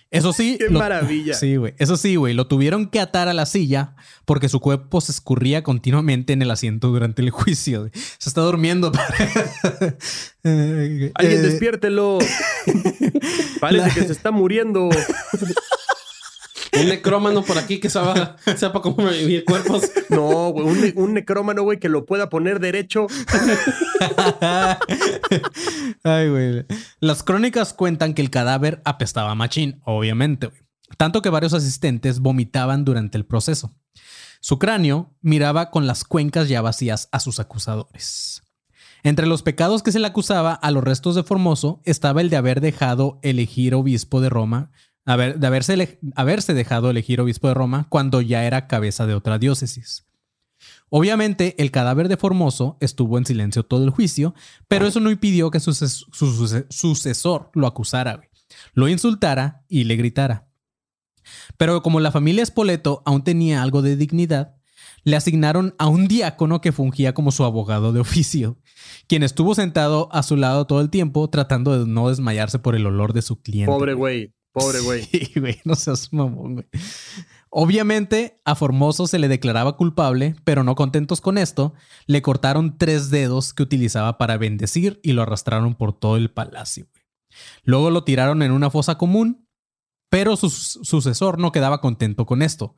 Eso 0.09 0.31
sí, 0.31 0.55
Qué 0.57 0.69
lo- 0.69 0.79
maravilla. 0.79 1.33
Sí, 1.37 1.57
güey. 1.57 1.73
Eso 1.79 1.97
sí, 1.97 2.15
güey. 2.15 2.33
Lo 2.33 2.47
tuvieron 2.47 2.87
que 2.87 3.01
atar 3.01 3.27
a 3.27 3.33
la 3.33 3.45
silla 3.45 3.95
porque 4.23 4.47
su 4.47 4.61
cuerpo 4.61 5.01
se 5.01 5.11
escurría 5.11 5.63
continuamente 5.63 6.31
en 6.31 6.41
el 6.41 6.49
asiento 6.49 6.87
durante 6.87 7.21
el 7.21 7.29
juicio. 7.29 7.89
Se 8.17 8.29
está 8.29 8.39
durmiendo. 8.39 8.93
Alguien 10.43 11.11
eh, 11.19 11.37
despiértelo. 11.41 12.19
Parece 13.59 13.87
La- 13.87 13.93
que 13.93 14.03
se 14.05 14.11
está 14.13 14.31
muriendo. 14.31 14.87
Un 16.81 16.89
necrómano 16.89 17.43
por 17.43 17.57
aquí 17.57 17.79
que 17.79 17.89
sepa, 17.89 18.35
sepa 18.57 18.81
cómo 18.81 18.97
revivir 19.07 19.45
cuerpos. 19.45 19.83
No, 20.09 20.49
güey, 20.49 20.65
un, 20.67 20.81
ne- 20.81 20.93
un 20.95 21.13
necrómano, 21.13 21.63
güey, 21.63 21.79
que 21.79 21.89
lo 21.89 22.05
pueda 22.05 22.29
poner 22.29 22.59
derecho. 22.59 23.07
Ay, 26.03 26.29
güey. 26.29 26.65
Las 26.99 27.23
crónicas 27.23 27.73
cuentan 27.73 28.13
que 28.13 28.21
el 28.21 28.29
cadáver 28.29 28.81
apestaba 28.85 29.35
machín, 29.35 29.81
obviamente, 29.85 30.47
güey. 30.47 30.61
Tanto 30.97 31.21
que 31.21 31.29
varios 31.29 31.53
asistentes 31.53 32.19
vomitaban 32.19 32.85
durante 32.85 33.17
el 33.17 33.25
proceso. 33.25 33.75
Su 34.39 34.57
cráneo 34.57 35.13
miraba 35.21 35.69
con 35.69 35.85
las 35.85 36.03
cuencas 36.05 36.47
ya 36.47 36.61
vacías 36.61 37.09
a 37.11 37.19
sus 37.19 37.39
acusadores. 37.39 38.41
Entre 39.03 39.27
los 39.27 39.43
pecados 39.43 39.83
que 39.83 39.91
se 39.91 39.99
le 39.99 40.07
acusaba 40.07 40.53
a 40.53 40.71
los 40.71 40.83
restos 40.83 41.15
de 41.15 41.23
Formoso 41.23 41.81
estaba 41.85 42.21
el 42.21 42.29
de 42.29 42.37
haber 42.37 42.61
dejado 42.61 43.19
elegir 43.21 43.75
obispo 43.75 44.21
de 44.21 44.29
Roma, 44.29 44.71
de 45.07 45.47
haberse, 45.47 45.99
haberse 46.15 46.53
dejado 46.53 46.89
elegir 46.89 47.21
obispo 47.21 47.47
de 47.47 47.53
Roma 47.53 47.87
cuando 47.89 48.21
ya 48.21 48.43
era 48.45 48.67
cabeza 48.67 49.07
de 49.07 49.13
otra 49.15 49.39
diócesis. 49.39 50.05
Obviamente, 50.89 51.55
el 51.61 51.71
cadáver 51.71 52.07
de 52.07 52.17
Formoso 52.17 52.77
estuvo 52.79 53.17
en 53.17 53.25
silencio 53.25 53.63
todo 53.63 53.83
el 53.83 53.89
juicio, 53.89 54.33
pero 54.67 54.87
eso 54.87 54.99
no 54.99 55.11
impidió 55.11 55.51
que 55.51 55.59
su, 55.59 55.73
su 55.73 55.87
suce- 56.11 56.65
sucesor 56.69 57.49
lo 57.53 57.67
acusara, 57.67 58.21
lo 58.73 58.87
insultara 58.87 59.63
y 59.67 59.83
le 59.83 59.95
gritara. 59.95 60.47
Pero 61.57 61.81
como 61.83 61.99
la 61.99 62.11
familia 62.11 62.45
Spoleto 62.45 63.01
aún 63.05 63.23
tenía 63.23 63.61
algo 63.61 63.81
de 63.81 63.97
dignidad, 63.97 64.55
le 65.03 65.15
asignaron 65.15 65.75
a 65.77 65.87
un 65.87 66.07
diácono 66.07 66.59
que 66.61 66.71
fungía 66.71 67.13
como 67.13 67.31
su 67.31 67.43
abogado 67.43 67.91
de 67.93 67.99
oficio, 67.99 68.57
quien 69.07 69.23
estuvo 69.23 69.55
sentado 69.55 70.09
a 70.11 70.23
su 70.23 70.35
lado 70.37 70.67
todo 70.67 70.81
el 70.81 70.89
tiempo 70.89 71.29
tratando 71.29 71.77
de 71.77 71.85
no 71.85 72.09
desmayarse 72.09 72.59
por 72.59 72.75
el 72.75 72.85
olor 72.85 73.13
de 73.13 73.21
su 73.21 73.41
cliente. 73.41 73.71
Pobre 73.71 73.93
güey, 73.93 74.33
pobre 74.59 74.79
güey. 75.39 75.61
No 75.65 75.75
seas 75.75 76.11
mamón, 76.13 76.53
güey. 76.55 76.65
Obviamente, 77.49 78.41
a 78.45 78.55
Formoso 78.55 79.07
se 79.07 79.19
le 79.19 79.27
declaraba 79.27 79.77
culpable, 79.77 80.35
pero 80.43 80.63
no 80.63 80.75
contentos 80.75 81.21
con 81.21 81.37
esto, 81.37 81.73
le 82.05 82.21
cortaron 82.21 82.77
tres 82.77 83.09
dedos 83.09 83.53
que 83.53 83.63
utilizaba 83.63 84.17
para 84.17 84.37
bendecir 84.37 84.99
y 85.03 85.13
lo 85.13 85.21
arrastraron 85.21 85.75
por 85.75 85.93
todo 85.97 86.17
el 86.17 86.29
palacio. 86.29 86.87
güey. 86.93 87.03
Luego 87.63 87.89
lo 87.89 88.03
tiraron 88.03 88.41
en 88.43 88.51
una 88.51 88.69
fosa 88.69 88.97
común, 88.97 89.47
pero 90.09 90.35
su- 90.35 90.49
sucesor 90.49 91.39
no 91.39 91.51
quedaba 91.51 91.79
contento 91.81 92.25
con 92.25 92.41
esto. 92.41 92.75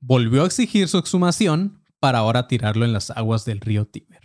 Volvió 0.00 0.42
a 0.44 0.46
exigir 0.46 0.88
su 0.88 0.98
exhumación 0.98 1.82
para 2.00 2.18
ahora 2.18 2.46
tirarlo 2.48 2.84
en 2.84 2.92
las 2.92 3.10
aguas 3.10 3.44
del 3.44 3.60
río 3.60 3.86
Tíber. 3.86 4.20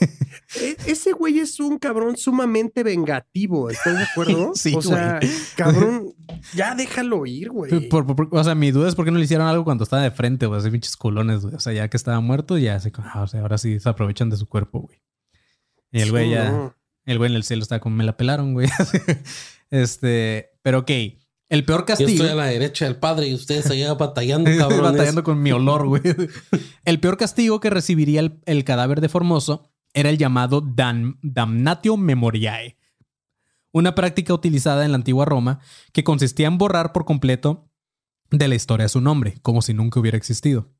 E- 0.60 0.76
ese 0.86 1.12
güey 1.12 1.38
es 1.38 1.60
un 1.60 1.78
cabrón 1.78 2.16
sumamente 2.16 2.82
vengativo, 2.82 3.70
¿estás 3.70 3.96
de 3.98 4.04
acuerdo? 4.04 4.52
Sí, 4.54 4.74
o 4.74 4.82
sea, 4.82 5.18
güey. 5.20 5.30
cabrón, 5.56 6.14
ya 6.54 6.74
déjalo 6.74 7.26
ir, 7.26 7.50
güey. 7.50 7.88
Por- 7.88 8.06
por- 8.06 8.16
por- 8.16 8.28
o 8.38 8.44
sea, 8.44 8.54
mi 8.54 8.70
duda 8.70 8.88
es 8.88 8.94
por 8.94 9.04
qué 9.04 9.10
no 9.10 9.18
le 9.18 9.24
hicieron 9.24 9.46
algo 9.46 9.64
cuando 9.64 9.84
estaba 9.84 10.02
de 10.02 10.10
frente, 10.10 10.46
güey. 10.46 10.60
Así 10.60 10.70
pinches 10.70 10.96
culones, 10.96 11.40
güey. 11.42 11.54
O 11.54 11.60
sea, 11.60 11.72
ya 11.72 11.88
que 11.88 11.96
estaba 11.96 12.20
muerto, 12.20 12.58
ya 12.58 12.78
se. 12.80 12.92
ah, 12.98 13.22
o 13.22 13.26
sea, 13.26 13.40
ahora 13.42 13.58
sí 13.58 13.78
se 13.80 13.88
aprovechan 13.88 14.30
de 14.30 14.36
su 14.36 14.48
cuerpo, 14.48 14.80
güey. 14.80 15.02
Y 15.92 16.00
el 16.00 16.10
güey 16.10 16.26
Sí, 16.26 16.30
ya. 16.32 16.50
no. 16.50 16.74
El 17.04 17.18
güey 17.18 17.30
en 17.30 17.36
el 17.36 17.44
cielo 17.44 17.62
está 17.62 17.78
como 17.78 17.94
me 17.96 18.04
la 18.04 18.16
pelaron, 18.16 18.52
güey. 18.54 18.68
este. 19.70 20.50
Pero 20.62 20.80
ok. 20.80 20.90
El 21.48 21.64
peor 21.64 21.80
Yo 21.82 21.86
castigo. 21.86 22.10
estoy 22.10 22.28
a 22.30 22.34
la 22.34 22.46
derecha 22.46 22.86
del 22.86 22.96
padre 22.96 23.28
y 23.28 23.34
ustedes 23.34 23.70
allá 23.70 23.94
batallando, 23.94 24.50
cabrones. 24.58 24.82
batallando 24.92 25.22
con 25.22 25.40
mi 25.42 25.52
olor, 25.52 25.86
güey. 25.86 26.02
El 26.84 26.98
peor 26.98 27.16
castigo 27.16 27.60
que 27.60 27.70
recibiría 27.70 28.18
el, 28.20 28.40
el 28.46 28.64
cadáver 28.64 29.00
de 29.00 29.08
Formoso 29.08 29.70
era 29.96 30.10
el 30.10 30.18
llamado 30.18 30.60
dan- 30.60 31.18
damnatio 31.22 31.96
memoriae, 31.96 32.76
una 33.72 33.94
práctica 33.94 34.32
utilizada 34.34 34.84
en 34.84 34.92
la 34.92 34.96
antigua 34.96 35.24
Roma 35.24 35.58
que 35.92 36.04
consistía 36.04 36.46
en 36.46 36.58
borrar 36.58 36.92
por 36.92 37.04
completo 37.06 37.68
de 38.30 38.46
la 38.48 38.54
historia 38.54 38.88
su 38.88 39.00
nombre, 39.00 39.38
como 39.42 39.62
si 39.62 39.72
nunca 39.74 39.98
hubiera 39.98 40.16
existido. 40.18 40.70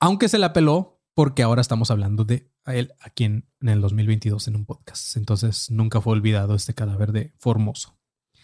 Aunque 0.00 0.28
se 0.28 0.38
la 0.38 0.46
apeló 0.46 1.00
porque 1.14 1.42
ahora 1.42 1.60
estamos 1.60 1.90
hablando 1.90 2.24
de 2.24 2.50
él 2.66 2.92
aquí 3.00 3.24
en, 3.24 3.46
en 3.60 3.68
el 3.68 3.80
2022 3.80 4.48
en 4.48 4.56
un 4.56 4.64
podcast. 4.66 5.16
Entonces 5.16 5.70
nunca 5.70 6.00
fue 6.00 6.12
olvidado 6.14 6.54
este 6.54 6.74
cadáver 6.74 7.12
de 7.12 7.32
Formoso. 7.38 7.96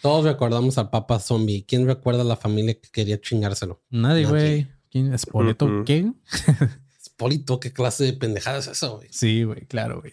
Todos 0.02 0.24
recordamos 0.26 0.78
al 0.78 0.90
Papa 0.90 1.18
Zombie. 1.18 1.64
¿Quién 1.66 1.86
recuerda 1.86 2.20
a 2.20 2.24
la 2.24 2.36
familia 2.36 2.74
que 2.74 2.88
quería 2.92 3.20
chingárselo? 3.20 3.82
Nadie, 3.90 4.26
güey. 4.26 4.68
¿Quién 4.90 5.12
es 5.12 5.26
Poleto? 5.26 5.64
Ujú. 5.66 5.84
¿Qué? 5.84 6.12
Polito, 7.16 7.60
¿qué 7.60 7.72
clase 7.72 8.04
de 8.04 8.12
pendejada 8.12 8.58
es 8.58 8.66
eso, 8.66 8.96
güey? 8.96 9.08
Sí, 9.10 9.42
güey, 9.44 9.66
claro, 9.66 10.00
güey. 10.00 10.12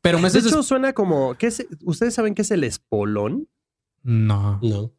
Pero 0.00 0.18
De 0.20 0.38
hecho, 0.38 0.62
suena 0.62 0.92
como. 0.92 1.34
¿qué 1.36 1.46
es- 1.48 1.66
¿Ustedes 1.84 2.14
saben 2.14 2.34
qué 2.34 2.42
es 2.42 2.50
el 2.50 2.64
espolón? 2.64 3.48
No. 4.02 4.58
No. 4.62 4.92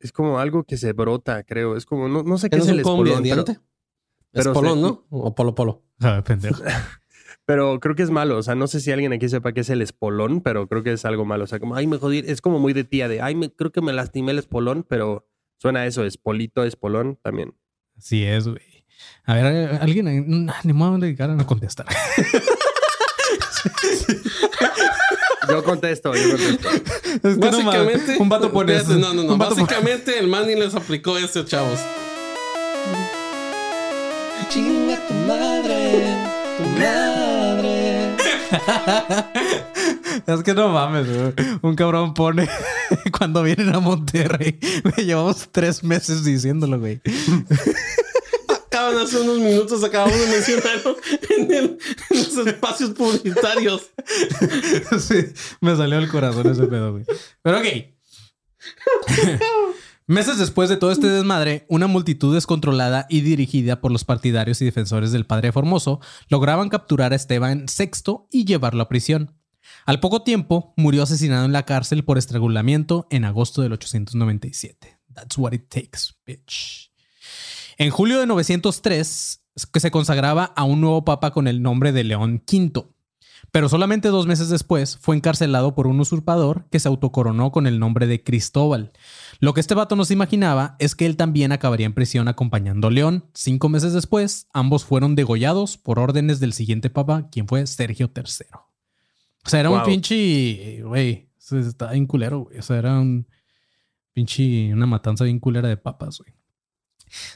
Es 0.00 0.12
como 0.12 0.38
algo 0.38 0.64
que 0.64 0.76
se 0.76 0.92
brota, 0.92 1.42
creo. 1.44 1.76
Es 1.76 1.86
como, 1.86 2.08
no, 2.08 2.22
no 2.22 2.38
sé 2.38 2.48
qué 2.50 2.56
¿Qué 2.56 2.62
es 2.62 2.66
es 2.66 2.72
el 2.72 2.78
espolón, 2.80 3.22
pero, 3.22 3.44
pero 3.44 4.50
es 4.50 4.54
polón, 4.54 4.74
se- 4.78 4.82
¿no? 4.82 5.06
O 5.10 5.34
polo 5.34 5.54
polo. 5.54 5.84
Ah, 6.00 6.22
pendejo. 6.24 6.62
pero 7.44 7.80
creo 7.80 7.94
que 7.96 8.02
es 8.04 8.10
malo. 8.10 8.36
O 8.38 8.42
sea, 8.42 8.54
no 8.54 8.66
sé 8.68 8.80
si 8.80 8.92
alguien 8.92 9.12
aquí 9.12 9.28
sepa 9.28 9.52
qué 9.52 9.60
es 9.60 9.70
el 9.70 9.82
espolón, 9.82 10.40
pero 10.40 10.68
creo 10.68 10.82
que 10.84 10.92
es 10.92 11.04
algo 11.04 11.24
malo. 11.24 11.44
O 11.44 11.46
sea, 11.48 11.58
como, 11.58 11.74
ay, 11.74 11.86
me 11.88 11.98
jodí. 11.98 12.22
Es 12.24 12.40
como 12.40 12.58
muy 12.60 12.72
de 12.72 12.84
tía 12.84 13.08
de, 13.08 13.20
ay, 13.20 13.34
me, 13.34 13.50
creo 13.52 13.72
que 13.72 13.80
me 13.80 13.92
lastimé 13.92 14.30
el 14.32 14.38
espolón, 14.38 14.84
pero 14.88 15.26
suena 15.56 15.80
a 15.80 15.86
eso, 15.86 16.04
espolito, 16.04 16.62
espolón 16.64 17.18
también. 17.22 17.54
Así 17.96 18.22
es, 18.24 18.46
güey. 18.46 18.77
A 19.24 19.34
ver, 19.34 19.46
eh, 19.46 19.78
alguien, 19.80 20.08
eh, 20.08 20.24
ni 20.64 20.72
me 20.72 20.88
voy 20.88 20.96
a 20.96 20.98
dedicar 20.98 21.30
a 21.30 21.34
no 21.34 21.46
contestar. 21.46 21.86
Yo 25.48 25.64
contesto, 25.64 26.14
yo 26.14 26.30
contesto. 26.30 26.68
No 27.22 27.36
Básicamente, 27.38 28.16
un 28.18 28.28
vato 28.28 28.52
pone 28.52 28.76
Espérate, 28.76 29.00
no, 29.00 29.14
no, 29.14 29.22
no. 29.22 29.36
Básicamente, 29.36 30.18
el 30.18 30.28
Manny 30.28 30.54
les 30.54 30.74
aplicó 30.74 31.16
eso, 31.16 31.44
chavos. 31.44 31.80
Chinga 34.50 34.98
tu 35.06 35.14
madre, 35.14 36.04
tu 36.58 36.64
madre. 36.80 38.16
Es 40.26 40.42
que 40.42 40.52
no 40.52 40.68
mames, 40.68 41.06
güey. 41.06 41.32
Un 41.62 41.74
cabrón 41.74 42.12
pone 42.12 42.48
cuando 43.18 43.42
vienen 43.42 43.74
a 43.74 43.80
Monterrey. 43.80 44.58
Güey, 44.82 45.06
llevamos 45.06 45.48
tres 45.50 45.82
meses 45.82 46.24
diciéndolo, 46.24 46.78
güey. 46.78 47.00
Hace 48.96 49.20
unos 49.20 49.38
minutos, 49.38 49.82
acabamos 49.84 50.18
de 50.18 50.26
mencionarlo 50.26 50.96
en, 51.30 51.52
en 51.52 51.78
los 52.10 52.46
espacios 52.46 52.90
publicitarios. 52.90 53.90
Sí, 54.98 55.26
me 55.60 55.76
salió 55.76 55.98
el 55.98 56.08
corazón 56.08 56.46
ese 56.50 56.66
pedo, 56.66 56.92
güey. 56.92 57.04
Pero 57.42 57.58
ok. 57.58 57.66
Meses 60.06 60.38
después 60.38 60.70
de 60.70 60.78
todo 60.78 60.90
este 60.90 61.06
desmadre, 61.06 61.66
una 61.68 61.86
multitud 61.86 62.34
descontrolada 62.34 63.06
y 63.10 63.20
dirigida 63.20 63.82
por 63.82 63.92
los 63.92 64.04
partidarios 64.04 64.62
y 64.62 64.64
defensores 64.64 65.12
del 65.12 65.26
padre 65.26 65.52
Formoso 65.52 66.00
lograban 66.30 66.70
capturar 66.70 67.12
a 67.12 67.16
Esteban 67.16 67.66
VI 67.66 68.26
y 68.30 68.46
llevarlo 68.46 68.82
a 68.82 68.88
prisión. 68.88 69.34
Al 69.84 70.00
poco 70.00 70.22
tiempo, 70.22 70.72
murió 70.78 71.02
asesinado 71.02 71.44
en 71.44 71.52
la 71.52 71.64
cárcel 71.64 72.04
por 72.04 72.16
estrangulamiento 72.16 73.06
en 73.10 73.26
agosto 73.26 73.60
del 73.60 73.74
897. 73.74 74.98
That's 75.12 75.36
what 75.36 75.52
it 75.52 75.68
takes, 75.68 76.14
bitch. 76.24 76.87
En 77.80 77.90
julio 77.90 78.18
de 78.18 78.26
903, 78.26 79.40
que 79.72 79.78
se 79.78 79.92
consagraba 79.92 80.44
a 80.56 80.64
un 80.64 80.80
nuevo 80.80 81.04
papa 81.04 81.30
con 81.30 81.46
el 81.46 81.62
nombre 81.62 81.92
de 81.92 82.02
León 82.02 82.42
V. 82.44 82.88
Pero 83.52 83.68
solamente 83.68 84.08
dos 84.08 84.26
meses 84.26 84.48
después 84.48 84.98
fue 84.98 85.14
encarcelado 85.14 85.76
por 85.76 85.86
un 85.86 86.00
usurpador 86.00 86.66
que 86.70 86.80
se 86.80 86.88
autocoronó 86.88 87.52
con 87.52 87.68
el 87.68 87.78
nombre 87.78 88.08
de 88.08 88.24
Cristóbal. 88.24 88.90
Lo 89.38 89.54
que 89.54 89.60
este 89.60 89.74
vato 89.74 89.94
no 89.94 90.04
se 90.04 90.12
imaginaba 90.12 90.74
es 90.80 90.96
que 90.96 91.06
él 91.06 91.16
también 91.16 91.52
acabaría 91.52 91.86
en 91.86 91.94
prisión 91.94 92.26
acompañando 92.26 92.88
a 92.88 92.90
León. 92.90 93.26
Cinco 93.32 93.68
meses 93.68 93.92
después, 93.92 94.48
ambos 94.52 94.84
fueron 94.84 95.14
degollados 95.14 95.78
por 95.78 96.00
órdenes 96.00 96.40
del 96.40 96.54
siguiente 96.54 96.90
papa, 96.90 97.28
quien 97.30 97.46
fue 97.46 97.64
Sergio 97.68 98.10
III. 98.12 98.48
O 99.46 99.48
sea, 99.48 99.60
era 99.60 99.70
un 99.70 99.84
pinche, 99.84 100.82
güey, 100.82 101.30
estaba 101.38 101.92
bien 101.92 102.06
culero, 102.06 102.40
güey. 102.40 102.58
O 102.58 102.62
sea, 102.62 102.78
era 102.78 102.98
un 102.98 103.28
pinche, 104.12 104.74
una 104.74 104.86
matanza 104.86 105.22
bien 105.22 105.38
culera 105.38 105.68
de 105.68 105.76
papas, 105.76 106.18
güey. 106.18 106.37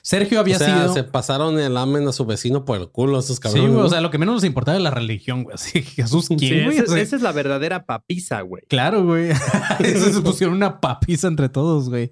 Sergio 0.03 0.41
había 0.41 0.57
o 0.57 0.59
sea, 0.59 0.83
sido... 0.83 0.95
se 0.95 1.05
pasaron 1.05 1.59
el 1.59 1.77
amen 1.77 2.07
a 2.09 2.12
su 2.12 2.25
vecino 2.27 2.64
por 2.64 2.81
el 2.81 2.89
culo 2.89 3.18
esos 3.18 3.37
Sí, 3.37 3.43
cabrones. 3.43 3.70
güey, 3.70 3.81
¿no? 3.81 3.87
o 3.87 3.91
sea, 3.91 4.01
lo 4.01 4.11
que 4.11 4.18
menos 4.18 4.35
nos 4.37 4.45
importaba 4.45 4.77
era 4.77 4.83
la 4.85 4.91
religión, 4.91 5.45
güey. 5.45 5.55
Así, 5.55 5.83
Jesús, 5.83 6.29
¿quién, 6.29 6.39
Sí, 6.41 6.64
güey? 6.64 6.77
esa, 6.79 6.85
O 6.85 6.95
sea, 6.95 7.03
esa 7.03 7.16
es 7.16 7.23
la 7.23 7.33
verdadera 7.33 7.85
papiza, 7.87 8.41
güey. 8.43 8.62
Claro, 8.68 9.05
güey. 9.05 9.31
Eso 9.81 10.12
se 10.12 10.20
pusieron 10.20 10.57
una 10.57 10.81
papiza 10.81 11.29
entre 11.29 11.49
todos, 11.49 11.89
güey. 11.89 12.11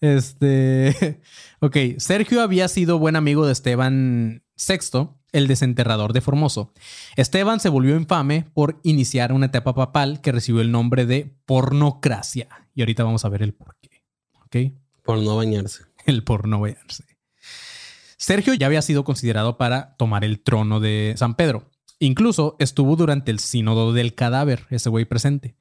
Este. 0.00 1.20
Ok, 1.60 1.76
Sergio 1.98 2.42
había 2.42 2.68
sido 2.68 2.98
buen 2.98 3.16
amigo 3.16 3.46
de 3.46 3.52
Esteban 3.52 4.42
VI, 4.56 5.08
el 5.32 5.46
desenterrador 5.48 6.12
de 6.12 6.20
Formoso. 6.20 6.72
Esteban 7.16 7.60
se 7.60 7.68
volvió 7.70 7.96
infame 7.96 8.46
por 8.54 8.78
iniciar 8.82 9.32
una 9.32 9.46
etapa 9.46 9.74
papal 9.74 10.20
que 10.20 10.32
recibió 10.32 10.60
el 10.60 10.70
nombre 10.70 11.06
de 11.06 11.34
pornocracia. 11.46 12.48
Y 12.74 12.82
ahorita 12.82 13.04
vamos 13.04 13.24
a 13.24 13.28
ver 13.30 13.42
el 13.42 13.54
por 13.54 13.74
qué. 13.80 14.04
Ok 14.44 14.74
Por 15.02 15.18
no 15.18 15.36
bañarse. 15.36 15.84
El 16.06 16.24
porno 16.24 16.60
verse. 16.60 17.04
Sergio 18.16 18.54
ya 18.54 18.66
había 18.66 18.82
sido 18.82 19.04
considerado 19.04 19.56
para 19.58 19.94
tomar 19.96 20.24
el 20.24 20.40
trono 20.40 20.80
de 20.80 21.14
San 21.16 21.34
Pedro. 21.34 21.70
Incluso 21.98 22.56
estuvo 22.58 22.96
durante 22.96 23.30
el 23.30 23.38
sínodo 23.38 23.92
del 23.92 24.14
cadáver, 24.14 24.66
ese 24.70 24.88
güey 24.88 25.04
presente. 25.04 25.56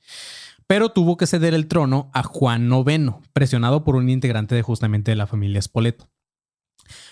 Pero 0.67 0.89
tuvo 0.89 1.15
que 1.17 1.27
ceder 1.27 1.53
el 1.53 1.67
trono 1.67 2.09
a 2.13 2.23
Juan 2.23 2.69
IX, 2.71 3.13
presionado 3.33 3.83
por 3.83 3.95
un 3.95 4.09
integrante 4.09 4.55
de 4.55 4.61
justamente 4.63 5.11
de 5.11 5.15
la 5.15 5.27
familia 5.27 5.61
Spoleto. 5.61 6.09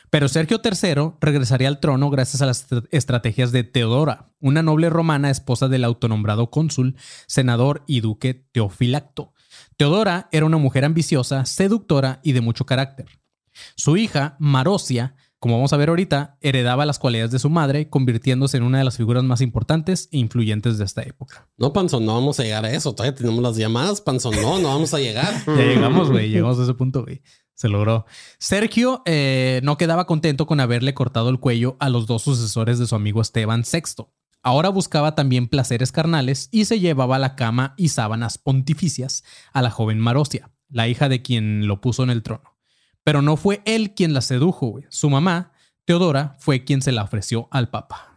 Pero 0.10 0.28
Sergio 0.28 0.62
III 0.64 1.14
regresaría 1.22 1.68
al 1.68 1.80
trono 1.80 2.10
gracias 2.10 2.42
a 2.42 2.46
las 2.46 2.72
est- 2.72 2.86
estrategias 2.92 3.52
de 3.52 3.64
Teodora, 3.64 4.32
una 4.40 4.62
noble 4.62 4.90
romana 4.90 5.30
esposa 5.30 5.68
del 5.68 5.84
autonombrado 5.84 6.52
cónsul, 6.52 6.96
senador 7.28 7.84
y 7.88 8.02
duque 8.02 8.34
Teofilacto. 8.52 9.34
Teodora 9.78 10.30
era 10.32 10.46
una 10.46 10.58
mujer 10.58 10.86
ambiciosa, 10.86 11.46
seductora 11.46 12.20
y 12.24 12.34
de 12.34 12.42
mucho 12.42 12.66
carácter. 12.66 13.08
Su 13.76 13.98
hija, 13.98 14.36
Marosia, 14.40 15.16
como 15.44 15.56
vamos 15.56 15.74
a 15.74 15.78
ver 15.78 15.90
ahorita, 15.90 16.38
heredaba 16.40 16.86
las 16.86 17.00
cualidades 17.00 17.32
de 17.32 17.38
su 17.38 17.50
madre, 17.50 17.90
convirtiéndose 17.90 18.56
en 18.56 18.64
una 18.64 18.78
de 18.78 18.86
las 18.86 18.96
figuras 18.96 19.26
más 19.26 19.42
importantes 19.42 20.08
e 20.14 20.18
influyentes 20.18 20.78
de 20.78 20.86
esta 20.86 21.02
época. 21.02 21.50
No, 21.58 21.74
Panzón, 21.74 22.06
no 22.06 22.14
vamos 22.14 22.40
a 22.40 22.44
llegar 22.44 22.64
a 22.64 22.72
eso. 22.72 22.96
Todavía 22.96 23.14
tenemos 23.14 23.44
las 23.44 23.58
llamadas. 23.58 24.00
Panzón, 24.00 24.42
no, 24.42 24.60
no 24.60 24.70
vamos 24.70 24.94
a 24.94 25.00
llegar. 25.00 25.34
Ya 25.46 25.66
llegamos, 25.66 26.10
güey, 26.10 26.30
llegamos 26.30 26.58
a 26.60 26.64
ese 26.64 26.74
punto, 26.74 27.04
güey. 27.04 27.22
Se 27.56 27.68
logró. 27.68 28.06
Sergio 28.40 29.02
eh, 29.06 29.60
no 29.64 29.78
quedaba 29.78 30.06
contento 30.06 30.48
con 30.48 30.62
haberle 30.62 30.94
cortado 30.94 31.28
el 31.28 31.42
cuello 31.42 31.76
a 31.82 31.90
los 31.90 32.08
dos 32.08 32.22
sucesores 32.22 32.80
de 32.80 32.88
su 32.88 32.96
amigo 32.96 33.22
Esteban 33.22 33.66
VI. 33.70 34.06
Ahora 34.44 34.70
buscaba 34.70 35.14
también 35.14 35.50
placeres 35.50 35.92
carnales 35.92 36.48
y 36.54 36.64
se 36.64 36.80
llevaba 36.80 37.18
a 37.18 37.20
la 37.20 37.36
cama 37.36 37.74
y 37.76 37.90
sábanas 37.90 38.38
pontificias 38.38 39.26
a 39.52 39.62
la 39.62 39.72
joven 39.72 40.00
Marosia, 40.00 40.52
la 40.70 40.88
hija 40.88 41.10
de 41.10 41.22
quien 41.22 41.68
lo 41.68 41.82
puso 41.82 42.04
en 42.04 42.12
el 42.12 42.24
trono. 42.24 42.53
Pero 43.04 43.22
no 43.22 43.38
fue 43.38 43.62
él 43.66 43.94
quien 43.94 44.14
la 44.14 44.22
sedujo, 44.22 44.68
güey. 44.68 44.86
Su 44.90 45.10
mamá, 45.10 45.52
Teodora, 45.86 46.36
fue 46.40 46.64
quien 46.64 46.82
se 46.82 46.92
la 46.92 47.04
ofreció 47.04 47.48
al 47.52 47.70
papa. 47.70 48.16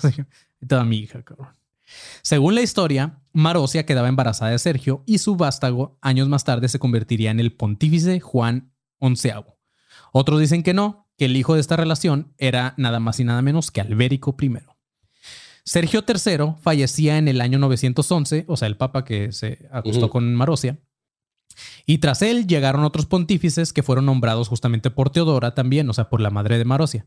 Toda 0.68 0.84
mi 0.84 0.98
hija, 0.98 1.22
cabrón. 1.22 1.58
Según 2.22 2.54
la 2.54 2.62
historia, 2.62 3.20
Marosia 3.32 3.86
quedaba 3.86 4.08
embarazada 4.08 4.50
de 4.50 4.58
Sergio 4.58 5.02
y 5.06 5.18
su 5.18 5.36
vástago 5.36 5.98
años 6.02 6.28
más 6.28 6.44
tarde 6.44 6.68
se 6.68 6.78
convertiría 6.78 7.30
en 7.30 7.40
el 7.40 7.52
pontífice 7.52 8.20
Juan 8.20 8.72
XI. 9.00 9.30
Otros 10.12 10.40
dicen 10.40 10.62
que 10.62 10.74
no, 10.74 11.08
que 11.16 11.26
el 11.26 11.36
hijo 11.36 11.54
de 11.54 11.60
esta 11.60 11.76
relación 11.76 12.34
era 12.38 12.74
nada 12.76 13.00
más 13.00 13.20
y 13.20 13.24
nada 13.24 13.42
menos 13.42 13.70
que 13.70 13.80
Albérico 13.80 14.36
I. 14.40 14.58
Sergio 15.64 16.04
III 16.06 16.54
fallecía 16.60 17.18
en 17.18 17.28
el 17.28 17.40
año 17.40 17.58
911, 17.58 18.44
o 18.48 18.56
sea, 18.56 18.68
el 18.68 18.76
papa 18.76 19.04
que 19.04 19.32
se 19.32 19.68
acostó 19.70 20.08
con 20.08 20.34
Marosia. 20.34 20.78
Y 21.86 21.98
tras 21.98 22.22
él 22.22 22.46
llegaron 22.46 22.84
otros 22.84 23.06
pontífices 23.06 23.72
que 23.72 23.82
fueron 23.82 24.06
nombrados 24.06 24.48
justamente 24.48 24.90
por 24.90 25.10
Teodora 25.10 25.54
también, 25.54 25.88
o 25.88 25.92
sea, 25.92 26.08
por 26.08 26.20
la 26.20 26.30
madre 26.30 26.58
de 26.58 26.64
Marosia, 26.64 27.06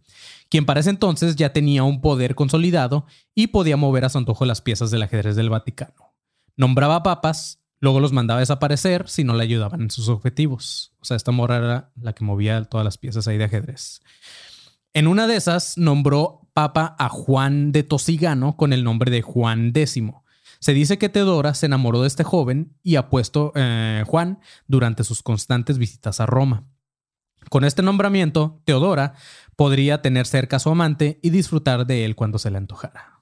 quien 0.49 0.65
para 0.65 0.79
ese 0.79 0.89
entonces 0.89 1.35
ya 1.35 1.53
tenía 1.53 1.83
un 1.83 2.01
poder 2.01 2.35
consolidado 2.35 3.05
y 3.35 3.47
podía 3.47 3.77
mover 3.77 4.05
a 4.05 4.09
su 4.09 4.17
antojo 4.17 4.45
las 4.45 4.61
piezas 4.61 4.91
del 4.91 5.03
ajedrez 5.03 5.35
del 5.35 5.49
Vaticano. 5.49 6.13
Nombraba 6.57 7.03
papas, 7.03 7.61
luego 7.79 7.99
los 7.99 8.11
mandaba 8.11 8.39
desaparecer 8.39 9.09
si 9.09 9.23
no 9.23 9.33
le 9.35 9.43
ayudaban 9.43 9.81
en 9.81 9.91
sus 9.91 10.09
objetivos. 10.09 10.93
O 10.99 11.05
sea, 11.05 11.17
esta 11.17 11.31
morra 11.31 11.57
era 11.57 11.91
la 11.99 12.13
que 12.13 12.23
movía 12.23 12.63
todas 12.65 12.85
las 12.85 12.97
piezas 12.97 13.27
ahí 13.27 13.37
de 13.37 13.45
ajedrez. 13.45 14.01
En 14.93 15.07
una 15.07 15.25
de 15.27 15.37
esas 15.37 15.77
nombró 15.77 16.49
papa 16.53 16.95
a 16.99 17.09
Juan 17.09 17.71
de 17.71 17.83
Tosigano 17.83 18.57
con 18.57 18.73
el 18.73 18.83
nombre 18.83 19.09
de 19.09 19.21
Juan 19.21 19.71
X. 19.73 20.03
Se 20.61 20.73
dice 20.73 20.97
que 20.97 21.09
Teodora 21.09 21.53
se 21.55 21.65
enamoró 21.65 22.01
de 22.01 22.07
este 22.07 22.23
joven 22.23 22.77
y 22.83 22.95
ha 22.95 23.09
puesto 23.09 23.51
eh, 23.55 24.03
Juan 24.07 24.39
durante 24.67 25.03
sus 25.03 25.21
constantes 25.23 25.77
visitas 25.77 26.19
a 26.21 26.25
Roma. 26.27 26.65
Con 27.49 27.65
este 27.65 27.81
nombramiento, 27.81 28.61
Teodora 28.63 29.15
podría 29.55 30.01
tener 30.03 30.27
cerca 30.27 30.57
a 30.57 30.59
su 30.59 30.69
amante 30.69 31.19
y 31.23 31.31
disfrutar 31.31 31.85
de 31.87 32.05
él 32.05 32.15
cuando 32.15 32.37
se 32.37 32.51
le 32.51 32.57
antojara. 32.57 33.19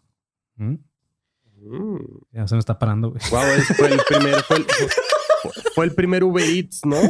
¿Mm? 0.57 0.73
Mm. 1.61 1.97
Ya 2.33 2.47
se 2.47 2.55
me 2.55 2.59
está 2.59 2.77
parando, 2.77 3.11
güey. 3.11 3.21
Wow, 3.31 3.41
ese 3.57 3.73
fue 3.73 3.87
el 3.93 4.01
primer, 4.07 4.43
fue 4.43 4.57
el, 4.57 4.65
fue- 4.65 4.89
fue 5.75 5.85
el 5.85 5.95
primer 5.95 6.23
Uber 6.25 6.43
Eats, 6.47 6.81
¿no? 6.85 6.97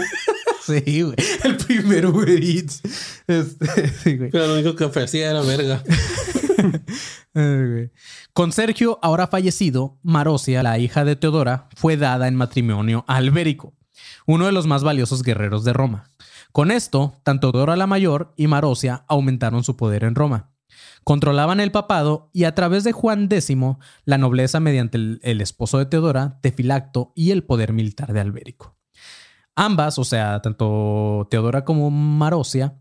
Sí, 0.62 1.02
güey. 1.02 1.16
El 1.44 1.58
primer 1.58 2.06
Uber 2.06 2.30
Eats. 2.30 2.84
Este, 3.26 3.88
sí, 4.04 4.18
güey. 4.18 4.30
Pero 4.30 4.46
lo 4.46 4.54
único 4.54 4.76
que 4.76 4.84
ofrecía 4.84 5.32
era 5.32 5.42
verga. 5.42 5.82
Con 8.34 8.52
Sergio, 8.52 9.00
ahora 9.02 9.28
fallecido, 9.28 10.00
Marosia, 10.04 10.64
la 10.64 10.78
hija 10.80 11.06
de 11.06 11.16
Teodora, 11.16 11.70
fue 11.76 11.98
dada 11.98 12.28
en 12.28 12.36
matrimonio 12.36 13.06
a 13.08 13.18
Albérico, 13.18 13.74
uno 14.26 14.46
de 14.46 14.52
los 14.52 14.68
más 14.68 14.84
valiosos 14.84 15.24
guerreros 15.24 15.64
de 15.64 15.74
Roma. 15.74 16.10
Con 16.52 16.72
esto, 16.72 17.16
tanto 17.24 17.52
Teodora 17.52 17.76
la 17.76 17.88
Mayor 17.88 18.34
y 18.36 18.48
Marosia 18.48 19.06
aumentaron 19.08 19.64
su 19.64 19.78
poder 19.78 20.04
en 20.04 20.16
Roma. 20.16 20.52
Controlaban 21.04 21.60
el 21.60 21.72
papado 21.72 22.30
y 22.34 22.44
a 22.44 22.56
través 22.56 22.84
de 22.84 22.92
Juan 22.92 23.30
X, 23.32 23.56
la 24.06 24.18
nobleza 24.18 24.60
mediante 24.60 24.98
el, 24.98 25.20
el 25.24 25.42
esposo 25.42 25.78
de 25.78 25.86
Teodora, 25.86 26.40
Tefilacto 26.42 27.14
y 27.16 27.32
el 27.32 27.44
poder 27.44 27.74
militar 27.74 28.14
de 28.14 28.20
Albérico. 28.20 28.76
Ambas, 29.56 29.98
o 29.98 30.04
sea, 30.04 30.42
tanto 30.42 31.28
Teodora 31.30 31.66
como 31.66 31.92
Marosia, 31.92 32.80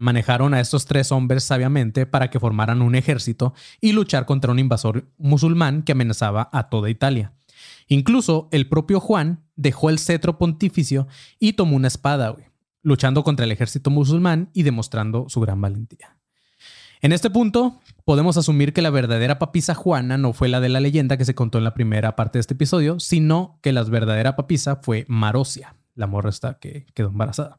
manejaron 0.00 0.54
a 0.54 0.60
estos 0.60 0.86
tres 0.86 1.12
hombres 1.12 1.44
sabiamente 1.44 2.06
para 2.06 2.30
que 2.30 2.40
formaran 2.40 2.82
un 2.82 2.94
ejército 2.94 3.54
y 3.80 3.92
luchar 3.92 4.24
contra 4.26 4.50
un 4.50 4.58
invasor 4.58 5.06
musulmán 5.18 5.82
que 5.82 5.92
amenazaba 5.92 6.48
a 6.52 6.68
toda 6.68 6.90
Italia. 6.90 7.34
Incluso 7.86 8.48
el 8.50 8.66
propio 8.68 8.98
Juan 8.98 9.44
dejó 9.56 9.90
el 9.90 9.98
cetro 9.98 10.38
pontificio 10.38 11.06
y 11.38 11.52
tomó 11.52 11.76
una 11.76 11.88
espada, 11.88 12.34
luchando 12.82 13.22
contra 13.22 13.44
el 13.44 13.52
ejército 13.52 13.90
musulmán 13.90 14.50
y 14.54 14.62
demostrando 14.62 15.28
su 15.28 15.40
gran 15.40 15.60
valentía. 15.60 16.16
En 17.02 17.12
este 17.12 17.30
punto, 17.30 17.80
podemos 18.04 18.36
asumir 18.36 18.72
que 18.72 18.82
la 18.82 18.90
verdadera 18.90 19.38
papisa 19.38 19.74
Juana 19.74 20.18
no 20.18 20.32
fue 20.32 20.48
la 20.48 20.60
de 20.60 20.68
la 20.68 20.80
leyenda 20.80 21.16
que 21.16 21.24
se 21.24 21.34
contó 21.34 21.58
en 21.58 21.64
la 21.64 21.74
primera 21.74 22.16
parte 22.16 22.38
de 22.38 22.40
este 22.40 22.54
episodio, 22.54 23.00
sino 23.00 23.58
que 23.62 23.72
la 23.72 23.82
verdadera 23.84 24.36
papisa 24.36 24.80
fue 24.82 25.04
Marosia, 25.08 25.76
la 25.94 26.06
morra 26.06 26.30
esta 26.30 26.58
que 26.58 26.86
quedó 26.94 27.08
embarazada. 27.08 27.58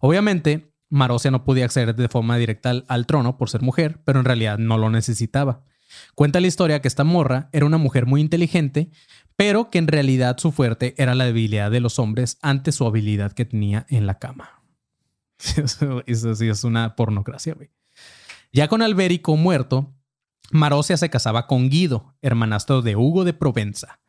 Obviamente, 0.00 0.67
Marosia 0.90 1.30
no 1.30 1.44
podía 1.44 1.64
acceder 1.64 1.94
de 1.94 2.08
forma 2.08 2.36
directa 2.36 2.72
al, 2.86 3.06
trono 3.06 3.36
por 3.36 3.50
ser 3.50 3.62
mujer, 3.62 4.00
pero 4.04 4.20
en 4.20 4.24
realidad 4.24 4.58
no 4.58 4.78
lo 4.78 4.90
necesitaba. 4.90 5.62
Cuenta 6.14 6.40
la 6.40 6.46
historia 6.46 6.80
que 6.80 6.88
esta 6.88 7.04
morra 7.04 7.48
era 7.52 7.66
una 7.66 7.78
mujer 7.78 8.06
muy 8.06 8.20
inteligente, 8.20 8.90
pero 9.36 9.70
que 9.70 9.78
en 9.78 9.88
realidad 9.88 10.38
su 10.38 10.52
fuerte 10.52 10.94
era 10.98 11.14
la 11.14 11.24
debilidad 11.24 11.70
de 11.70 11.80
los 11.80 11.98
hombres 11.98 12.38
ante 12.42 12.72
su 12.72 12.86
habilidad 12.86 13.32
que 13.32 13.44
tenía 13.44 13.86
en 13.88 14.06
la 14.06 14.18
cama. 14.18 14.62
Eso, 16.06 16.34
sí 16.34 16.48
es 16.48 16.64
una 16.64 16.96
pornocracia, 16.96 17.54
güey. 17.54 17.70
Ya 18.52 18.68
con 18.68 18.82
Albérico 18.82 19.36
muerto, 19.36 19.94
Marosia 20.50 20.96
se 20.96 21.10
casaba 21.10 21.46
con 21.46 21.68
Guido, 21.68 22.16
hermanastro 22.22 22.82
de 22.82 22.96
Hugo 22.96 23.24
de 23.24 23.34
Provenza. 23.34 24.00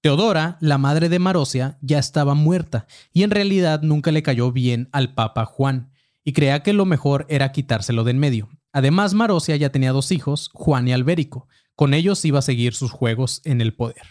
Teodora, 0.00 0.56
la 0.60 0.78
madre 0.78 1.08
de 1.08 1.18
Marosia, 1.18 1.78
ya 1.80 1.98
estaba 1.98 2.34
muerta 2.34 2.86
y 3.12 3.22
en 3.22 3.30
realidad 3.30 3.82
nunca 3.82 4.10
le 4.10 4.22
cayó 4.22 4.50
bien 4.50 4.88
al 4.92 5.14
Papa 5.14 5.44
Juan 5.44 5.91
y 6.24 6.32
creía 6.32 6.62
que 6.62 6.72
lo 6.72 6.84
mejor 6.84 7.26
era 7.28 7.52
quitárselo 7.52 8.04
de 8.04 8.12
en 8.12 8.18
medio. 8.18 8.48
Además, 8.72 9.14
Marosia 9.14 9.56
ya 9.56 9.70
tenía 9.70 9.92
dos 9.92 10.12
hijos, 10.12 10.50
Juan 10.54 10.88
y 10.88 10.92
Albérico. 10.92 11.48
Con 11.74 11.94
ellos 11.94 12.24
iba 12.24 12.38
a 12.38 12.42
seguir 12.42 12.74
sus 12.74 12.90
juegos 12.90 13.40
en 13.44 13.60
el 13.60 13.74
poder. 13.74 14.02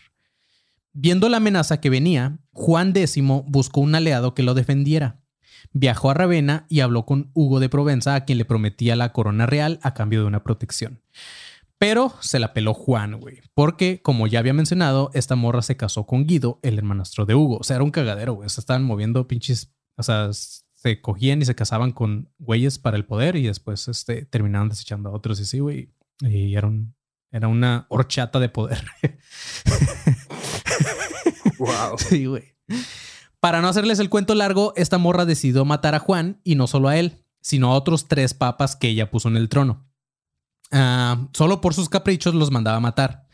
Viendo 0.94 1.30
la 1.30 1.38
amenaza 1.38 1.80
que 1.80 1.90
venía, 1.90 2.40
Juan 2.52 2.90
X 2.90 3.18
buscó 3.46 3.80
un 3.82 3.96
aliado 3.96 4.34
que 4.34 4.44
lo 4.44 4.54
defendiera. 4.54 5.22
Viajó 5.72 6.10
a 6.10 6.14
Ravenna 6.14 6.66
y 6.70 6.82
habló 6.82 7.06
con 7.06 7.32
Hugo 7.34 7.60
de 7.60 7.70
Provenza, 7.70 8.16
a 8.16 8.26
quien 8.26 8.38
le 8.38 8.46
prometía 8.46 8.96
la 8.96 9.14
corona 9.14 9.46
real 9.46 9.80
a 9.84 9.94
cambio 9.94 10.20
de 10.22 10.26
una 10.26 10.44
protección. 10.44 11.02
Pero 11.78 12.14
se 12.20 12.40
la 12.40 12.54
peló 12.54 12.74
Juan, 12.74 13.20
güey. 13.20 13.42
Porque, 13.54 14.02
como 14.02 14.28
ya 14.28 14.40
había 14.40 14.54
mencionado, 14.54 15.10
esta 15.14 15.36
morra 15.36 15.62
se 15.62 15.78
casó 15.78 16.06
con 16.06 16.28
Guido, 16.28 16.60
el 16.62 16.78
hermanastro 16.78 17.26
de 17.26 17.36
Hugo. 17.36 17.58
O 17.58 17.64
sea, 17.64 17.78
era 17.78 17.84
un 17.84 17.92
cagadero, 17.92 18.34
güey. 18.34 18.50
Se 18.50 18.60
estaban 18.60 18.84
moviendo 18.84 19.28
pinches. 19.28 19.74
O 19.98 20.04
sea, 20.04 20.30
se 20.82 21.00
cogían 21.02 21.42
y 21.42 21.46
se 21.46 21.56
casaban 21.56 21.92
con 21.92 22.30
güeyes 22.40 22.80
para 22.80 22.98
el 22.98 23.06
poder 23.06 23.36
y 23.36 23.44
después 23.44 23.88
este, 23.88 24.26
terminaban 24.26 24.70
desechando 24.70 25.10
a 25.10 25.14
otros 25.14 25.40
y 25.40 25.46
sí, 25.46 25.60
güey. 25.60 25.94
Y 26.22 26.56
era, 26.56 26.68
un- 26.68 26.96
era 27.32 27.48
una 27.48 27.86
horchata 27.90 28.40
de 28.40 28.50
poder. 28.50 28.84
Wow. 31.58 31.98
Sí, 31.98 32.26
güey. 32.26 32.56
Para 33.40 33.62
no 33.62 33.68
hacerles 33.68 34.00
el 34.00 34.10
cuento 34.10 34.34
largo, 34.36 34.74
esta 34.76 34.98
morra 34.98 35.26
decidió 35.26 35.64
matar 35.66 35.94
a 35.96 36.00
Juan 36.00 36.40
y 36.44 36.56
no 36.56 36.66
solo 36.68 36.88
a 36.90 36.98
él, 36.98 37.24
sino 37.42 37.68
a 37.72 37.76
otros 37.76 38.08
tres 38.08 38.34
papas 38.34 38.76
que 38.76 38.88
ella 38.90 39.12
puso 39.12 39.28
en 39.30 39.38
el 39.38 39.50
trono. 39.50 39.88
Ah, 40.72 41.28
solo 41.34 41.62
por 41.62 41.74
sus 41.74 41.90
caprichos 41.90 42.34
los 42.34 42.50
mandaba 42.52 42.78
a 42.78 42.82
matar. 42.82 43.28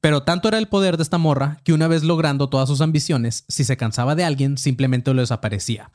Pero 0.00 0.22
tanto 0.22 0.48
era 0.48 0.58
el 0.58 0.68
poder 0.68 0.96
de 0.96 1.02
esta 1.02 1.18
morra 1.18 1.58
que 1.64 1.72
una 1.72 1.88
vez 1.88 2.02
logrando 2.04 2.48
todas 2.48 2.68
sus 2.68 2.80
ambiciones, 2.80 3.44
si 3.48 3.64
se 3.64 3.76
cansaba 3.76 4.14
de 4.14 4.24
alguien, 4.24 4.58
simplemente 4.58 5.12
lo 5.14 5.20
desaparecía. 5.22 5.90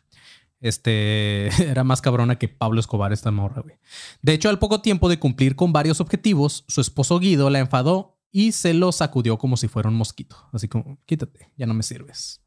Este 0.61 1.47
era 1.69 1.83
más 1.83 2.01
cabrona 2.01 2.37
que 2.37 2.47
Pablo 2.47 2.79
Escobar, 2.79 3.13
esta 3.13 3.31
morra, 3.31 3.61
güey. 3.61 3.77
De 4.21 4.33
hecho, 4.33 4.49
al 4.49 4.59
poco 4.59 4.81
tiempo 4.81 5.09
de 5.09 5.19
cumplir 5.19 5.55
con 5.55 5.73
varios 5.73 6.01
objetivos, 6.01 6.65
su 6.67 6.81
esposo 6.81 7.19
Guido 7.19 7.49
la 7.49 7.59
enfadó 7.59 8.17
y 8.31 8.51
se 8.51 8.73
lo 8.73 8.91
sacudió 8.91 9.37
como 9.37 9.57
si 9.57 9.67
fuera 9.67 9.89
un 9.89 9.95
mosquito. 9.95 10.35
Así 10.51 10.67
como, 10.67 10.99
quítate, 11.05 11.51
ya 11.57 11.65
no 11.65 11.73
me 11.73 11.83
sirves. 11.83 12.41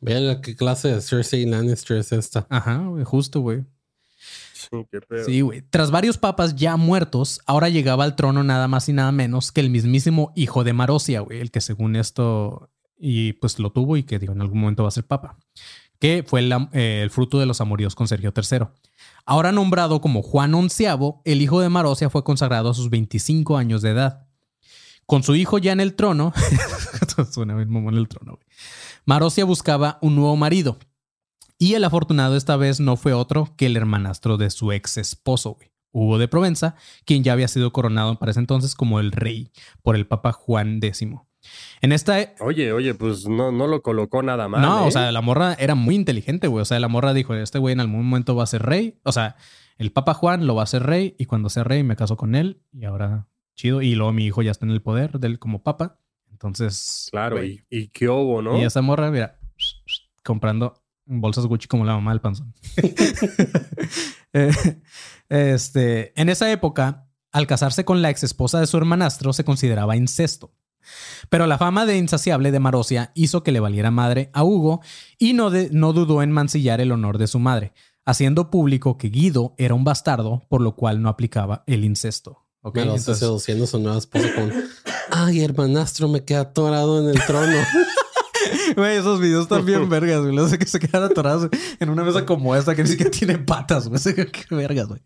Vean 0.00 0.40
qué 0.42 0.56
clase 0.56 0.88
de 0.88 1.00
Cersei 1.00 1.46
Lannister 1.46 1.96
es 1.98 2.12
esta. 2.12 2.46
Ajá, 2.50 2.78
güey, 2.78 3.04
justo, 3.04 3.40
güey. 3.40 3.64
Sí, 5.24 5.40
güey. 5.40 5.62
Tras 5.62 5.90
varios 5.90 6.18
papas 6.18 6.56
ya 6.56 6.76
muertos, 6.76 7.40
ahora 7.46 7.68
llegaba 7.68 8.04
al 8.04 8.16
trono 8.16 8.42
nada 8.42 8.68
más 8.68 8.88
y 8.88 8.92
nada 8.92 9.12
menos 9.12 9.52
que 9.52 9.60
el 9.60 9.70
mismísimo 9.70 10.32
hijo 10.34 10.64
de 10.64 10.72
Marosia, 10.72 11.20
güey, 11.20 11.40
el 11.40 11.50
que 11.50 11.60
según 11.60 11.96
esto 11.96 12.70
y 12.98 13.34
pues 13.34 13.58
lo 13.58 13.70
tuvo 13.70 13.96
y 13.96 14.04
que 14.04 14.18
digo 14.18 14.32
en 14.32 14.40
algún 14.40 14.60
momento 14.60 14.82
va 14.82 14.88
a 14.88 14.92
ser 14.92 15.04
papa, 15.04 15.38
que 16.04 16.22
fue 16.22 16.46
eh, 16.72 17.00
el 17.02 17.08
fruto 17.08 17.38
de 17.38 17.46
los 17.46 17.62
amoríos 17.62 17.94
con 17.94 18.08
Sergio 18.08 18.34
III. 18.36 18.66
Ahora 19.24 19.52
nombrado 19.52 20.02
como 20.02 20.20
Juan 20.20 20.52
Onceavo, 20.52 21.22
el 21.24 21.40
hijo 21.40 21.62
de 21.62 21.70
Marosia 21.70 22.10
fue 22.10 22.22
consagrado 22.22 22.68
a 22.68 22.74
sus 22.74 22.90
25 22.90 23.56
años 23.56 23.80
de 23.80 23.92
edad. 23.92 24.26
Con 25.06 25.22
su 25.22 25.34
hijo 25.34 25.56
ya 25.56 25.72
en 25.72 25.80
el 25.80 25.94
trono, 25.94 26.34
suena 27.32 27.54
mamón 27.54 27.96
el 27.96 28.06
trono, 28.08 28.32
güey. 28.32 28.46
Marosia 29.06 29.46
buscaba 29.46 29.98
un 30.02 30.14
nuevo 30.14 30.36
marido, 30.36 30.76
y 31.58 31.72
el 31.72 31.84
afortunado 31.84 32.36
esta 32.36 32.58
vez 32.58 32.80
no 32.80 32.98
fue 32.98 33.14
otro 33.14 33.54
que 33.56 33.64
el 33.64 33.74
hermanastro 33.74 34.36
de 34.36 34.50
su 34.50 34.72
ex 34.72 34.98
esposo, 34.98 35.54
güey, 35.54 35.72
Hugo 35.90 36.18
de 36.18 36.28
Provenza, 36.28 36.74
quien 37.06 37.24
ya 37.24 37.32
había 37.32 37.48
sido 37.48 37.72
coronado 37.72 38.18
para 38.18 38.32
ese 38.32 38.40
entonces 38.40 38.74
como 38.74 39.00
el 39.00 39.10
rey 39.10 39.52
por 39.80 39.96
el 39.96 40.06
Papa 40.06 40.32
Juan 40.32 40.80
X. 40.82 41.00
En 41.80 41.92
esta... 41.92 42.20
e- 42.20 42.34
Oye, 42.40 42.72
oye, 42.72 42.94
pues 42.94 43.28
no, 43.28 43.52
no 43.52 43.66
lo 43.66 43.82
colocó 43.82 44.22
nada 44.22 44.48
mal. 44.48 44.62
no, 44.62 44.84
¿eh? 44.84 44.88
o 44.88 44.90
sea, 44.90 45.12
la 45.12 45.20
morra 45.20 45.54
era 45.54 45.74
muy 45.74 45.94
inteligente, 45.94 46.46
güey. 46.48 46.62
O 46.62 46.64
sea, 46.64 46.78
la 46.80 46.88
morra 46.88 47.12
dijo, 47.14 47.34
este 47.34 47.58
güey 47.58 47.72
en 47.72 47.80
algún 47.80 48.04
momento 48.04 48.34
va 48.34 48.44
a 48.44 48.46
ser 48.46 48.62
rey. 48.62 48.98
O 49.04 49.12
sea, 49.12 49.36
el 49.78 49.92
Papa 49.92 50.14
Juan 50.14 50.46
lo 50.46 50.54
va 50.54 50.62
a 50.62 50.64
hacer 50.64 50.82
rey 50.84 51.14
y 51.18 51.26
cuando 51.26 51.48
sea 51.48 51.64
rey 51.64 51.82
me 51.82 51.96
caso 51.96 52.16
con 52.16 52.34
él 52.34 52.62
y 52.72 52.84
ahora 52.84 53.26
chido. 53.54 53.82
Y 53.82 53.94
luego 53.94 54.12
mi 54.12 54.24
hijo 54.26 54.42
ya 54.42 54.50
está 54.50 54.64
en 54.66 54.72
el 54.72 54.82
poder 54.82 55.18
de 55.18 55.26
él 55.28 55.38
como 55.38 55.62
papa. 55.62 55.98
Entonces... 56.30 57.08
Claro, 57.10 57.36
güey, 57.36 57.64
y, 57.70 57.78
y 57.78 57.88
qué 57.88 58.08
hubo, 58.08 58.42
¿no? 58.42 58.58
y 58.58 58.64
esa 58.64 58.82
morra, 58.82 59.10
mira, 59.10 59.38
comprando 60.24 60.82
bolsas 61.06 61.46
Gucci 61.46 61.68
como 61.68 61.84
la 61.84 61.94
mamá 61.94 62.12
del 62.12 62.20
panzón. 62.20 62.54
Eh, 64.36 64.50
este, 65.28 66.20
en 66.20 66.28
esa 66.28 66.50
época, 66.50 67.06
al 67.30 67.46
casarse 67.46 67.84
con 67.84 68.02
la 68.02 68.10
ex 68.10 68.24
esposa 68.24 68.58
de 68.58 68.66
su 68.66 68.76
hermanastro, 68.76 69.32
se 69.32 69.44
consideraba 69.44 69.94
incesto. 69.94 70.52
Pero 71.28 71.46
la 71.46 71.58
fama 71.58 71.86
de 71.86 71.96
insaciable 71.96 72.50
de 72.52 72.60
Marosia 72.60 73.10
hizo 73.14 73.42
que 73.42 73.52
le 73.52 73.60
valiera 73.60 73.90
madre 73.90 74.30
a 74.32 74.44
Hugo 74.44 74.80
y 75.18 75.32
no, 75.32 75.50
de- 75.50 75.68
no 75.72 75.92
dudó 75.92 76.22
en 76.22 76.30
mancillar 76.32 76.80
el 76.80 76.92
honor 76.92 77.18
de 77.18 77.26
su 77.26 77.38
madre, 77.38 77.72
haciendo 78.04 78.50
público 78.50 78.98
que 78.98 79.08
Guido 79.08 79.54
era 79.58 79.74
un 79.74 79.84
bastardo, 79.84 80.42
por 80.48 80.60
lo 80.60 80.76
cual 80.76 81.00
no 81.02 81.08
aplicaba 81.08 81.64
el 81.66 81.84
incesto. 81.84 82.40
Seduciendo 83.14 83.64
a 83.64 83.66
su 83.66 83.78
nueva 83.78 83.98
esposa 83.98 84.26
con 84.34 84.52
Ay, 85.10 85.42
hermanastro, 85.42 86.08
me 86.08 86.24
queda 86.24 86.40
atorado 86.40 87.00
en 87.02 87.08
el 87.16 87.24
trono. 87.26 87.56
Güey, 88.76 88.96
esos 88.96 89.20
videos 89.20 89.44
están 89.44 89.64
bien 89.64 89.88
vergas, 89.88 90.20
güey. 90.22 90.34
Los 90.34 90.52
que 90.56 90.66
se 90.66 90.78
quedan 90.78 91.02
atorados 91.04 91.48
en 91.80 91.88
una 91.90 92.02
mesa 92.04 92.26
como 92.26 92.54
esta 92.56 92.74
que 92.74 92.82
ni 92.82 92.88
siquiera 92.90 93.10
tiene 93.10 93.38
patas, 93.38 93.88
güey. 93.88 94.00
Qué 94.14 94.54
vergas, 94.54 94.88
güey. 94.88 95.00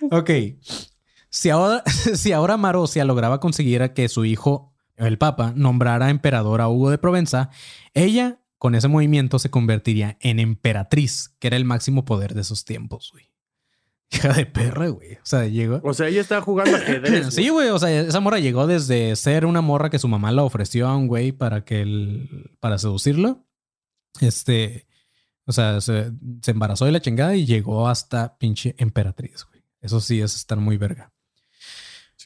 ok. 0.10 0.30
Si 1.32 1.48
ahora, 1.48 1.82
si 2.14 2.32
ahora 2.32 2.56
Marosia 2.56 3.04
lograba 3.04 3.40
conseguir 3.40 3.82
a 3.82 3.94
que 3.94 4.08
su 4.08 4.24
hijo, 4.24 4.74
el 4.96 5.18
Papa, 5.18 5.52
nombrara 5.56 6.10
emperador 6.10 6.60
a 6.60 6.68
Hugo 6.68 6.90
de 6.90 6.98
Provenza, 6.98 7.50
ella 7.94 8.38
con 8.58 8.74
ese 8.74 8.86
movimiento 8.86 9.38
se 9.38 9.50
convertiría 9.50 10.18
en 10.20 10.38
emperatriz, 10.38 11.34
que 11.40 11.48
era 11.48 11.56
el 11.56 11.64
máximo 11.64 12.04
poder 12.04 12.34
de 12.34 12.42
esos 12.42 12.64
tiempos, 12.64 13.10
güey. 13.12 13.32
Hija 14.12 14.34
de 14.34 14.44
perra, 14.44 14.88
güey. 14.88 15.14
O 15.14 15.24
sea, 15.24 15.46
llegó. 15.46 15.80
O 15.82 15.94
sea, 15.94 16.08
ella 16.08 16.20
estaba 16.20 16.42
jugando 16.42 16.76
ajedrez. 16.76 17.34
Sí, 17.34 17.48
güey. 17.48 17.70
O 17.70 17.78
sea, 17.78 17.90
esa 18.02 18.20
morra 18.20 18.38
llegó 18.38 18.66
desde 18.66 19.16
ser 19.16 19.46
una 19.46 19.62
morra 19.62 19.88
que 19.88 19.98
su 19.98 20.08
mamá 20.08 20.30
la 20.32 20.42
ofreció 20.42 20.86
a 20.86 20.96
un 20.96 21.08
güey 21.08 21.32
para 21.32 21.64
que 21.64 21.80
él, 21.80 22.50
para 22.60 22.76
seducirlo. 22.76 23.46
Este, 24.20 24.86
o 25.46 25.52
sea, 25.52 25.80
se, 25.80 26.12
se 26.42 26.50
embarazó 26.50 26.84
de 26.84 26.92
la 26.92 27.00
chingada 27.00 27.34
y 27.34 27.46
llegó 27.46 27.88
hasta 27.88 28.36
pinche 28.36 28.74
emperatriz, 28.76 29.46
güey. 29.50 29.64
Eso 29.80 29.98
sí 30.00 30.20
es 30.20 30.36
estar 30.36 30.58
muy 30.58 30.76
verga. 30.76 31.11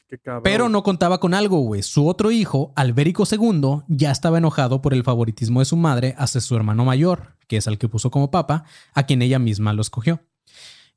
Qué 0.07 0.17
cabrón. 0.17 0.43
Pero 0.43 0.69
no 0.69 0.83
contaba 0.83 1.19
con 1.19 1.33
algo, 1.33 1.59
güey. 1.59 1.83
Su 1.83 2.07
otro 2.07 2.31
hijo, 2.31 2.71
Albérico 2.75 3.23
II, 3.29 3.83
ya 3.87 4.11
estaba 4.11 4.37
enojado 4.37 4.81
por 4.81 4.93
el 4.93 5.03
favoritismo 5.03 5.59
de 5.59 5.65
su 5.65 5.75
madre 5.75 6.15
hacia 6.17 6.41
su 6.41 6.55
hermano 6.55 6.85
mayor, 6.85 7.35
que 7.47 7.57
es 7.57 7.67
al 7.67 7.77
que 7.77 7.89
puso 7.89 8.09
como 8.09 8.31
papa, 8.31 8.63
a 8.93 9.03
quien 9.03 9.21
ella 9.21 9.39
misma 9.39 9.73
lo 9.73 9.81
escogió. 9.81 10.21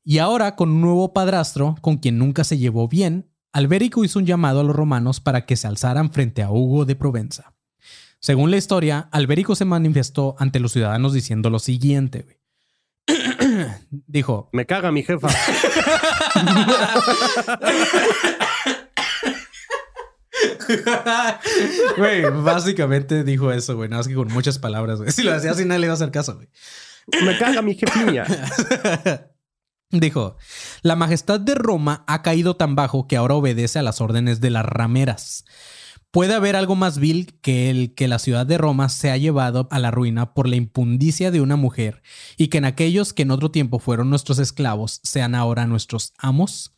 Y 0.03 0.17
ahora, 0.19 0.55
con 0.55 0.69
un 0.69 0.81
nuevo 0.81 1.13
padrastro, 1.13 1.75
con 1.81 1.97
quien 1.97 2.17
nunca 2.17 2.43
se 2.43 2.57
llevó 2.57 2.87
bien, 2.87 3.29
Albérico 3.53 4.03
hizo 4.05 4.17
un 4.17 4.25
llamado 4.25 4.61
a 4.61 4.63
los 4.63 4.75
romanos 4.75 5.19
para 5.19 5.45
que 5.45 5.57
se 5.57 5.67
alzaran 5.67 6.11
frente 6.11 6.41
a 6.41 6.49
Hugo 6.49 6.85
de 6.85 6.95
Provenza. 6.95 7.53
Según 8.19 8.49
la 8.49 8.57
historia, 8.57 9.09
Albérico 9.11 9.55
se 9.55 9.65
manifestó 9.65 10.35
ante 10.39 10.59
los 10.59 10.71
ciudadanos 10.71 11.11
diciendo 11.13 11.49
lo 11.49 11.59
siguiente, 11.59 12.23
güey. 12.23 12.37
Dijo, 13.89 14.49
Me 14.53 14.65
caga 14.65 14.91
mi 14.91 15.03
jefa. 15.03 15.27
Güey, 21.97 22.23
básicamente 22.43 23.23
dijo 23.23 23.51
eso, 23.51 23.75
güey. 23.75 23.89
Nada 23.89 23.99
más 23.99 24.07
que 24.07 24.15
con 24.15 24.27
muchas 24.29 24.59
palabras, 24.59 24.99
güey. 24.99 25.11
Si 25.11 25.23
lo 25.23 25.33
hacía 25.33 25.51
así, 25.51 25.65
nadie 25.65 25.79
le 25.79 25.85
iba 25.87 25.93
a 25.93 25.95
hacer 25.95 26.11
caso, 26.11 26.35
güey. 26.35 26.47
Me 27.25 27.37
caga 27.37 27.61
mi 27.61 27.75
jefiña. 27.75 28.25
Dijo, 29.91 30.37
la 30.83 30.95
majestad 30.95 31.39
de 31.39 31.53
Roma 31.53 32.05
ha 32.07 32.21
caído 32.21 32.55
tan 32.55 32.75
bajo 32.75 33.07
que 33.07 33.17
ahora 33.17 33.35
obedece 33.35 33.79
a 33.79 33.83
las 33.83 33.99
órdenes 33.99 34.39
de 34.39 34.49
las 34.49 34.65
rameras. 34.65 35.43
Puede 36.11 36.33
haber 36.33 36.55
algo 36.55 36.75
más 36.75 36.97
vil 36.97 37.37
que 37.41 37.69
el 37.69 37.93
que 37.93 38.07
la 38.07 38.19
ciudad 38.19 38.45
de 38.45 38.57
Roma 38.57 38.89
se 38.89 39.11
ha 39.11 39.17
llevado 39.17 39.67
a 39.71 39.79
la 39.79 39.91
ruina 39.91 40.33
por 40.33 40.47
la 40.47 40.57
impundicia 40.57 41.31
de 41.31 41.41
una 41.41 41.55
mujer 41.55 42.03
y 42.37 42.47
que 42.47 42.57
en 42.57 42.65
aquellos 42.65 43.13
que 43.13 43.23
en 43.23 43.31
otro 43.31 43.51
tiempo 43.51 43.79
fueron 43.79 44.09
nuestros 44.09 44.37
esclavos 44.39 44.99
sean 45.03 45.35
ahora 45.35 45.67
nuestros 45.67 46.13
amos. 46.17 46.73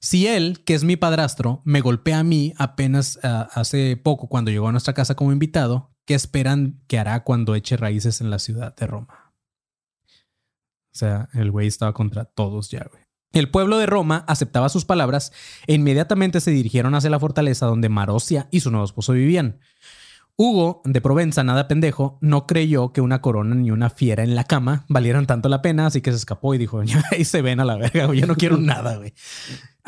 Si 0.00 0.26
él, 0.26 0.62
que 0.64 0.74
es 0.74 0.84
mi 0.84 0.96
padrastro, 0.96 1.62
me 1.64 1.80
golpea 1.80 2.20
a 2.20 2.24
mí 2.24 2.54
apenas 2.56 3.18
ah, 3.22 3.48
hace 3.52 3.96
poco 3.96 4.28
cuando 4.28 4.50
llegó 4.50 4.68
a 4.68 4.72
nuestra 4.72 4.94
casa 4.94 5.16
como 5.16 5.32
invitado, 5.32 5.90
¿qué 6.04 6.14
esperan 6.14 6.80
que 6.86 6.98
hará 6.98 7.24
cuando 7.24 7.54
eche 7.54 7.76
raíces 7.76 8.20
en 8.20 8.30
la 8.30 8.38
ciudad 8.38 8.74
de 8.76 8.86
Roma? 8.86 9.34
O 10.06 10.98
sea, 10.98 11.28
el 11.34 11.50
güey 11.50 11.66
estaba 11.66 11.92
contra 11.92 12.24
todos 12.24 12.70
ya, 12.70 12.86
güey. 12.90 13.02
El 13.32 13.50
pueblo 13.50 13.78
de 13.78 13.86
Roma 13.86 14.24
aceptaba 14.26 14.68
sus 14.68 14.84
palabras 14.84 15.32
e 15.66 15.74
inmediatamente 15.74 16.40
se 16.40 16.50
dirigieron 16.50 16.94
hacia 16.94 17.10
la 17.10 17.20
fortaleza 17.20 17.66
donde 17.66 17.88
Marosia 17.88 18.48
y 18.50 18.60
su 18.60 18.70
nuevo 18.70 18.86
esposo 18.86 19.12
vivían. 19.12 19.60
Hugo, 20.40 20.82
de 20.84 21.00
Provenza, 21.00 21.42
nada 21.42 21.66
pendejo, 21.66 22.16
no 22.22 22.46
creyó 22.46 22.92
que 22.92 23.00
una 23.00 23.20
corona 23.20 23.56
ni 23.56 23.72
una 23.72 23.90
fiera 23.90 24.22
en 24.22 24.36
la 24.36 24.44
cama 24.44 24.86
valieran 24.88 25.26
tanto 25.26 25.48
la 25.48 25.62
pena, 25.62 25.86
así 25.86 26.00
que 26.00 26.12
se 26.12 26.16
escapó 26.16 26.54
y 26.54 26.58
dijo, 26.58 26.82
"Ya, 26.84 27.02
ahí 27.10 27.24
se 27.24 27.42
ven 27.42 27.58
a 27.58 27.64
la 27.64 27.76
verga, 27.76 28.06
güey, 28.06 28.20
yo 28.20 28.26
no 28.26 28.36
quiero 28.36 28.56
nada, 28.56 28.96
güey. 28.96 29.12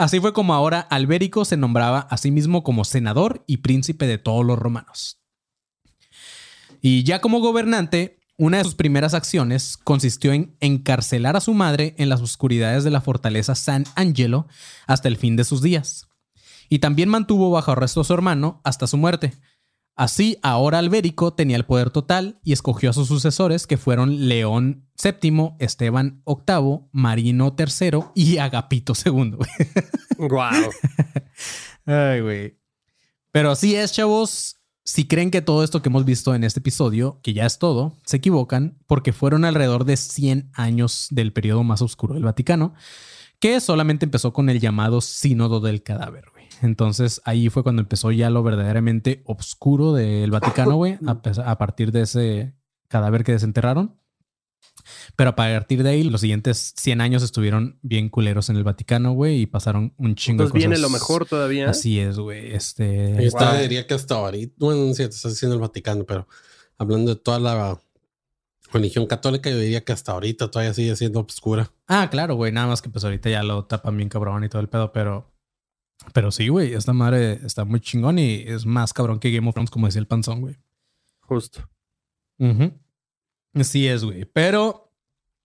Así 0.01 0.18
fue 0.18 0.32
como 0.32 0.55
ahora 0.55 0.80
Albérico 0.80 1.44
se 1.44 1.59
nombraba 1.59 1.98
a 1.98 2.16
sí 2.16 2.30
mismo 2.30 2.64
como 2.64 2.86
senador 2.86 3.44
y 3.46 3.59
príncipe 3.59 4.07
de 4.07 4.16
todos 4.16 4.46
los 4.46 4.59
romanos. 4.59 5.20
Y 6.80 7.05
ya 7.05 7.20
como 7.20 7.40
gobernante, 7.40 8.18
una 8.38 8.57
de 8.57 8.64
sus 8.64 8.76
primeras 8.76 9.12
acciones 9.12 9.76
consistió 9.76 10.32
en 10.32 10.57
encarcelar 10.61 11.36
a 11.36 11.42
su 11.42 11.53
madre 11.53 11.96
en 11.98 12.09
las 12.09 12.22
oscuridades 12.22 12.82
de 12.82 12.90
la 12.90 13.03
fortaleza 13.03 13.55
San 13.55 13.84
Angelo 13.94 14.48
hasta 14.86 15.07
el 15.09 15.18
fin 15.18 15.36
de 15.36 15.44
sus 15.44 15.61
días. 15.61 16.09
Y 16.70 16.78
también 16.78 17.11
mantuvo 17.11 17.51
bajo 17.51 17.72
arresto 17.72 18.01
a 18.01 18.05
su 18.05 18.14
hermano 18.14 18.62
hasta 18.64 18.86
su 18.86 18.96
muerte. 18.96 19.34
Así, 20.01 20.38
ahora 20.40 20.78
Albérico 20.78 21.34
tenía 21.34 21.59
el 21.59 21.66
poder 21.66 21.90
total 21.90 22.40
y 22.42 22.55
escogió 22.55 22.88
a 22.88 22.94
sus 22.94 23.07
sucesores, 23.07 23.66
que 23.66 23.76
fueron 23.76 24.28
León 24.28 24.88
VII, 24.96 25.51
Esteban 25.59 26.22
VIII, 26.24 26.88
Marino 26.90 27.55
III 27.59 28.05
y 28.14 28.38
Agapito 28.38 28.94
II. 29.05 29.36
Wow. 30.16 30.70
Ay, 31.84 32.22
güey. 32.22 32.59
Pero 33.30 33.51
así 33.51 33.74
es, 33.74 33.92
chavos. 33.92 34.57
Si 34.84 35.07
creen 35.07 35.30
que 35.30 35.42
todo 35.42 35.62
esto 35.62 35.82
que 35.82 35.90
hemos 35.90 36.07
visto 36.07 36.34
en 36.34 36.44
este 36.44 36.61
episodio, 36.61 37.20
que 37.22 37.34
ya 37.34 37.44
es 37.44 37.59
todo, 37.59 37.98
se 38.07 38.16
equivocan 38.16 38.78
porque 38.86 39.12
fueron 39.12 39.44
alrededor 39.44 39.84
de 39.84 39.98
100 39.98 40.51
años 40.55 41.09
del 41.11 41.34
periodo 41.34 41.62
más 41.62 41.82
oscuro 41.82 42.14
del 42.14 42.24
Vaticano, 42.24 42.72
que 43.38 43.61
solamente 43.61 44.07
empezó 44.07 44.32
con 44.32 44.48
el 44.48 44.61
llamado 44.61 45.03
Sínodo 45.03 45.61
del 45.61 45.82
Cadáver, 45.82 46.24
güey. 46.32 46.39
Entonces 46.63 47.21
ahí 47.25 47.49
fue 47.49 47.63
cuando 47.63 47.83
empezó 47.83 48.11
ya 48.13 48.31
lo 48.31 48.43
verdaderamente 48.43 49.23
oscuro 49.25 49.93
del 49.93 50.31
Vaticano, 50.31 50.77
güey, 50.77 50.99
a, 51.07 51.59
partir 51.59 51.93
de 51.93 52.03
ese 52.03 52.55
cadáver 52.89 53.25
que 53.25 53.33
desenterraron. 53.33 53.97
Pero 55.17 55.31
a 55.31 55.37
partir 55.37 55.83
de 55.83 55.91
ahí, 55.91 56.03
los 56.03 56.21
siguientes 56.23 56.75
100 56.77 57.01
años 57.01 57.23
estuvieron 57.23 57.79
bien 57.83 58.09
culeros 58.09 58.49
en 58.51 58.57
el 58.57 58.65
Vaticano, 58.65 59.13
güey, 59.13 59.43
y 59.43 59.47
pasaron 59.47 59.95
un 59.99 60.15
chingo 60.15 60.43
Entonces 60.45 60.53
de 60.55 60.59
cosas. 60.59 60.69
viene 60.71 60.79
lo 60.83 60.91
mejor 60.91 61.27
todavía. 61.27 61.71
Así 61.71 62.01
es, 62.01 62.19
güey. 62.19 62.55
Este. 62.55 63.17
Yo 63.23 63.31
Wow. 63.39 63.59
diría 63.61 63.87
que 63.87 63.95
hasta 63.95 64.15
ahorita, 64.17 64.55
bueno, 64.59 64.93
sí, 64.95 65.03
te 65.05 65.15
estás 65.15 65.33
diciendo 65.33 65.55
el 65.55 65.61
Vaticano, 65.61 66.05
pero 66.05 66.27
hablando 66.79 67.15
de 67.15 67.21
toda 67.21 67.39
la 67.39 67.79
religión 68.73 69.07
católica, 69.07 69.51
yo 69.51 69.59
diría 69.59 69.85
que 69.85 69.93
hasta 69.93 70.13
ahorita 70.13 70.51
todavía 70.51 70.75
sigue 70.75 70.97
siendo 70.97 71.21
obscura. 71.21 71.71
Ah, 71.87 72.09
claro, 72.11 72.35
güey. 72.35 72.53
Nada 72.53 72.67
más 72.67 72.83
que 72.83 72.89
pues 72.89 73.05
ahorita 73.05 73.29
ya 73.31 73.43
lo 73.43 73.65
tapan 73.67 73.97
bien 73.97 74.09
cabrón 74.09 74.45
y 74.45 74.49
todo 74.49 74.61
el 74.63 74.69
pedo, 74.69 74.93
pero. 74.93 75.30
Pero 76.12 76.30
sí, 76.30 76.48
güey. 76.48 76.74
Esta 76.74 76.92
madre 76.92 77.40
está 77.44 77.64
muy 77.64 77.80
chingón 77.80 78.18
y 78.18 78.44
es 78.46 78.66
más 78.66 78.92
cabrón 78.92 79.20
que 79.20 79.30
Game 79.30 79.48
of 79.48 79.55
Thrones, 79.55 79.70
como 79.70 79.86
decía 79.86 80.01
el 80.01 80.07
panzón, 80.07 80.40
güey. 80.40 80.57
Justo. 81.20 81.68
Ujú. 82.38 82.72
Así 83.55 83.86
es, 83.86 84.05
güey. 84.05 84.24
Pero 84.24 84.92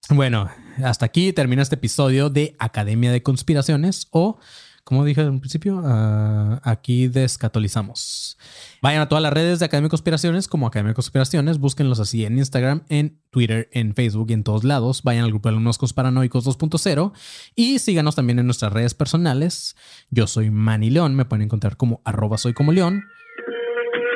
bueno, 0.10 0.50
hasta 0.84 1.06
aquí 1.06 1.34
termina 1.34 1.62
este 1.62 1.76
episodio 1.76 2.30
de 2.30 2.56
Academia 2.60 3.12
de 3.12 3.24
Conspiraciones 3.24 4.08
o, 4.12 4.38
como 4.84 5.04
dije 5.04 5.22
en 5.22 5.30
un 5.30 5.40
principio, 5.40 5.82
ah, 5.84 6.62
aquí 6.64 7.08
descatolizamos. 7.08 8.38
Vayan 8.86 9.02
a 9.02 9.10
todas 9.10 9.24
las 9.24 9.34
redes 9.34 9.58
de 9.58 9.66
Academia 9.66 9.88
de 9.88 9.90
Conspiraciones 9.90 10.48
como 10.48 10.68
Academia 10.68 10.90
de 10.92 10.94
Conspiraciones, 10.94 11.58
búsquenlos 11.58 12.00
así 12.00 12.24
en 12.24 12.38
Instagram, 12.38 12.84
en 12.90 13.20
Twitter, 13.32 13.68
en 13.72 13.96
Facebook 13.96 14.28
y 14.30 14.34
en 14.34 14.44
todos 14.44 14.64
lados. 14.64 15.02
Vayan 15.02 15.24
al 15.24 15.32
grupo 15.32 15.50
de 15.50 15.54
alumnos 15.54 15.80
paranoicos 15.92 16.46
2.0 16.46 17.12
y 17.56 17.80
síganos 17.80 18.14
también 18.14 18.38
en 18.38 18.46
nuestras 18.46 18.72
redes 18.72 18.94
personales. 18.94 19.76
Yo 20.12 20.28
soy 20.28 20.52
Manny 20.52 20.92
León, 20.92 21.16
me 21.16 21.26
pueden 21.26 21.46
encontrar 21.46 21.78
como 21.78 22.04
arroba 22.06 22.38
soy 22.38 22.54
como 22.54 22.72
León. 22.74 23.04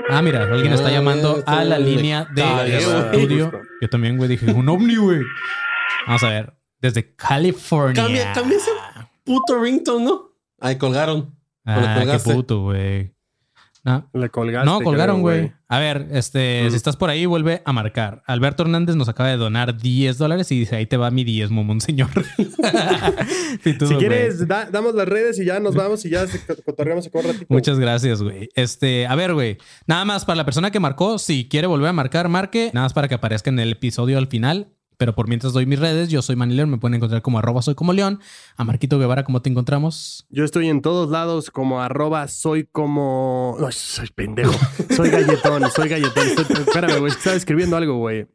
Ah, 0.08 0.22
mira, 0.22 0.44
alguien 0.44 0.72
está 0.72 0.92
llamando 0.92 1.42
a 1.48 1.64
la 1.64 1.80
línea 1.80 2.28
de 2.36 2.78
estudio. 2.78 3.52
Yo 3.82 3.90
también, 3.90 4.18
güey, 4.18 4.30
dije 4.30 4.52
un 4.52 4.70
ovni, 4.70 4.98
güey. 4.98 5.22
Vamos 6.06 6.22
a 6.22 6.30
ver. 6.30 6.54
Desde 6.80 7.16
California. 7.16 8.04
Cambia, 8.04 8.34
cambia 8.34 8.58
ese 8.58 8.70
puto 9.24 9.60
ringtone, 9.60 10.06
¿no? 10.06 10.30
Ahí 10.60 10.78
colgaron. 10.78 11.36
Ah, 11.66 12.06
qué 12.06 12.20
puto, 12.20 12.62
güey. 12.62 13.16
No, 13.84 14.10
Le 14.14 14.30
colgaste. 14.30 14.66
no, 14.66 14.82
colgaron, 14.82 15.22
güey. 15.22 15.54
A 15.70 15.80
ver, 15.80 16.08
este, 16.12 16.64
Mm. 16.66 16.70
si 16.72 16.76
estás 16.76 16.98
por 16.98 17.10
ahí, 17.10 17.26
vuelve 17.26 17.62
a 17.64 17.72
marcar. 17.72 18.24
Alberto 18.28 18.64
Hernández 18.64 18.96
nos 18.98 19.08
acaba 19.08 19.30
de 19.30 19.38
donar 19.38 19.78
10 19.78 20.18
dólares 20.18 20.52
y 20.52 20.60
dice, 20.60 20.76
ahí 20.76 20.86
te 20.86 20.98
va 20.98 21.12
mi 21.12 21.24
diezmo, 21.24 21.64
monseñor. 21.64 22.10
Si 23.64 23.74
güey. 23.74 23.98
quieres, 23.98 24.48
da- 24.48 24.70
damos 24.72 24.96
las 24.96 25.08
redes 25.08 25.40
y 25.40 25.46
ya 25.46 25.60
nos 25.60 25.76
vamos 25.76 26.06
y 26.06 26.10
ya 26.10 26.26
cotorreamos 26.66 27.08
aquí 27.08 27.18
un 27.18 27.24
ratito. 27.26 27.46
Muchas 27.50 27.80
gracias, 27.80 28.22
güey. 28.22 28.50
Este, 28.56 29.08
a 29.08 29.16
ver, 29.16 29.34
güey. 29.34 29.58
Nada 29.88 30.06
más 30.06 30.26
para 30.26 30.36
la 30.38 30.46
persona 30.46 30.72
que 30.72 30.80
marcó, 30.80 31.18
si 31.20 31.48
quiere 31.48 31.68
volver 31.68 31.90
a 31.90 31.94
marcar, 31.94 32.30
marque. 32.30 32.72
Nada 32.74 32.86
más 32.86 32.94
para 32.94 33.08
que 33.08 33.16
aparezca 33.16 33.50
en 33.50 33.60
el 33.60 33.72
episodio 33.74 34.18
al 34.18 34.28
final. 34.28 34.68
Pero 35.00 35.16
por 35.16 35.30
mientras 35.30 35.54
doy 35.54 35.66
mis 35.66 35.80
redes, 35.80 36.10
yo 36.10 36.22
soy 36.22 36.36
Manny 36.36 36.56
León, 36.56 36.70
me 36.70 36.78
pueden 36.78 36.96
encontrar 36.96 37.22
como 37.22 37.40
arroba 37.40 37.62
soy 37.62 37.74
como 37.74 37.94
León. 37.94 38.20
A 38.58 38.66
Marquito 38.66 39.00
Guevara, 39.00 39.24
¿cómo 39.24 39.42
te 39.42 39.50
encontramos? 39.50 40.28
Yo 40.30 40.44
estoy 40.44 40.68
en 40.68 40.82
todos 40.82 41.10
lados 41.10 41.52
como 41.52 41.82
arroba 41.82 42.28
soy 42.28 42.66
como... 42.70 43.56
No, 43.62 43.72
soy 43.72 44.10
pendejo. 44.14 44.52
Soy 44.94 45.10
galletón, 45.10 45.64
soy 45.72 45.88
galletón. 45.88 46.28
Estoy- 46.28 46.58
Espérame, 46.68 47.00
güey. 47.00 47.14
Estaba 47.14 47.38
escribiendo 47.38 47.78
algo, 47.78 47.96
güey. 47.96 48.28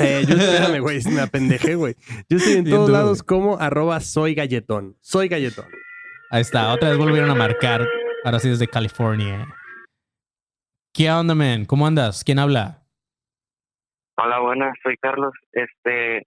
Eh, 0.00 0.24
yo 0.26 0.34
espérame, 0.34 0.80
güey. 0.80 1.04
Me 1.04 1.20
apendejé, 1.20 1.76
güey. 1.76 1.94
Yo 2.28 2.38
estoy 2.38 2.54
en 2.54 2.64
todos 2.68 2.90
lados 2.90 3.22
como 3.22 3.58
arroba 3.60 4.00
soy 4.00 4.34
galletón. 4.34 4.96
Soy 5.00 5.28
galletón. 5.28 5.66
Ahí 6.32 6.40
está, 6.40 6.72
otra 6.74 6.88
vez 6.88 6.98
volvieron 6.98 7.30
a 7.30 7.36
marcar. 7.36 7.86
Ahora 8.24 8.40
sí 8.40 8.48
desde 8.48 8.66
California. 8.66 9.46
¿Qué 10.92 11.12
onda, 11.12 11.36
man? 11.36 11.64
¿Cómo 11.64 11.86
andas? 11.86 12.24
¿Quién 12.24 12.40
habla? 12.40 12.81
Hola, 14.24 14.38
buenas, 14.38 14.74
soy 14.84 14.96
Carlos. 14.98 15.32
Este, 15.52 16.26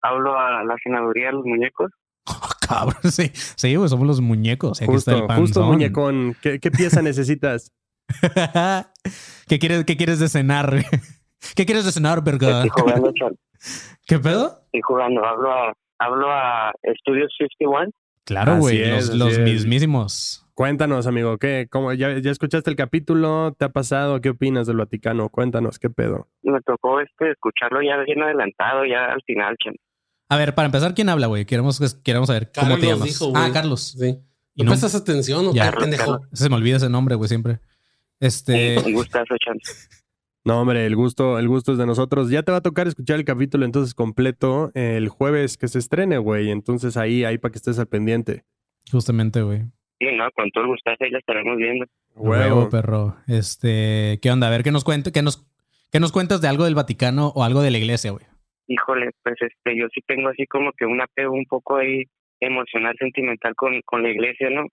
hablo 0.00 0.38
a 0.38 0.64
la 0.64 0.76
senaduría 0.82 1.26
de 1.26 1.32
los 1.32 1.44
muñecos. 1.44 1.90
Oh, 2.26 2.48
cabrón, 2.66 3.12
sí. 3.12 3.30
Sí, 3.34 3.74
güey, 3.76 3.88
somos 3.90 4.06
los 4.06 4.20
muñecos. 4.22 4.80
Aquí 4.80 4.94
está 4.94 5.12
el 5.12 5.26
Justo, 5.34 5.62
muñecón. 5.64 6.34
¿Qué, 6.40 6.60
qué 6.60 6.70
pieza 6.70 7.02
necesitas? 7.02 7.72
¿Qué 9.48 9.58
quieres, 9.58 9.84
¿Qué 9.84 9.96
quieres 9.96 10.18
de 10.18 10.28
cenar? 10.28 10.82
¿Qué 11.54 11.66
quieres 11.66 11.84
de 11.84 11.92
cenar, 11.92 12.24
verga? 12.24 12.62
Estoy 12.64 12.70
jugando, 12.70 13.12
¿Qué 14.06 14.18
pedo? 14.18 14.60
estoy 14.66 14.80
jugando. 14.80 15.24
Hablo 15.24 15.52
a, 15.52 15.72
hablo 15.98 16.30
a 16.30 16.72
Studios 17.00 17.34
51. 17.38 17.90
Claro, 18.24 18.56
güey, 18.56 18.82
es, 18.82 19.08
los, 19.08 19.18
los 19.18 19.32
es. 19.34 19.38
mismísimos. 19.40 20.45
Cuéntanos, 20.56 21.06
amigo. 21.06 21.36
¿Qué? 21.36 21.68
¿Cómo? 21.70 21.92
¿Ya, 21.92 22.18
¿Ya 22.18 22.30
escuchaste 22.30 22.70
el 22.70 22.76
capítulo? 22.76 23.54
¿Te 23.58 23.66
ha 23.66 23.68
pasado? 23.68 24.22
¿Qué 24.22 24.30
opinas 24.30 24.66
del 24.66 24.78
Vaticano? 24.78 25.28
Cuéntanos, 25.28 25.78
¿qué 25.78 25.90
pedo? 25.90 26.28
Me 26.42 26.58
tocó 26.62 26.98
este 27.02 27.30
escucharlo 27.30 27.82
ya 27.82 27.98
bien 28.06 28.22
adelantado, 28.22 28.86
ya 28.86 29.04
al 29.12 29.20
final, 29.26 29.54
chan. 29.62 29.74
A 30.30 30.38
ver, 30.38 30.54
para 30.54 30.64
empezar, 30.64 30.94
¿quién 30.94 31.10
habla, 31.10 31.26
güey? 31.26 31.44
Queremos, 31.44 32.00
queremos 32.02 32.28
saber 32.28 32.50
cómo 32.54 32.76
te 32.76 32.80
Carlos 32.80 32.88
llamas. 32.88 33.04
dijo, 33.06 33.32
ah, 33.36 33.50
Carlos. 33.52 33.96
Sí. 34.00 34.18
Y 34.54 34.62
¿No 34.64 34.70
prestas 34.70 34.94
atención 34.94 35.46
o 35.48 35.52
Ya. 35.52 35.70
qué 35.70 35.76
pendejo? 35.76 36.12
Carlos. 36.12 36.28
Se 36.32 36.48
me 36.48 36.56
olvida 36.56 36.76
ese 36.78 36.88
nombre, 36.88 37.16
güey, 37.16 37.28
siempre. 37.28 37.60
Este. 38.18 38.78
Un 38.78 38.94
gustazo, 38.94 39.34
chan. 39.38 39.58
No, 40.46 40.62
hombre, 40.62 40.86
el 40.86 40.96
gusto, 40.96 41.38
el 41.38 41.48
gusto 41.48 41.72
es 41.72 41.78
de 41.78 41.84
nosotros. 41.84 42.30
Ya 42.30 42.42
te 42.42 42.52
va 42.52 42.58
a 42.58 42.62
tocar 42.62 42.86
escuchar 42.88 43.16
el 43.18 43.26
capítulo 43.26 43.66
entonces 43.66 43.92
completo 43.92 44.70
el 44.72 45.10
jueves 45.10 45.58
que 45.58 45.68
se 45.68 45.80
estrene, 45.80 46.16
güey. 46.16 46.50
Entonces 46.50 46.96
ahí, 46.96 47.24
ahí 47.24 47.36
para 47.36 47.52
que 47.52 47.58
estés 47.58 47.78
al 47.78 47.88
pendiente. 47.88 48.46
Justamente, 48.90 49.42
güey. 49.42 49.66
Sí, 49.98 50.06
no, 50.14 50.30
con 50.32 50.50
todo 50.50 50.64
el 50.64 50.70
gustazo 50.70 51.04
ahí 51.04 51.10
lo 51.10 51.18
estaremos 51.18 51.56
viendo. 51.56 51.86
Huevo, 52.14 52.56
Huevo. 52.56 52.70
perro. 52.70 53.16
Este, 53.28 54.18
¿qué 54.20 54.30
onda? 54.30 54.48
A 54.48 54.50
ver, 54.50 54.62
¿qué 54.62 54.70
nos 54.72 54.84
cuenta, 54.84 55.10
qué 55.10 55.22
nos, 55.22 55.46
qué 55.90 56.00
nos 56.00 56.12
cuentas 56.12 56.40
de 56.42 56.48
algo 56.48 56.64
del 56.64 56.74
Vaticano 56.74 57.28
o 57.34 57.44
algo 57.44 57.62
de 57.62 57.70
la 57.70 57.78
iglesia, 57.78 58.10
güey? 58.10 58.24
Híjole, 58.68 59.10
pues 59.22 59.36
este, 59.40 59.76
yo 59.76 59.86
sí 59.94 60.00
tengo 60.06 60.28
así 60.28 60.46
como 60.46 60.72
que 60.72 60.84
un 60.84 61.00
apego 61.00 61.32
un 61.32 61.46
poco 61.46 61.76
ahí 61.76 62.04
emocional, 62.40 62.94
sentimental 62.98 63.54
con, 63.54 63.80
con 63.84 64.02
la 64.02 64.10
iglesia, 64.10 64.50
¿no? 64.50 64.66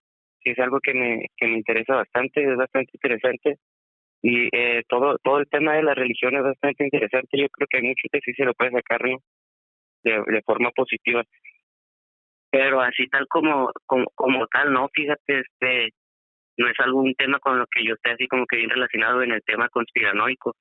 Sí 0.44 0.50
es 0.50 0.60
algo 0.60 0.80
que 0.82 0.94
me, 0.94 1.28
que 1.38 1.48
me 1.48 1.58
interesa 1.58 1.96
bastante, 1.96 2.44
es 2.44 2.58
bastante 2.58 2.92
interesante. 2.94 3.58
Y 4.22 4.48
eh, 4.56 4.84
todo, 4.88 5.18
todo 5.24 5.40
el 5.40 5.48
tema 5.48 5.76
de 5.76 5.84
la 5.84 5.94
religión 5.94 6.36
es 6.36 6.44
bastante 6.44 6.84
interesante. 6.84 7.38
Yo 7.38 7.48
creo 7.50 7.68
que 7.70 7.78
hay 7.78 7.84
mucho 7.84 8.08
que 8.12 8.20
sí 8.26 8.34
se 8.34 8.46
lo 8.46 8.54
puede 8.54 8.72
sacar, 8.72 9.02
¿no? 9.08 9.18
De, 10.04 10.12
de 10.12 10.42
forma 10.42 10.72
positiva. 10.72 11.24
Pero 12.54 12.82
así 12.82 13.08
tal 13.08 13.26
como, 13.28 13.72
como, 13.88 14.06
como 14.14 14.46
tal, 14.46 14.72
¿no? 14.72 14.88
Fíjate, 14.94 15.40
este, 15.40 15.90
no 16.58 16.68
es 16.70 16.80
algún 16.82 17.16
tema 17.16 17.40
con 17.40 17.58
lo 17.58 17.66
que 17.66 17.84
yo 17.84 17.96
esté 17.96 18.12
así 18.12 18.28
como 18.28 18.46
que 18.46 18.58
bien 18.58 18.70
relacionado 18.70 19.24
en 19.24 19.32
el 19.32 19.42
tema 19.42 19.70
conspiranoico. 19.70 20.56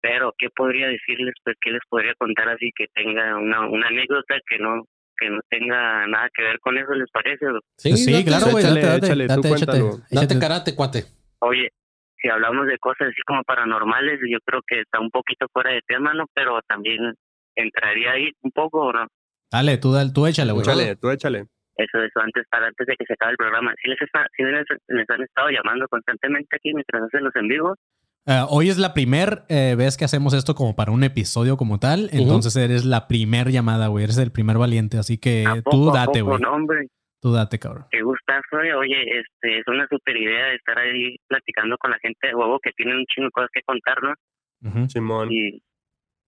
Pero, 0.00 0.32
¿qué 0.38 0.48
podría 0.48 0.86
decirles? 0.88 1.34
Pues, 1.44 1.56
¿qué 1.60 1.72
les 1.72 1.82
podría 1.90 2.14
contar 2.14 2.48
así 2.48 2.70
que 2.74 2.86
tenga 2.94 3.36
una, 3.36 3.68
una 3.68 3.88
anécdota 3.88 4.36
que 4.48 4.58
no 4.58 4.84
que 5.18 5.28
no 5.28 5.40
tenga 5.50 6.06
nada 6.06 6.28
que 6.32 6.42
ver 6.44 6.58
con 6.60 6.78
eso, 6.78 6.92
¿les 6.94 7.10
parece? 7.10 7.44
Sí, 7.76 7.94
sí, 7.96 8.12
date- 8.12 8.24
claro, 8.24 8.46
güey. 8.52 8.64
échale, 8.64 8.80
Date, 8.80 8.92
date, 8.92 9.06
échale, 9.06 9.26
tú 9.26 9.34
date, 9.34 9.48
échate. 9.48 9.78
Date 9.82 10.24
échate. 10.24 10.38
karate, 10.40 10.74
cuate. 10.76 11.00
Oye, 11.40 11.68
si 12.16 12.28
hablamos 12.30 12.66
de 12.66 12.78
cosas 12.78 13.08
así 13.08 13.20
como 13.26 13.42
paranormales, 13.42 14.20
yo 14.30 14.38
creo 14.46 14.60
que 14.66 14.80
está 14.80 15.00
un 15.00 15.10
poquito 15.10 15.46
fuera 15.52 15.72
de 15.72 15.82
tema, 15.86 16.14
¿no? 16.14 16.24
Pero 16.32 16.60
también 16.66 17.12
entraría 17.56 18.12
ahí 18.12 18.30
un 18.42 18.52
poco, 18.52 18.90
¿no? 18.92 19.06
Dale, 19.50 19.78
tú, 19.78 19.92
dale, 19.92 20.10
tú 20.12 20.26
échale, 20.26 20.52
güey. 20.52 20.62
Échale, 20.62 20.96
tú 20.96 21.10
échale. 21.10 21.44
Eso, 21.76 21.98
eso, 22.02 22.20
antes, 22.20 22.44
para 22.50 22.66
antes 22.66 22.86
de 22.86 22.96
que 22.96 23.04
se 23.06 23.12
acabe 23.12 23.32
el 23.32 23.36
programa. 23.36 23.72
Si 23.82 23.88
les, 23.88 24.00
está, 24.02 24.26
si 24.36 24.42
les, 24.42 24.66
les 24.88 25.08
han 25.10 25.22
estado 25.22 25.48
llamando 25.50 25.86
constantemente 25.88 26.48
aquí 26.56 26.74
mientras 26.74 27.02
hacen 27.04 27.22
los 27.24 27.34
en 27.36 27.48
vivo, 27.48 27.74
Eh, 28.26 28.42
hoy 28.50 28.68
es 28.68 28.76
la 28.78 28.92
primer 28.92 29.44
eh, 29.48 29.74
vez 29.78 29.96
que 29.96 30.04
hacemos 30.04 30.34
esto 30.34 30.54
como 30.54 30.74
para 30.76 30.90
un 30.92 31.02
episodio 31.04 31.56
como 31.56 31.78
tal. 31.78 32.10
Entonces 32.12 32.54
eres 32.56 32.84
la 32.84 33.06
primer 33.08 33.48
llamada, 33.50 33.86
güey. 33.86 34.04
Eres 34.04 34.18
el 34.18 34.32
primer 34.32 34.58
valiente. 34.58 34.98
Así 34.98 35.18
que 35.18 35.46
¿a 35.46 35.54
poco, 35.62 35.70
tú 35.70 35.92
date, 35.92 36.20
güey. 36.22 36.38
No, 36.40 36.56
Tú 37.20 37.32
date, 37.32 37.58
cabrón. 37.58 37.86
qué 37.90 38.00
gustazo, 38.02 38.60
eh. 38.62 38.74
Oye, 38.74 38.94
este, 39.20 39.58
es 39.60 39.66
una 39.66 39.88
super 39.88 40.16
idea 40.16 40.52
estar 40.52 40.78
ahí 40.78 41.16
platicando 41.26 41.76
con 41.78 41.90
la 41.90 41.98
gente 42.00 42.28
de 42.28 42.34
huevo 42.34 42.60
que 42.62 42.70
tienen 42.76 42.96
un 42.96 43.06
chingo 43.06 43.26
de 43.26 43.30
cosas 43.32 43.50
que 43.52 43.62
contar, 43.62 43.96
¿no? 44.02 44.14
Ujú. 44.68 44.88
Simón. 44.88 45.28
y 45.32 45.60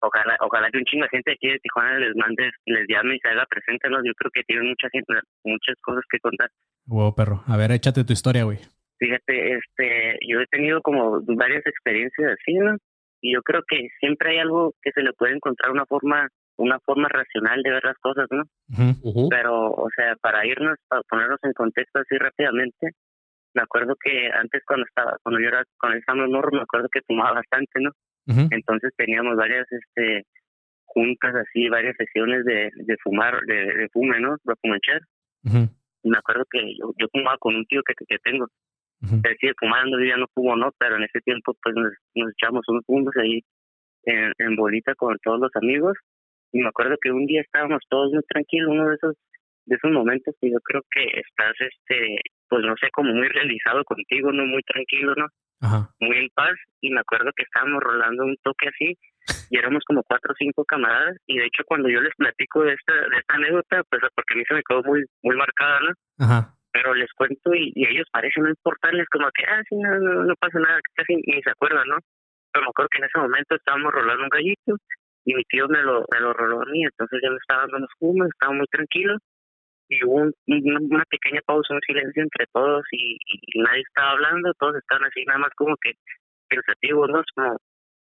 ojalá 0.01 0.37
ojalá 0.41 0.69
que 0.71 0.77
un 0.77 0.85
chingo 0.85 1.03
de 1.03 1.09
gente 1.09 1.31
aquí 1.31 1.47
de 1.47 1.59
Tijuana 1.59 1.99
les 1.99 2.15
mande, 2.15 2.51
les 2.65 2.85
llame 2.87 3.15
y 3.15 3.19
se 3.19 3.29
haga 3.29 3.45
presente, 3.49 3.89
¿no? 3.89 3.97
Yo 4.03 4.13
creo 4.15 4.31
que 4.33 4.43
tienen 4.43 4.67
mucha 4.67 4.89
gente, 4.91 5.13
muchas 5.43 5.75
cosas 5.81 6.03
que 6.09 6.19
contar. 6.19 6.49
Huevo, 6.87 7.15
perro. 7.15 7.43
A 7.47 7.57
ver, 7.57 7.71
échate 7.71 8.03
tu 8.03 8.13
historia, 8.13 8.43
güey. 8.43 8.57
Fíjate, 8.97 9.53
este, 9.53 10.17
yo 10.27 10.41
he 10.41 10.47
tenido 10.47 10.81
como 10.81 11.21
varias 11.37 11.65
experiencias 11.65 12.33
así, 12.33 12.53
¿no? 12.55 12.75
Y 13.21 13.33
yo 13.33 13.41
creo 13.41 13.61
que 13.67 13.87
siempre 13.99 14.31
hay 14.31 14.39
algo 14.39 14.73
que 14.81 14.91
se 14.91 15.01
le 15.01 15.13
puede 15.13 15.33
encontrar 15.35 15.71
una 15.71 15.85
forma, 15.85 16.27
una 16.57 16.79
forma 16.79 17.07
racional 17.09 17.61
de 17.63 17.71
ver 17.71 17.83
las 17.83 17.97
cosas, 17.97 18.27
¿no? 18.31 18.43
Pero, 19.29 19.71
o 19.71 19.87
sea, 19.95 20.15
para 20.21 20.45
irnos, 20.45 20.77
para 20.87 21.01
ponernos 21.03 21.39
en 21.43 21.53
contexto 21.53 21.99
así 21.99 22.17
rápidamente, 22.17 22.91
me 23.53 23.61
acuerdo 23.61 23.95
que 24.01 24.29
antes 24.31 24.61
cuando 24.65 24.85
estaba, 24.85 25.17
cuando 25.23 25.41
yo 25.41 25.47
era, 25.47 25.63
cuando 25.79 25.97
estaba 25.97 26.27
morro, 26.27 26.51
me 26.51 26.61
acuerdo 26.61 26.87
que 26.91 27.01
fumaba 27.01 27.33
bastante, 27.33 27.79
¿no? 27.79 27.91
Ujú. 28.29 28.47
Entonces 28.51 28.93
teníamos 28.95 29.35
varias, 29.35 29.65
este, 29.71 30.23
juntas 30.85 31.35
así, 31.35 31.67
varias 31.69 31.95
sesiones 31.97 32.45
de, 32.45 32.69
de 32.75 32.97
fumar, 33.03 33.41
de, 33.45 33.55
de 33.73 33.89
fume, 33.89 34.19
¿no? 34.19 34.37
De 34.43 34.53
fumanchar. 34.61 35.01
Ujú. 35.43 35.69
Y 36.03 36.09
me 36.09 36.17
acuerdo 36.17 36.45
que 36.49 36.59
yo, 36.77 36.93
yo 36.97 37.07
fumaba 37.11 37.37
con 37.39 37.55
un 37.55 37.65
tío 37.65 37.81
que, 37.83 37.93
que 38.07 38.17
tengo, 38.23 38.47
él 39.01 39.37
sigue 39.39 39.53
fumando, 39.57 39.99
yo 39.99 40.05
ya 40.05 40.17
no 40.17 40.27
fumo, 40.33 40.55
¿no? 40.55 40.71
Pero 40.77 40.97
en 40.97 41.03
ese 41.03 41.21
tiempo, 41.21 41.55
pues 41.63 41.75
nos, 41.75 41.93
nos 42.15 42.31
echamos 42.33 42.63
unos 42.67 42.83
fumos 42.85 43.15
ahí 43.17 43.41
en, 44.03 44.33
en 44.37 44.55
bolita 44.55 44.93
con 44.95 45.17
todos 45.23 45.39
los 45.39 45.51
amigos. 45.55 45.97
Y 46.51 46.59
me 46.59 46.67
acuerdo 46.67 46.97
que 47.01 47.11
un 47.11 47.25
día 47.25 47.41
estábamos 47.41 47.81
todos 47.89 48.11
muy 48.11 48.23
tranquilos, 48.23 48.69
uno 48.71 48.89
de 48.89 48.95
esos 48.95 49.15
de 49.65 49.75
esos 49.75 49.91
momentos 49.91 50.35
que 50.41 50.49
yo 50.49 50.57
creo 50.61 50.81
que 50.89 51.03
estás, 51.03 51.53
este, 51.59 52.19
pues 52.49 52.63
no 52.65 52.73
sé, 52.81 52.89
como 52.91 53.13
muy 53.13 53.27
realizado 53.27 53.83
contigo, 53.83 54.31
¿no? 54.31 54.45
Muy 54.47 54.63
tranquilo, 54.63 55.13
¿no? 55.15 55.27
Ajá. 55.61 55.89
Muy 55.99 56.17
en 56.17 56.29
paz. 56.33 56.55
Y 56.81 56.91
me 56.91 57.01
acuerdo 57.01 57.31
que 57.35 57.43
estábamos 57.43 57.81
rolando 57.83 58.25
un 58.25 58.37
toque 58.43 58.69
así 58.69 58.97
y 59.49 59.57
éramos 59.57 59.83
como 59.85 60.03
cuatro 60.03 60.31
o 60.31 60.35
cinco 60.37 60.63
camaradas. 60.65 61.17
Y 61.27 61.37
de 61.37 61.45
hecho, 61.45 61.63
cuando 61.65 61.89
yo 61.89 62.01
les 62.01 62.15
platico 62.15 62.63
de 62.63 62.73
esta, 62.73 62.93
de 62.93 63.17
esta 63.17 63.35
anécdota, 63.35 63.83
pues 63.89 64.01
porque 64.15 64.33
a 64.33 64.37
mí 64.37 64.43
se 64.47 64.53
me 64.53 64.63
quedó 64.63 64.83
muy, 64.83 65.05
muy 65.23 65.35
marcada, 65.35 65.79
¿no? 65.81 66.25
Ajá. 66.25 66.53
pero 66.71 66.93
les 66.93 67.11
cuento 67.13 67.53
y, 67.53 67.71
y 67.75 67.87
ellos 67.87 68.07
parecen 68.11 68.43
no 68.43 68.49
importarles 68.49 69.07
como 69.09 69.27
que, 69.33 69.43
ah, 69.45 69.61
sí, 69.67 69.75
no, 69.75 69.99
no, 69.99 70.23
no 70.25 70.35
pasa 70.35 70.59
nada, 70.59 70.79
casi 70.95 71.15
ni 71.15 71.41
se 71.41 71.49
acuerdan, 71.49 71.87
¿no? 71.87 71.97
Pero 72.51 72.65
me 72.65 72.69
acuerdo 72.69 72.89
que 72.91 72.97
en 72.99 73.05
ese 73.05 73.17
momento 73.19 73.55
estábamos 73.55 73.91
rolando 73.91 74.23
un 74.23 74.29
gallito 74.29 74.77
y 75.25 75.33
mi 75.33 75.43
tío 75.45 75.67
me 75.67 75.81
lo, 75.81 76.05
me 76.11 76.19
lo 76.19 76.33
roló 76.33 76.61
a 76.61 76.65
mí, 76.65 76.83
entonces 76.83 77.19
yo 77.23 77.31
me 77.31 77.37
estaba 77.37 77.61
dando 77.61 77.79
los 77.79 77.89
humos, 77.99 78.27
estaba 78.27 78.53
muy 78.53 78.67
tranquilo 78.67 79.17
y 79.89 80.03
hubo 80.05 80.15
un- 80.15 80.33
una, 80.91 81.03
pequeña 81.09 81.41
pausa, 81.45 81.73
un 81.73 81.81
silencio 81.81 82.23
entre 82.23 82.45
todos 82.53 82.83
y, 82.91 83.17
y 83.21 83.59
nadie 83.61 83.81
estaba 83.81 84.11
hablando, 84.11 84.53
todos 84.59 84.75
estaban 84.77 85.05
así 85.05 85.23
nada 85.25 85.39
más 85.39 85.49
como 85.55 85.75
que 85.81 85.93
pensativos, 86.47 87.09
¿no? 87.09 87.21
Como, 87.35 87.57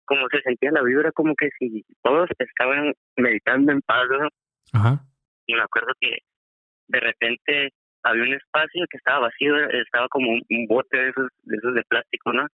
como 0.06 0.28
se 0.30 0.42
sentía 0.42 0.72
la 0.72 0.82
vibra, 0.84 1.12
como 1.12 1.36
que 1.36 1.50
si 1.60 1.84
todos 2.04 2.28
estaban 2.40 2.94
meditando 3.18 3.72
en 3.72 3.82
paz, 3.82 4.08
¿no? 4.10 4.28
Ajá. 4.74 5.00
y 5.48 5.54
me 5.56 5.62
acuerdo 5.62 5.94
que 6.00 6.18
de 6.88 7.00
repente 7.00 7.70
había 8.04 8.24
un 8.24 8.34
espacio 8.34 8.86
que 8.90 8.98
estaba 8.98 9.20
vacío, 9.28 9.56
estaba 9.70 10.08
como 10.10 10.32
un, 10.32 10.42
un 10.50 10.66
bote 10.68 10.98
de 10.98 11.10
esos, 11.10 11.28
de 11.44 11.58
esos 11.58 11.74
de 11.76 11.84
plástico, 11.84 12.34
¿no? 12.34 12.46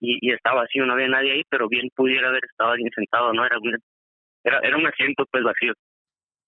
Y, 0.00 0.18
y 0.20 0.32
estaba 0.32 0.62
vacío, 0.62 0.84
no 0.84 0.94
había 0.94 1.08
nadie 1.08 1.32
ahí, 1.32 1.42
pero 1.48 1.68
bien 1.68 1.88
pudiera 1.94 2.28
haber 2.28 2.44
estado 2.44 2.72
alguien 2.72 2.90
sentado, 2.94 3.32
¿no? 3.32 3.44
Era 3.46 3.58
un, 3.58 3.78
era, 4.44 4.58
era 4.60 4.76
un 4.76 4.86
asiento 4.86 5.24
pues 5.30 5.44
vacío. 5.44 5.72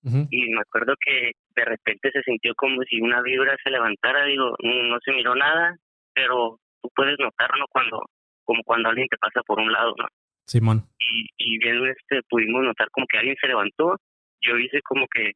Y 0.05 0.51
me 0.51 0.61
acuerdo 0.61 0.95
que 1.01 1.33
de 1.57 1.65
repente 1.65 2.11
se 2.13 2.23
sintió 2.23 2.55
como 2.57 2.83
si 2.83 3.01
una 3.01 3.23
vibra 3.23 3.57
se 3.63 3.71
levantara, 3.71 4.27
digo, 4.27 4.55
no, 4.63 4.99
se 5.03 5.13
miró 5.13 5.35
nada, 5.35 5.77
pero 6.13 6.59
tú 6.83 6.91
puedes 6.95 7.19
notarlo 7.19 7.65
cuando, 7.71 8.03
como 8.45 8.63
cuando 8.65 8.91
alguien 8.91 9.09
te 9.09 9.17
pasa 9.17 9.41
por 9.47 9.59
un 9.61 9.73
lado, 9.73 9.95
¿no? 9.99 10.07
Simón. 10.47 10.85
y, 10.99 11.27
y 11.39 11.59
bien 11.59 11.87
este 11.87 12.21
pudimos 12.29 12.63
notar 12.63 12.91
como 12.91 13.07
que 13.07 13.17
alguien 13.17 13.37
se 13.41 13.49
levantó. 13.49 13.97
Yo 14.43 14.59
hice 14.59 14.83
como 14.83 15.07
que 15.09 15.33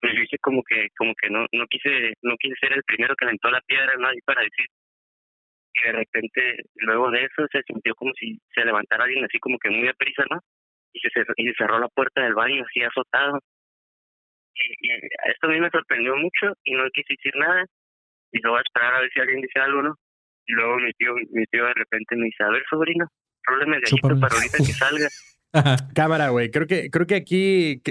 pues 0.00 0.12
yo 0.14 0.22
hice 0.22 0.38
como 0.38 0.62
que 0.62 0.88
como 0.96 1.14
que 1.14 1.30
no 1.30 1.46
no 1.52 1.66
quise 1.66 2.12
no 2.22 2.36
quise 2.36 2.54
ser 2.60 2.72
el 2.74 2.82
primero 2.84 3.14
que 3.16 3.24
aventó 3.24 3.50
la 3.50 3.60
piedra 3.62 3.96
no 3.98 4.08
Ahí 4.08 4.20
para 4.24 4.42
decir. 4.42 4.66
Y 5.74 5.80
de 5.80 5.92
repente 5.92 6.56
luego 6.76 7.10
de 7.10 7.24
eso 7.24 7.46
se 7.50 7.62
sintió 7.62 7.94
como 7.94 8.12
si 8.14 8.38
se 8.54 8.64
levantara 8.64 9.04
alguien 9.04 9.24
así 9.24 9.38
como 9.38 9.58
que 9.58 9.70
muy 9.70 9.88
a 9.88 9.94
prisa 9.94 10.24
no 10.30 10.40
y 10.92 11.00
se 11.00 11.10
cerró, 11.10 11.34
y 11.36 11.46
se 11.46 11.54
cerró 11.54 11.78
la 11.78 11.88
puerta 11.88 12.22
del 12.22 12.34
baño 12.34 12.64
así 12.68 12.82
azotado 12.82 13.40
esto 15.26 15.46
a 15.46 15.50
mí 15.50 15.60
me 15.60 15.70
sorprendió 15.70 16.16
mucho 16.16 16.54
y 16.64 16.72
no 16.74 16.84
quise 16.92 17.14
decir 17.14 17.34
nada. 17.36 17.64
Y 18.32 18.40
lo 18.40 18.50
voy 18.50 18.58
a 18.58 18.62
esperar 18.62 18.94
a 18.94 19.00
ver 19.00 19.10
si 19.12 19.20
alguien 19.20 19.40
dice 19.40 19.58
algo 19.58 19.82
no 19.82 19.94
y 20.48 20.52
luego 20.52 20.76
mi 20.78 20.92
tío 20.94 21.14
mi 21.30 21.44
tío 21.46 21.64
de 21.66 21.74
repente 21.74 22.16
me 22.16 22.24
dice 22.26 22.42
a 22.42 22.50
ver 22.50 22.62
sobrino 22.68 23.06
el 23.48 23.80
gallito 23.80 24.20
para 24.20 24.34
ahorita 24.34 24.58
que 24.58 24.72
salga. 24.72 25.08
Cámara, 25.94 26.28
güey. 26.28 26.50
Creo 26.50 26.66
que, 26.66 26.90
creo 26.90 27.06
que 27.06 27.14
aquí. 27.14 27.82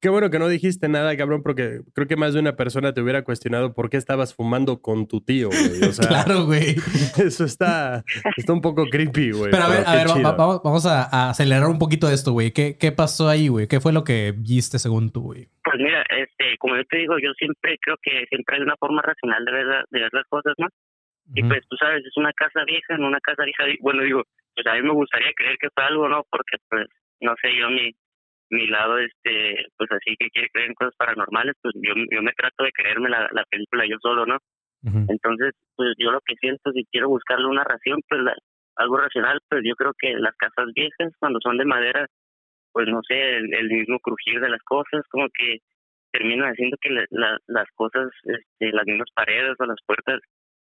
Qué 0.00 0.08
bueno 0.08 0.30
que 0.30 0.38
no 0.38 0.46
dijiste 0.48 0.88
nada, 0.88 1.16
cabrón, 1.16 1.42
porque 1.42 1.80
creo 1.94 2.06
que 2.06 2.16
más 2.16 2.34
de 2.34 2.40
una 2.40 2.54
persona 2.54 2.92
te 2.94 3.00
hubiera 3.00 3.24
cuestionado 3.24 3.74
por 3.74 3.90
qué 3.90 3.96
estabas 3.96 4.34
fumando 4.34 4.80
con 4.80 5.08
tu 5.08 5.20
tío, 5.20 5.48
güey. 5.48 5.82
O 5.88 5.92
sea, 5.92 6.06
Claro, 6.08 6.44
güey. 6.46 6.76
eso 7.18 7.44
está, 7.44 8.04
está 8.36 8.52
un 8.52 8.60
poco 8.60 8.84
creepy, 8.86 9.32
güey. 9.32 9.50
Pero 9.50 9.64
a 9.64 9.68
ver, 9.68 9.84
a 9.86 9.94
ver, 9.96 10.06
va- 10.24 10.32
vamos, 10.36 10.60
vamos 10.62 10.86
a, 10.86 11.02
a 11.04 11.30
acelerar 11.30 11.68
un 11.68 11.78
poquito 11.78 12.08
esto, 12.10 12.32
güey. 12.32 12.52
¿Qué, 12.52 12.76
¿Qué 12.78 12.92
pasó 12.92 13.28
ahí, 13.28 13.48
güey? 13.48 13.66
¿Qué 13.66 13.80
fue 13.80 13.92
lo 13.92 14.04
que 14.04 14.32
viste 14.36 14.78
según 14.78 15.10
tú, 15.10 15.22
güey? 15.22 15.48
Pues 15.64 15.76
mira, 15.78 16.02
este, 16.10 16.56
como 16.58 16.76
yo 16.76 16.84
te 16.84 16.98
digo, 16.98 17.14
yo 17.18 17.32
siempre 17.38 17.76
creo 17.82 17.96
que 18.02 18.24
siempre 18.28 18.56
hay 18.56 18.62
una 18.62 18.76
forma 18.78 19.02
racional 19.02 19.44
de 19.44 19.52
ver, 19.52 19.66
la- 19.66 19.84
de 19.90 20.00
ver 20.00 20.10
las 20.12 20.24
cosas, 20.28 20.54
¿no? 20.58 20.68
Y 21.34 21.42
pues 21.42 21.60
tú 21.68 21.76
sabes, 21.76 22.02
es 22.06 22.16
una 22.16 22.32
casa 22.32 22.64
vieja, 22.64 22.94
en 22.94 23.04
una 23.04 23.20
casa 23.20 23.42
vieja, 23.44 23.64
bueno, 23.82 24.02
digo, 24.02 24.22
pues 24.58 24.66
a 24.66 24.74
mí 24.74 24.82
me 24.82 24.92
gustaría 24.92 25.32
creer 25.36 25.56
que 25.58 25.68
fue 25.72 25.84
algo, 25.84 26.08
¿no? 26.08 26.24
Porque 26.30 26.56
pues, 26.68 26.86
no 27.20 27.32
sé, 27.40 27.56
yo 27.56 27.70
mi, 27.70 27.92
mi 28.50 28.66
lado, 28.66 28.98
este, 28.98 29.66
pues 29.76 29.88
así 29.92 30.16
que 30.18 30.28
quiere 30.30 30.48
creer 30.50 30.68
en 30.70 30.74
cosas 30.74 30.94
paranormales, 30.96 31.54
pues 31.62 31.74
yo, 31.80 31.94
yo 32.10 32.22
me 32.22 32.32
trato 32.32 32.64
de 32.64 32.72
creerme 32.72 33.08
la, 33.08 33.28
la 33.32 33.44
película 33.48 33.84
yo 33.86 33.96
solo, 34.00 34.26
¿no? 34.26 34.38
Entonces, 35.10 35.52
pues 35.76 35.90
yo 35.98 36.10
lo 36.10 36.20
que 36.24 36.34
siento, 36.40 36.72
si 36.72 36.84
quiero 36.90 37.08
buscarle 37.08 37.46
una 37.46 37.62
ración, 37.64 38.00
pues 38.08 38.20
la- 38.22 38.36
algo 38.76 38.96
racional, 38.96 39.38
pues 39.48 39.62
yo 39.64 39.74
creo 39.76 39.92
que 39.98 40.14
las 40.14 40.34
casas 40.36 40.66
viejas, 40.74 41.12
cuando 41.20 41.38
son 41.42 41.56
de 41.58 41.64
madera, 41.64 42.06
pues 42.72 42.86
no 42.88 43.00
sé, 43.06 43.36
el, 43.36 43.52
el 43.54 43.68
mismo 43.68 43.98
crujir 44.00 44.40
de 44.40 44.48
las 44.50 44.62
cosas, 44.62 45.02
como 45.10 45.26
que 45.34 45.58
termina 46.12 46.48
haciendo 46.48 46.76
que 46.80 46.90
la- 46.90 47.06
la- 47.10 47.38
las 47.46 47.68
cosas, 47.74 48.08
este, 48.24 48.72
las 48.72 48.86
mismas 48.86 49.08
paredes 49.14 49.54
o 49.58 49.66
las 49.66 49.78
puertas 49.86 50.20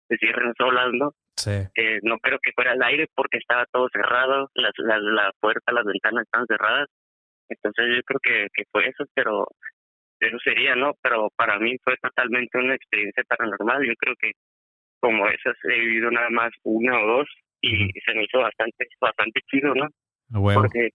se 0.07 0.17
cierren 0.17 0.53
solas, 0.57 0.89
¿no? 0.93 1.11
Sí. 1.39 1.51
Eh, 1.75 1.99
no 2.03 2.17
creo 2.19 2.37
que 2.41 2.51
fuera 2.53 2.73
el 2.73 2.83
aire 2.83 3.07
porque 3.15 3.37
estaba 3.37 3.65
todo 3.71 3.87
cerrado, 3.93 4.49
las, 4.55 4.73
las, 4.77 5.01
la 5.01 5.31
puerta, 5.39 5.71
las 5.71 5.85
ventanas 5.85 6.23
estaban 6.25 6.47
cerradas, 6.47 6.87
entonces 7.49 7.85
yo 7.95 8.01
creo 8.03 8.19
que, 8.21 8.47
que 8.53 8.63
fue 8.71 8.87
eso, 8.87 9.05
pero 9.13 9.47
eso 10.19 10.37
sería, 10.43 10.75
¿no? 10.75 10.93
Pero 11.01 11.29
para 11.37 11.57
mí 11.59 11.77
fue 11.83 11.95
totalmente 12.01 12.57
una 12.57 12.75
experiencia 12.75 13.23
paranormal, 13.23 13.85
yo 13.87 13.93
creo 13.97 14.15
que 14.19 14.31
como 14.99 15.27
esas 15.29 15.55
he 15.63 15.79
vivido 15.79 16.11
nada 16.11 16.29
más 16.29 16.51
una 16.63 16.99
o 17.01 17.07
dos 17.07 17.27
y 17.61 17.89
se 18.05 18.13
me 18.13 18.23
hizo 18.25 18.39
bastante, 18.39 18.87
bastante 18.99 19.39
chido, 19.49 19.73
¿no? 19.75 19.85
A 20.33 20.39
huevo. 20.39 20.61
porque 20.61 20.89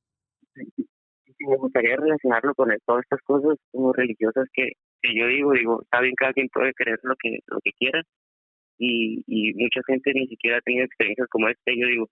me 1.40 1.56
gustaría 1.56 1.96
relacionarlo 1.96 2.54
con 2.54 2.70
el- 2.70 2.80
todas 2.86 3.02
estas 3.02 3.20
cosas 3.22 3.58
como 3.72 3.92
religiosas 3.92 4.46
que, 4.52 4.72
que 5.02 5.14
yo 5.14 5.26
digo, 5.26 5.52
digo, 5.52 5.82
está 5.82 6.00
bien, 6.00 6.14
cada 6.16 6.32
quien 6.32 6.48
puede 6.48 6.72
creer 6.74 6.98
lo 7.02 7.14
que 7.16 7.38
lo 7.46 7.58
que 7.62 7.72
quiera 7.72 8.02
y, 8.78 9.22
y 9.26 9.54
mucha 9.54 9.80
gente 9.86 10.12
ni 10.14 10.26
siquiera 10.26 10.58
ha 10.58 10.62
tenido 10.62 10.84
experiencias 10.84 11.28
como 11.28 11.48
esta 11.48 11.72
yo 11.76 11.86
digo, 11.86 12.08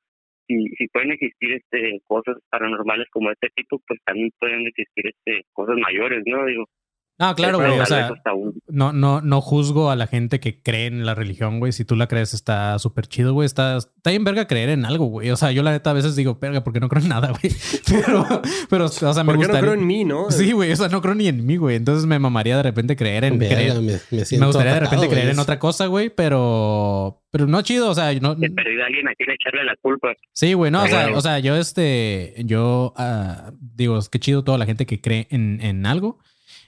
si, 0.47 0.69
si 0.77 0.89
pueden 0.89 1.13
existir 1.13 1.53
este 1.53 2.01
cosas 2.07 2.37
paranormales 2.51 3.09
como 3.11 3.31
este 3.31 3.49
tipo, 3.55 3.81
pues 3.87 4.01
también 4.05 4.31
pueden 4.39 4.67
existir 4.67 5.07
este 5.07 5.45
cosas 5.53 5.77
mayores, 5.79 6.23
¿no? 6.27 6.45
Digo, 6.47 6.67
Ah, 7.19 7.35
claro, 7.37 7.59
pero 7.59 7.71
güey. 7.71 7.81
O 7.83 7.87
sea, 7.87 8.11
un- 8.35 8.55
no, 8.69 8.93
no, 8.93 9.21
no 9.21 9.41
juzgo 9.41 9.91
a 9.91 9.97
la 9.97 10.07
gente 10.09 10.41
que 10.41 10.61
cree 10.63 10.87
en 10.87 11.07
la 11.07 11.15
religión, 11.15 11.61
güey. 11.61 11.71
Si 11.73 11.85
tú 11.85 11.95
la 11.95 12.09
crees, 12.09 12.35
está 12.35 12.79
súper 12.81 13.07
chido, 13.07 13.33
güey. 13.33 13.47
Está, 13.47 13.77
está 13.77 14.11
bien 14.11 14.25
verga 14.25 14.47
creer 14.49 14.71
en 14.71 14.85
algo, 14.85 15.05
güey. 15.07 15.31
O 15.31 15.37
sea, 15.37 15.53
yo 15.53 15.63
la 15.63 15.71
neta 15.71 15.91
a 15.91 15.93
veces 15.93 16.17
digo, 16.17 16.39
verga, 16.41 16.65
porque 16.65 16.81
no 16.81 16.89
creo 16.89 17.03
en 17.03 17.09
nada, 17.11 17.29
güey. 17.29 17.53
Pero, 17.87 18.27
pero, 18.71 18.85
o 18.87 18.89
sea, 18.89 19.13
me 19.23 19.25
¿Por 19.25 19.35
qué 19.35 19.39
no 19.39 19.39
gustaría. 19.39 19.61
creo 19.61 19.73
en 19.75 19.87
mí, 19.87 20.05
no? 20.05 20.31
Sí, 20.31 20.53
güey. 20.53 20.73
O 20.73 20.77
sea, 20.77 20.89
no 20.89 21.01
creo 21.03 21.15
ni 21.15 21.29
en 21.29 21.45
mí, 21.47 21.57
güey. 21.57 21.77
Entonces 21.77 22.07
me 22.07 22.19
mamaría 22.19 22.57
de 22.57 22.63
repente 22.63 22.97
creer 22.97 23.25
en. 23.25 23.39
Verga, 23.39 23.57
creer- 23.57 23.75
me, 23.81 23.93
me 23.93 24.01
me 24.11 24.25
siento 24.25 24.47
gustaría 24.47 24.75
de 24.75 24.81
repente 24.81 25.09
creer 25.09 25.29
en 25.29 25.39
otra 25.39 25.59
cosa, 25.59 25.87
güey, 25.87 26.11
pero. 26.11 27.23
Pero 27.31 27.47
no 27.47 27.63
chido, 27.63 27.91
o 27.91 27.95
sea, 27.95 28.13
no. 28.21 28.35
de 28.35 28.51
perdido 28.51 28.85
alguien 28.85 29.09
a 29.09 29.15
quien 29.15 29.31
echarle 29.31 29.65
la 29.65 29.75
culpa. 29.81 30.09
Sí, 30.33 30.53
güey, 30.55 30.71
no, 30.71 30.83
o 30.83 30.87
sea, 30.89 31.09
o 31.15 31.21
sea, 31.21 31.39
yo 31.39 31.57
este, 31.57 32.35
yo 32.45 32.93
ah, 32.97 33.53
digo, 33.59 33.97
es 33.99 34.09
que 34.11 34.19
chido 34.19 34.45
toda 34.45 34.59
la 34.59 34.67
gente 34.67 34.85
que 34.87 35.01
cree 35.01 35.29
en, 35.31 35.61
en 35.63 35.87
algo. 35.87 36.19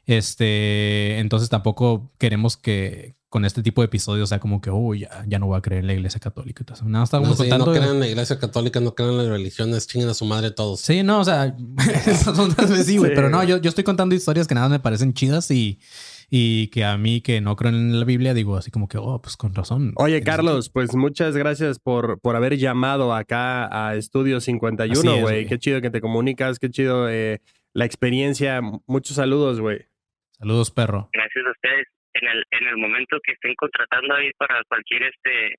Este, 0.06 1.18
entonces 1.18 1.48
tampoco 1.48 2.10
queremos 2.18 2.56
que 2.56 3.14
con 3.28 3.44
este 3.44 3.64
tipo 3.64 3.82
de 3.82 3.86
episodios 3.86 4.28
sea 4.28 4.38
como 4.38 4.60
que, 4.60 4.70
oh, 4.70 4.94
ya, 4.94 5.24
ya 5.26 5.40
no 5.40 5.46
voy 5.46 5.58
a 5.58 5.60
creer 5.60 5.80
en 5.80 5.88
la 5.88 5.94
iglesia 5.94 6.20
católica 6.20 6.62
y 6.62 6.64
todo 6.66 6.76
eso. 6.76 6.84
Nada, 6.84 7.02
estamos 7.04 7.28
No, 7.30 7.34
sí, 7.34 7.40
contando. 7.42 7.66
no 7.66 7.72
crean 7.72 7.88
en 7.94 8.00
la 8.00 8.06
iglesia 8.08 8.38
católica, 8.38 8.78
no 8.78 8.94
crean 8.94 9.10
en 9.10 9.18
las 9.18 9.26
religiones, 9.26 9.88
chinguen 9.88 10.08
a 10.08 10.14
su 10.14 10.24
madre 10.24 10.52
todos. 10.52 10.80
Sí, 10.80 11.02
no, 11.02 11.18
o 11.18 11.24
sea, 11.24 11.56
esas 12.06 12.36
son 12.36 12.50
las 12.56 12.70
veces 12.70 12.86
sí, 12.86 12.96
güey, 12.98 13.10
Sí. 13.10 13.16
pero 13.16 13.30
no, 13.30 13.42
yo, 13.42 13.56
yo 13.60 13.68
estoy 13.68 13.82
contando 13.82 14.14
historias 14.14 14.46
que 14.46 14.54
nada 14.54 14.68
me 14.68 14.78
parecen 14.78 15.14
chidas 15.14 15.50
y, 15.50 15.80
y 16.30 16.68
que 16.68 16.84
a 16.84 16.96
mí 16.96 17.22
que 17.22 17.40
no 17.40 17.56
creo 17.56 17.70
en 17.72 17.98
la 17.98 18.04
Biblia 18.04 18.34
digo 18.34 18.56
así 18.56 18.70
como 18.70 18.86
que, 18.86 18.98
oh, 18.98 19.20
pues 19.20 19.36
con 19.36 19.52
razón. 19.52 19.94
Oye, 19.96 20.22
Carlos, 20.22 20.68
pues 20.70 20.94
muchas 20.94 21.36
gracias 21.36 21.80
por, 21.80 22.20
por 22.20 22.36
haber 22.36 22.56
llamado 22.56 23.12
acá 23.12 23.88
a 23.88 23.96
Estudio 23.96 24.36
Así 24.36 24.52
51, 24.52 24.94
es, 25.00 25.02
güey. 25.02 25.20
güey. 25.22 25.46
Qué 25.48 25.58
chido 25.58 25.80
que 25.80 25.90
te 25.90 26.00
comunicas, 26.00 26.60
qué 26.60 26.70
chido 26.70 27.08
eh, 27.10 27.40
la 27.72 27.84
experiencia. 27.84 28.60
Muchos 28.86 29.16
saludos, 29.16 29.58
güey. 29.60 29.86
Saludos, 30.38 30.70
perro. 30.70 31.08
Gracias 31.12 31.44
a 31.46 31.50
ustedes. 31.50 31.86
En 32.14 32.28
el, 32.28 32.44
en 32.52 32.68
el 32.68 32.76
momento 32.76 33.18
que 33.24 33.32
estén 33.32 33.54
contratando 33.56 34.14
ahí 34.14 34.30
para 34.38 34.62
cualquier 34.68 35.02
este 35.02 35.54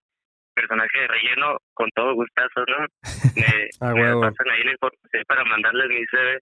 personaje 0.53 1.01
de 1.01 1.07
relleno, 1.07 1.57
con 1.73 1.89
todo 1.93 2.13
gustazo, 2.15 2.63
¿no? 2.67 2.87
Me, 3.35 3.69
A 3.81 3.93
me 3.93 4.13
pasan 4.21 4.49
ahí 4.51 4.63
la 4.63 4.71
información 4.71 5.23
para 5.27 5.43
mandarles 5.43 5.87
mi 5.89 6.05
CV. 6.05 6.39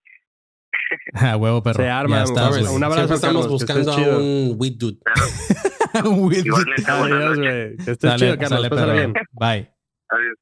A 1.32 1.38
huevo, 1.38 1.64
perro. 1.64 1.76
Se 1.84 1.90
arma, 1.90 2.18
Ya 2.18 2.24
estás, 2.24 2.58
un 2.58 2.64
güey. 2.64 2.76
un 2.76 2.84
abrazo, 2.84 3.14
estamos 3.16 3.48
buscando 3.48 3.92
a 3.92 4.18
un 4.18 4.54
weed 4.58 4.74
dude. 4.78 4.98
With- 6.04 6.46
Igualmente, 6.46 6.92
buenas 6.92 7.12
Adiós, 7.22 7.38
noches. 7.38 7.54
güey. 7.54 7.86
Que 7.86 7.92
estés 7.92 8.10
Sale, 8.12 8.18
chido, 8.20 8.34
Carlos. 8.38 8.50
sale, 8.50 8.70
Pásala 8.70 8.94
perro. 8.94 9.12
bien. 9.14 9.14
Bye. 9.32 9.74
Adiós. 10.10 10.38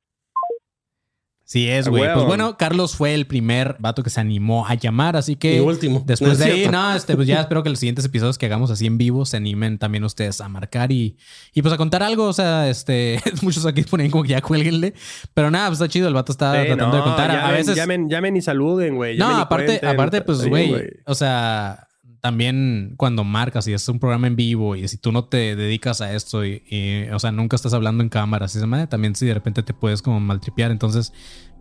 Sí 1.52 1.68
es, 1.70 1.90
güey. 1.90 2.06
Pues 2.14 2.26
bueno, 2.26 2.56
Carlos 2.56 2.96
fue 2.96 3.14
el 3.14 3.28
primer 3.28 3.76
vato 3.80 4.04
que 4.04 4.10
se 4.10 4.22
animó 4.22 4.66
a 4.66 4.76
llamar, 4.76 5.18
así 5.18 5.36
que 5.36 5.58
Y 5.58 5.60
último. 5.60 6.02
después 6.06 6.40
No 6.40 6.46
de 6.46 6.50
ahí, 6.50 6.68
no, 6.70 6.94
este, 6.96 7.14
pues 7.18 7.28
ya 7.28 7.42
espero 7.42 7.62
que 7.62 7.70
los 7.70 7.78
siguientes 7.78 8.06
episodios 8.06 8.38
que 8.38 8.46
hagamos 8.46 8.72
así 8.72 8.86
en 8.86 8.98
vivo 8.98 9.26
se 9.26 9.36
animen 9.36 9.78
también 9.78 10.06
ustedes 10.06 10.40
a 10.40 10.48
marcar 10.48 10.94
y, 10.94 11.18
y 11.54 11.62
pues 11.62 11.74
a 11.74 11.78
contar 11.78 12.04
algo. 12.04 12.24
O 12.24 12.32
sea, 12.32 12.70
este, 12.70 13.20
muchos 13.42 13.66
aquí 13.66 13.82
ponen 13.84 14.10
como 14.12 14.24
que 14.24 14.30
ya 14.30 14.40
cuélguenle, 14.42 14.94
pero 15.34 15.52
nada, 15.52 15.68
pues 15.68 15.82
está 15.82 15.90
chido. 15.92 16.08
El 16.08 16.14
vato 16.14 16.32
está 16.32 16.54
Sí, 16.62 16.68
tratando 16.68 16.96
de 16.96 17.04
contar. 17.04 17.30
A- 17.32 17.34
a 17.34 17.38
llamen, 17.42 17.58
veces, 17.58 17.76
Llamen, 17.76 18.10
llamen 18.10 18.38
y 18.38 18.42
saluden, 18.42 18.96
güey. 18.96 19.18
no, 19.18 19.26
Llamen 19.26 19.42
aparte, 19.42 19.86
aparte, 19.86 20.22
pues, 20.22 20.46
güey, 20.48 20.74
o 21.06 21.16
sea, 21.16 21.86
también 22.22 22.94
cuando 22.98 23.24
marcas 23.24 23.68
y 23.68 23.74
es 23.74 23.88
un 23.90 24.00
programa 24.00 24.28
en 24.28 24.36
vivo 24.36 24.76
y 24.76 24.88
si 24.88 24.98
tú 24.98 25.12
no 25.12 25.26
te 25.26 25.56
dedicas 25.56 26.02
a 26.02 26.14
esto 26.14 26.46
y, 26.46 26.62
y, 26.70 27.10
o 27.12 27.20
sea, 27.20 27.32
nunca 27.32 27.56
estás 27.56 27.74
hablando 27.74 28.04
en 28.04 28.10
cámaras 28.10 28.54
y 28.56 28.60
esa 28.60 28.68
madre, 28.68 28.88
también 28.88 29.16
si 29.16 29.26
de 29.26 29.34
repente 29.34 29.64
te 29.64 29.74
puedes 29.74 30.02
como 30.04 30.20
maltripear. 30.20 30.70
Entonces, 30.72 31.12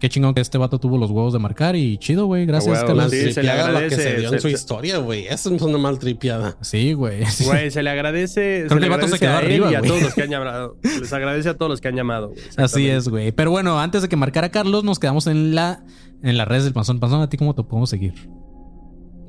qué 0.00 0.08
chingón 0.10 0.34
que 0.34 0.40
este 0.42 0.58
vato 0.58 0.78
tuvo 0.78 0.98
los 0.98 1.10
huevos 1.10 1.32
de 1.32 1.38
marcar 1.38 1.76
y 1.76 1.96
chido, 1.98 2.26
güey. 2.26 2.44
Gracias, 2.46 2.82
huevo, 2.84 3.08
sí, 3.08 3.32
se 3.32 3.42
le 3.42 3.48
lo 3.48 3.54
que 3.54 3.60
agradece, 3.62 3.96
se 3.96 4.16
dio 4.18 4.28
se- 4.28 4.34
en 4.36 4.40
su 4.42 4.48
se- 4.48 4.54
historia, 4.54 4.98
güey. 4.98 5.26
Eso 5.28 5.54
es 5.54 5.62
una 5.62 5.78
mal 5.78 5.98
tripiada. 5.98 6.56
Sí, 6.60 6.92
güey. 6.92 7.22
Güey, 7.44 7.70
se 7.70 7.82
le 7.82 7.90
agradece. 7.90 8.64
Creo 8.68 8.78
que 8.78 8.84
el 8.84 8.90
vato 8.90 9.08
se 9.08 9.14
agradece 9.14 9.18
quedó 9.18 9.32
a 9.32 9.38
arriba, 9.38 9.72
y 9.72 9.74
a 9.76 9.82
todos 9.82 10.02
los 10.02 10.14
que 10.14 10.22
han 10.22 10.30
llamado. 10.30 10.76
Les 10.82 11.12
agradece 11.12 11.48
a 11.48 11.54
todos 11.56 11.70
los 11.70 11.80
que 11.80 11.88
han 11.88 11.96
llamado. 11.96 12.32
Así 12.56 12.86
es, 12.88 13.08
güey. 13.08 13.32
Pero 13.32 13.50
bueno, 13.50 13.80
antes 13.80 14.02
de 14.02 14.08
que 14.08 14.16
marcara 14.16 14.50
Carlos, 14.50 14.84
nos 14.84 14.98
quedamos 14.98 15.26
en 15.26 15.54
la 15.54 15.82
en 16.22 16.36
las 16.36 16.46
redes 16.46 16.64
del 16.64 16.74
Panzón. 16.74 17.00
Panzón, 17.00 17.22
¿a 17.22 17.28
ti 17.30 17.38
cómo 17.38 17.54
te 17.54 17.62
podemos 17.62 17.88
seguir? 17.88 18.12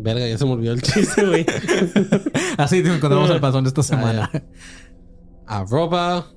Verga, 0.01 0.27
ya 0.27 0.37
se 0.37 0.45
me 0.45 0.51
olvidó 0.51 0.73
el 0.73 0.81
chiste, 0.81 1.25
güey. 1.25 1.45
Así 2.57 2.81
te 2.83 2.93
encontramos 2.93 3.29
al 3.29 3.39
Panzón 3.39 3.65
esta 3.67 3.83
semana. 3.83 4.29
Arroba 5.47 6.27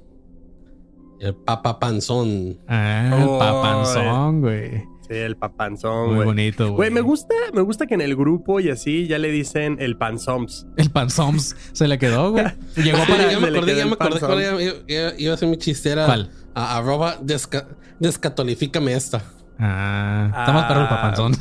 el 1.20 1.34
Papa 1.34 1.78
Panzón. 1.78 2.58
Ah, 2.68 3.10
el 3.16 3.22
Oh, 3.28 3.38
papanzón, 3.38 4.40
güey. 4.40 4.82
Sí, 5.08 5.12
el 5.16 5.36
papanzón, 5.36 6.14
Muy 6.14 6.24
bonito, 6.24 6.64
güey. 6.64 6.76
Güey, 6.76 6.90
me 6.90 7.00
gusta, 7.02 7.34
me 7.52 7.60
gusta 7.60 7.86
que 7.86 7.92
en 7.94 8.00
el 8.00 8.16
grupo 8.16 8.58
y 8.60 8.70
así 8.70 9.06
ya 9.06 9.18
le 9.18 9.30
dicen 9.30 9.76
el 9.78 9.98
panzoms. 9.98 10.66
El 10.78 10.90
panzoms 10.90 11.54
se 11.72 11.86
le 11.88 11.98
quedó, 11.98 12.32
güey. 12.32 12.46
Llegó 12.76 12.98
Sí, 13.04 13.12
para. 13.12 13.30
ya 13.30 13.38
me 13.38 13.48
acordé, 13.48 13.76
ya 13.76 13.82
el 13.82 13.88
me 13.88 13.94
acordé 13.94 14.20
cuál 14.20 14.40
iba, 14.42 14.62
iba- 14.88 15.12
iba 15.18 15.34
a 15.34 15.36
ser 15.36 15.48
mi 15.50 15.58
chistera. 15.58 16.06
¿Cuál? 16.06 16.30
A, 16.54 16.78
arroba 16.78 17.18
desca, 17.20 17.68
descatolifícame 18.00 18.94
esta. 18.94 19.22
Ah, 19.58 20.26
está 20.40 20.52
más 20.52 20.64
perro 20.66 20.80
el 20.80 20.86
Ah. 20.86 20.90
papanzón. 20.90 21.36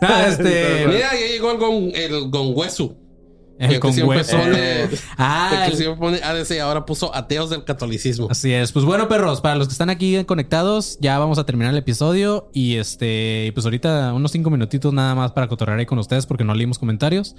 ah, 0.00 0.24
este. 0.28 0.86
Mira, 0.88 1.10
ya 1.14 1.28
llegó 1.28 1.52
el, 1.52 1.58
gon, 1.58 1.90
el 1.94 2.30
gonguesu. 2.30 2.96
El 3.58 3.78
que 3.78 3.92
siempre 3.92 4.24
pone- 4.24 4.88
Ah, 5.18 5.66
que 5.70 5.76
siempre 5.76 5.96
pone 6.00 6.20
ADC, 6.20 6.58
ahora 6.60 6.84
puso 6.84 7.14
ateos 7.14 7.48
del 7.48 7.62
catolicismo. 7.62 8.26
Así 8.28 8.52
es. 8.52 8.72
Pues 8.72 8.84
bueno, 8.84 9.06
perros, 9.08 9.40
para 9.40 9.54
los 9.54 9.68
que 9.68 9.72
están 9.72 9.88
aquí 9.88 10.24
conectados, 10.24 10.98
ya 11.00 11.16
vamos 11.20 11.38
a 11.38 11.44
terminar 11.46 11.72
el 11.72 11.78
episodio. 11.78 12.50
Y 12.52 12.76
este, 12.76 13.52
pues 13.54 13.64
ahorita 13.64 14.14
unos 14.14 14.32
cinco 14.32 14.50
minutitos 14.50 14.92
nada 14.92 15.14
más 15.14 15.30
para 15.30 15.46
cotorrear 15.46 15.78
ahí 15.78 15.86
con 15.86 15.98
ustedes 16.00 16.26
porque 16.26 16.42
no 16.42 16.54
leímos 16.54 16.78
comentarios. 16.80 17.36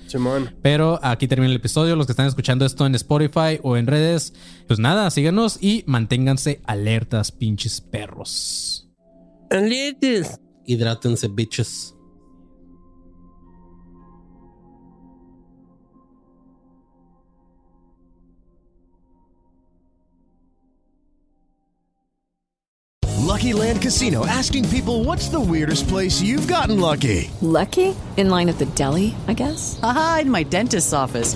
Pero 0.62 0.98
aquí 1.04 1.28
termina 1.28 1.50
el 1.50 1.58
episodio. 1.58 1.98
Los 1.98 2.06
que 2.06 2.14
están 2.14 2.28
escuchando 2.28 2.66
esto 2.66 2.86
en 2.86 2.96
Spotify 2.96 3.60
o 3.62 3.76
en 3.76 3.86
redes, 3.88 4.34
pues 4.68 4.80
nada, 4.80 5.10
síganos 5.12 5.58
y 5.62 5.84
manténganse 5.88 6.62
alertas, 6.66 7.34
pinches 7.34 7.82
perros. 7.82 8.73
Hidrátense, 10.68 11.28
bitches. 11.30 11.94
Lucky 23.20 23.54
Land 23.54 23.82
Casino 23.82 24.26
asking 24.26 24.70
people 24.70 25.04
what's 25.04 25.28
the 25.30 25.40
weirdest 25.40 25.88
place 25.88 26.22
you've 26.22 26.48
gotten 26.48 26.80
lucky? 26.80 27.30
Lucky? 27.42 27.96
In 28.18 28.30
line 28.30 28.50
at 28.50 28.58
the 28.58 28.66
deli, 28.66 29.14
I 29.28 29.34
guess? 29.34 29.80
Aha, 29.84 30.20
in 30.22 30.32
my 30.32 30.44
dentist's 30.44 30.94
office. 30.94 31.36